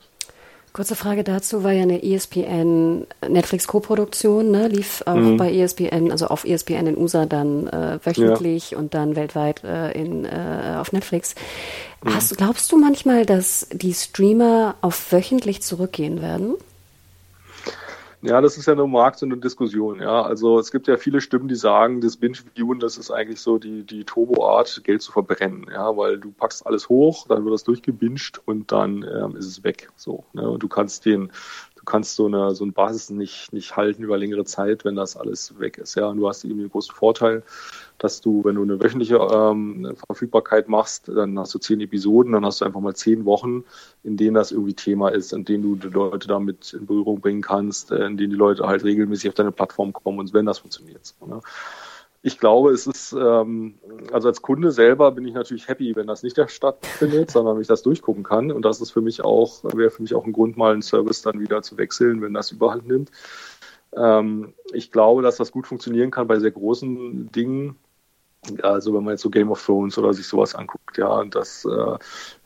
[0.73, 4.69] Kurze Frage dazu, war ja eine ESPN Netflix Co-Produktion, ne?
[4.69, 5.37] lief auch mhm.
[5.37, 8.79] bei ESPN, also auf ESPN in USA dann äh, wöchentlich ja.
[8.79, 11.35] und dann weltweit äh, in, äh, auf Netflix.
[12.05, 12.15] Mhm.
[12.15, 16.55] Hast, glaubst du manchmal, dass die Streamer auf wöchentlich zurückgehen werden?
[18.23, 20.01] Ja, das ist ja nur Markt und eine Diskussion.
[20.01, 23.59] Ja, also es gibt ja viele Stimmen, die sagen, das Binge-Viewen, das ist eigentlich so
[23.59, 25.67] die, die Turbo-Art, Geld zu verbrennen.
[25.73, 29.65] Ja, weil du packst alles hoch, dann wird das durchgebinged und dann ähm, ist es
[29.65, 29.89] weg.
[29.97, 30.51] So, ne?
[30.51, 31.33] Und du kannst den,
[31.91, 35.59] kannst so eine, so eine Basis nicht, nicht halten über längere Zeit, wenn das alles
[35.59, 35.97] weg ist.
[35.97, 37.43] Ja, und du hast irgendwie einen großen Vorteil
[38.01, 42.45] dass du, wenn du eine wöchentliche ähm, Verfügbarkeit machst, dann hast du zehn Episoden, dann
[42.47, 43.65] hast du einfach mal zehn Wochen,
[44.03, 47.43] in denen das irgendwie Thema ist, in denen du die Leute damit in Berührung bringen
[47.43, 50.61] kannst, äh, in denen die Leute halt regelmäßig auf deine Plattform kommen und wenn das
[50.61, 51.15] funktioniert.
[51.27, 51.41] Ne?
[52.23, 53.79] Ich glaube, es ist, ähm,
[54.13, 57.69] also als Kunde selber bin ich natürlich happy, wenn das nicht stattfindet, sondern wenn ich
[57.69, 58.53] das durchgucken kann.
[58.53, 61.23] Und das ist für mich auch, wäre für mich auch ein Grund, mal einen Service
[61.23, 63.11] dann wieder zu wechseln, wenn das überhand nimmt.
[63.97, 67.77] Ähm, ich glaube, dass das gut funktionieren kann bei sehr großen Dingen,
[68.63, 71.69] also wenn man jetzt so Game of Thrones oder sich sowas anguckt, ja, das äh,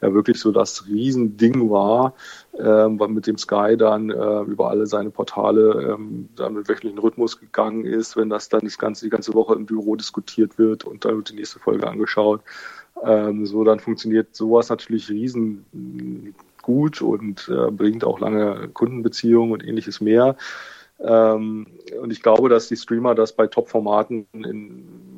[0.03, 2.15] ja wirklich so das Riesending war,
[2.59, 7.39] äh, mit dem Sky dann äh, über alle seine Portale ähm, dann mit wöchentlichen Rhythmus
[7.39, 11.05] gegangen ist, wenn das dann das ganze, die ganze Woche im Büro diskutiert wird und
[11.05, 12.41] dann wird die nächste Folge angeschaut.
[13.03, 19.65] Ähm, so dann funktioniert sowas natürlich riesen gut und äh, bringt auch lange Kundenbeziehungen und
[19.65, 20.37] ähnliches mehr.
[21.01, 21.67] Ähm,
[22.01, 25.14] und ich glaube, dass die Streamer das bei Top-Formaten in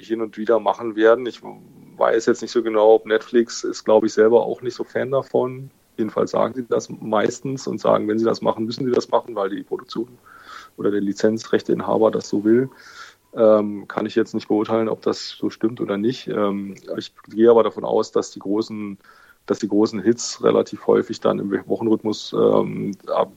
[0.00, 1.26] hin und wieder machen werden.
[1.26, 4.84] Ich weiß jetzt nicht so genau, ob Netflix ist, glaube ich, selber auch nicht so
[4.84, 5.70] Fan davon.
[5.96, 9.34] Jedenfalls sagen sie das meistens und sagen, wenn sie das machen, müssen sie das machen,
[9.34, 10.08] weil die Produktion
[10.76, 12.70] oder der Lizenzrechteinhaber das so will.
[13.34, 16.28] Ähm, kann ich jetzt nicht beurteilen, ob das so stimmt oder nicht.
[16.28, 18.98] Ähm, ich gehe aber davon aus, dass die großen,
[19.48, 23.32] dass die großen Hits relativ häufig dann im Wochenrhythmus ähm, ab,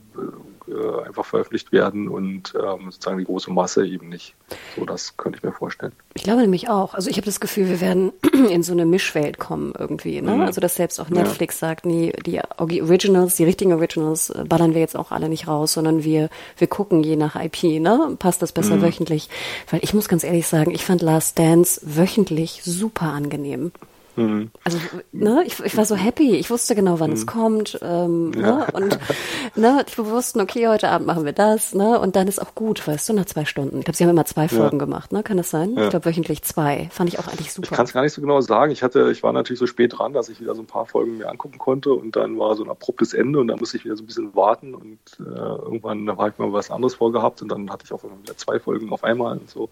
[0.68, 4.34] äh, einfach veröffentlicht werden und ähm, sozusagen die große Masse eben nicht.
[4.76, 5.92] So, das könnte ich mir vorstellen.
[6.14, 6.94] Ich glaube nämlich auch.
[6.94, 8.12] Also ich habe das Gefühl, wir werden
[8.50, 10.20] in so eine Mischwelt kommen irgendwie.
[10.20, 10.34] Ne?
[10.34, 10.40] Mhm.
[10.42, 11.68] Also dass selbst auch Netflix ja.
[11.68, 15.72] sagt, nee, die Originals, die richtigen Originals äh, ballern wir jetzt auch alle nicht raus,
[15.72, 16.28] sondern wir,
[16.58, 18.16] wir gucken je nach IP, ne?
[18.18, 18.82] Passt das besser mhm.
[18.82, 19.30] wöchentlich?
[19.70, 23.72] Weil ich muss ganz ehrlich sagen, ich fand Last Dance wöchentlich super angenehm.
[24.16, 24.50] Mhm.
[24.64, 24.78] Also,
[25.12, 26.36] ne, ich, ich war so happy.
[26.36, 27.16] Ich wusste genau, wann mhm.
[27.16, 27.78] es kommt.
[27.82, 28.40] Ähm, ja.
[28.40, 28.98] ne, und
[29.56, 31.98] ne, wir wussten, okay, heute Abend machen wir das, ne?
[31.98, 33.78] Und dann ist auch gut, weißt du, nach zwei Stunden.
[33.78, 34.84] Ich glaube, sie haben immer zwei Folgen ja.
[34.84, 35.22] gemacht, ne?
[35.22, 35.74] Kann das sein?
[35.74, 35.84] Ja.
[35.84, 36.88] Ich glaube, wöchentlich zwei.
[36.92, 37.68] Fand ich auch eigentlich super.
[37.70, 38.72] Ich kann es gar nicht so genau sagen.
[38.72, 41.18] Ich hatte, ich war natürlich so spät dran, dass ich wieder so ein paar Folgen
[41.18, 43.96] mir angucken konnte und dann war so ein abruptes Ende und dann musste ich wieder
[43.96, 47.48] so ein bisschen warten und äh, irgendwann da war ich mal was anderes vorgehabt und
[47.50, 49.70] dann hatte ich auch wieder zwei Folgen auf einmal und so.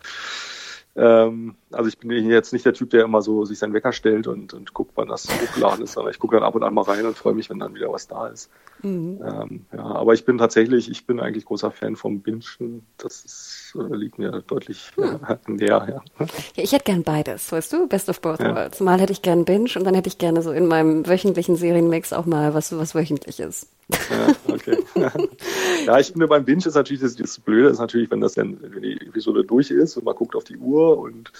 [0.96, 4.26] Ähm, also ich bin jetzt nicht der Typ, der immer so sich seinen Wecker stellt
[4.26, 6.82] und, und guckt, wann das hochgeladen ist, sondern ich gucke dann ab und an mal
[6.82, 8.50] rein und freue mich, wenn dann wieder was da ist.
[8.82, 9.20] Mhm.
[9.24, 12.84] Ähm, ja, aber ich bin tatsächlich, ich bin eigentlich großer Fan vom Bingen.
[12.96, 16.02] Das ist, äh, liegt mir deutlich äh, näher.
[16.18, 16.26] Ja.
[16.56, 17.86] ja, ich hätte gern beides, weißt du?
[17.86, 18.54] Best of both ja.
[18.54, 18.80] worlds.
[18.80, 22.12] Mal hätte ich gern Binge und dann hätte ich gerne so in meinem wöchentlichen Serienmix
[22.12, 23.68] auch mal was, was wöchentliches.
[23.90, 24.79] Ja, okay.
[25.86, 28.58] ja, ich finde beim Binge ist natürlich das, das Blöde ist natürlich, wenn das dann,
[28.60, 31.32] wenn die Episode durch ist und man guckt auf die Uhr und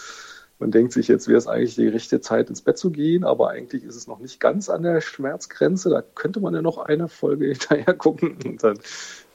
[0.61, 3.49] man denkt sich, jetzt wäre es eigentlich die richtige Zeit, ins Bett zu gehen, aber
[3.49, 5.89] eigentlich ist es noch nicht ganz an der Schmerzgrenze.
[5.89, 8.37] Da könnte man ja noch eine Folge hinterher gucken.
[8.45, 8.79] Und dann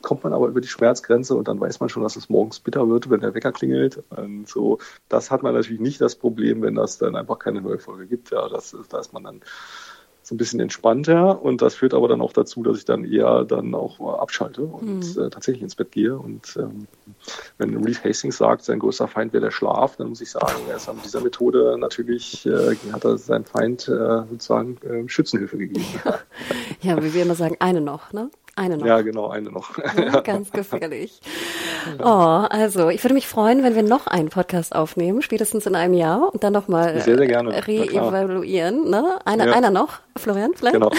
[0.04, 2.88] kommt man aber über die Schmerzgrenze und dann weiß man schon, dass es morgens bitter
[2.88, 4.04] wird, wenn der Wecker klingelt.
[4.12, 4.78] Und so,
[5.10, 8.30] das hat man natürlich nicht das Problem, wenn das dann einfach keine neue Folge gibt.
[8.30, 9.42] Ja, das, da ist man dann
[10.26, 13.46] so ein bisschen entspannter und das führt aber dann auch dazu, dass ich dann eher
[13.46, 15.24] dann auch abschalte und mhm.
[15.24, 16.18] äh, tatsächlich ins Bett gehe.
[16.18, 16.88] Und ähm,
[17.60, 20.78] wenn Reed Hastings sagt, sein größter Feind wäre der Schlaf, dann muss ich sagen, er
[20.78, 25.86] ist an dieser Methode natürlich, äh, hat er seinem Feind äh, sozusagen äh, Schützenhilfe gegeben.
[26.04, 26.96] Ja.
[26.96, 28.32] ja, wie wir immer sagen, eine noch, ne?
[28.56, 28.86] Eine noch.
[28.86, 29.78] Ja, genau, eine noch.
[29.98, 31.20] Ja, ganz gefährlich.
[32.00, 35.94] Oh, also ich würde mich freuen, wenn wir noch einen Podcast aufnehmen, spätestens in einem
[35.94, 38.90] Jahr und dann nochmal reevaluieren.
[38.90, 39.20] Ne?
[39.26, 39.54] Einer, ja.
[39.54, 40.74] einer noch, Florian, vielleicht?
[40.74, 40.92] Genau.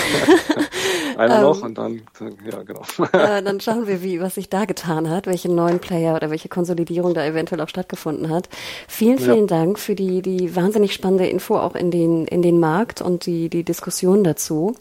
[1.16, 2.02] einer noch ähm, und dann,
[2.50, 2.82] ja, genau.
[3.12, 6.48] Äh, dann schauen wir, wie, was sich da getan hat, welche neuen Player oder welche
[6.48, 8.48] Konsolidierung da eventuell auch stattgefunden hat.
[8.88, 9.58] Vielen, vielen ja.
[9.58, 13.48] Dank für die, die wahnsinnig spannende Info auch in den, in den Markt und die,
[13.48, 14.74] die Diskussion dazu.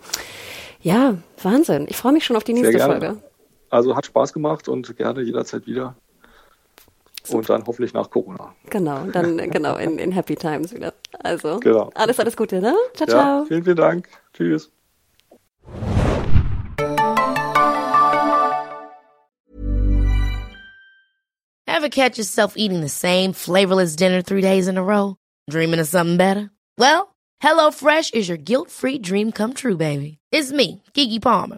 [0.81, 1.87] Ja, Wahnsinn.
[1.89, 3.17] Ich freue mich schon auf die nächste Folge.
[3.75, 5.95] Also hat Spaß gemacht und gerne jederzeit wieder.
[7.23, 7.37] Super.
[7.39, 8.55] Und dann hoffentlich nach Corona.
[8.69, 10.93] Genau, dann genau in, in Happy Times wieder.
[11.19, 11.89] Also genau.
[11.93, 12.73] alles, alles Gute, ne?
[12.93, 13.45] Ciao, ja, ciao.
[13.45, 14.07] Vielen, vielen Dank.
[14.33, 14.71] Tschüss.
[21.67, 25.17] Ever catch yourself eating the same flavorless dinner three days in a row?
[25.49, 26.49] Dreaming of something better?
[26.77, 30.19] Well, HelloFresh is your guilt-free dream come true, baby.
[30.31, 31.57] It's me, Kiki Palmer.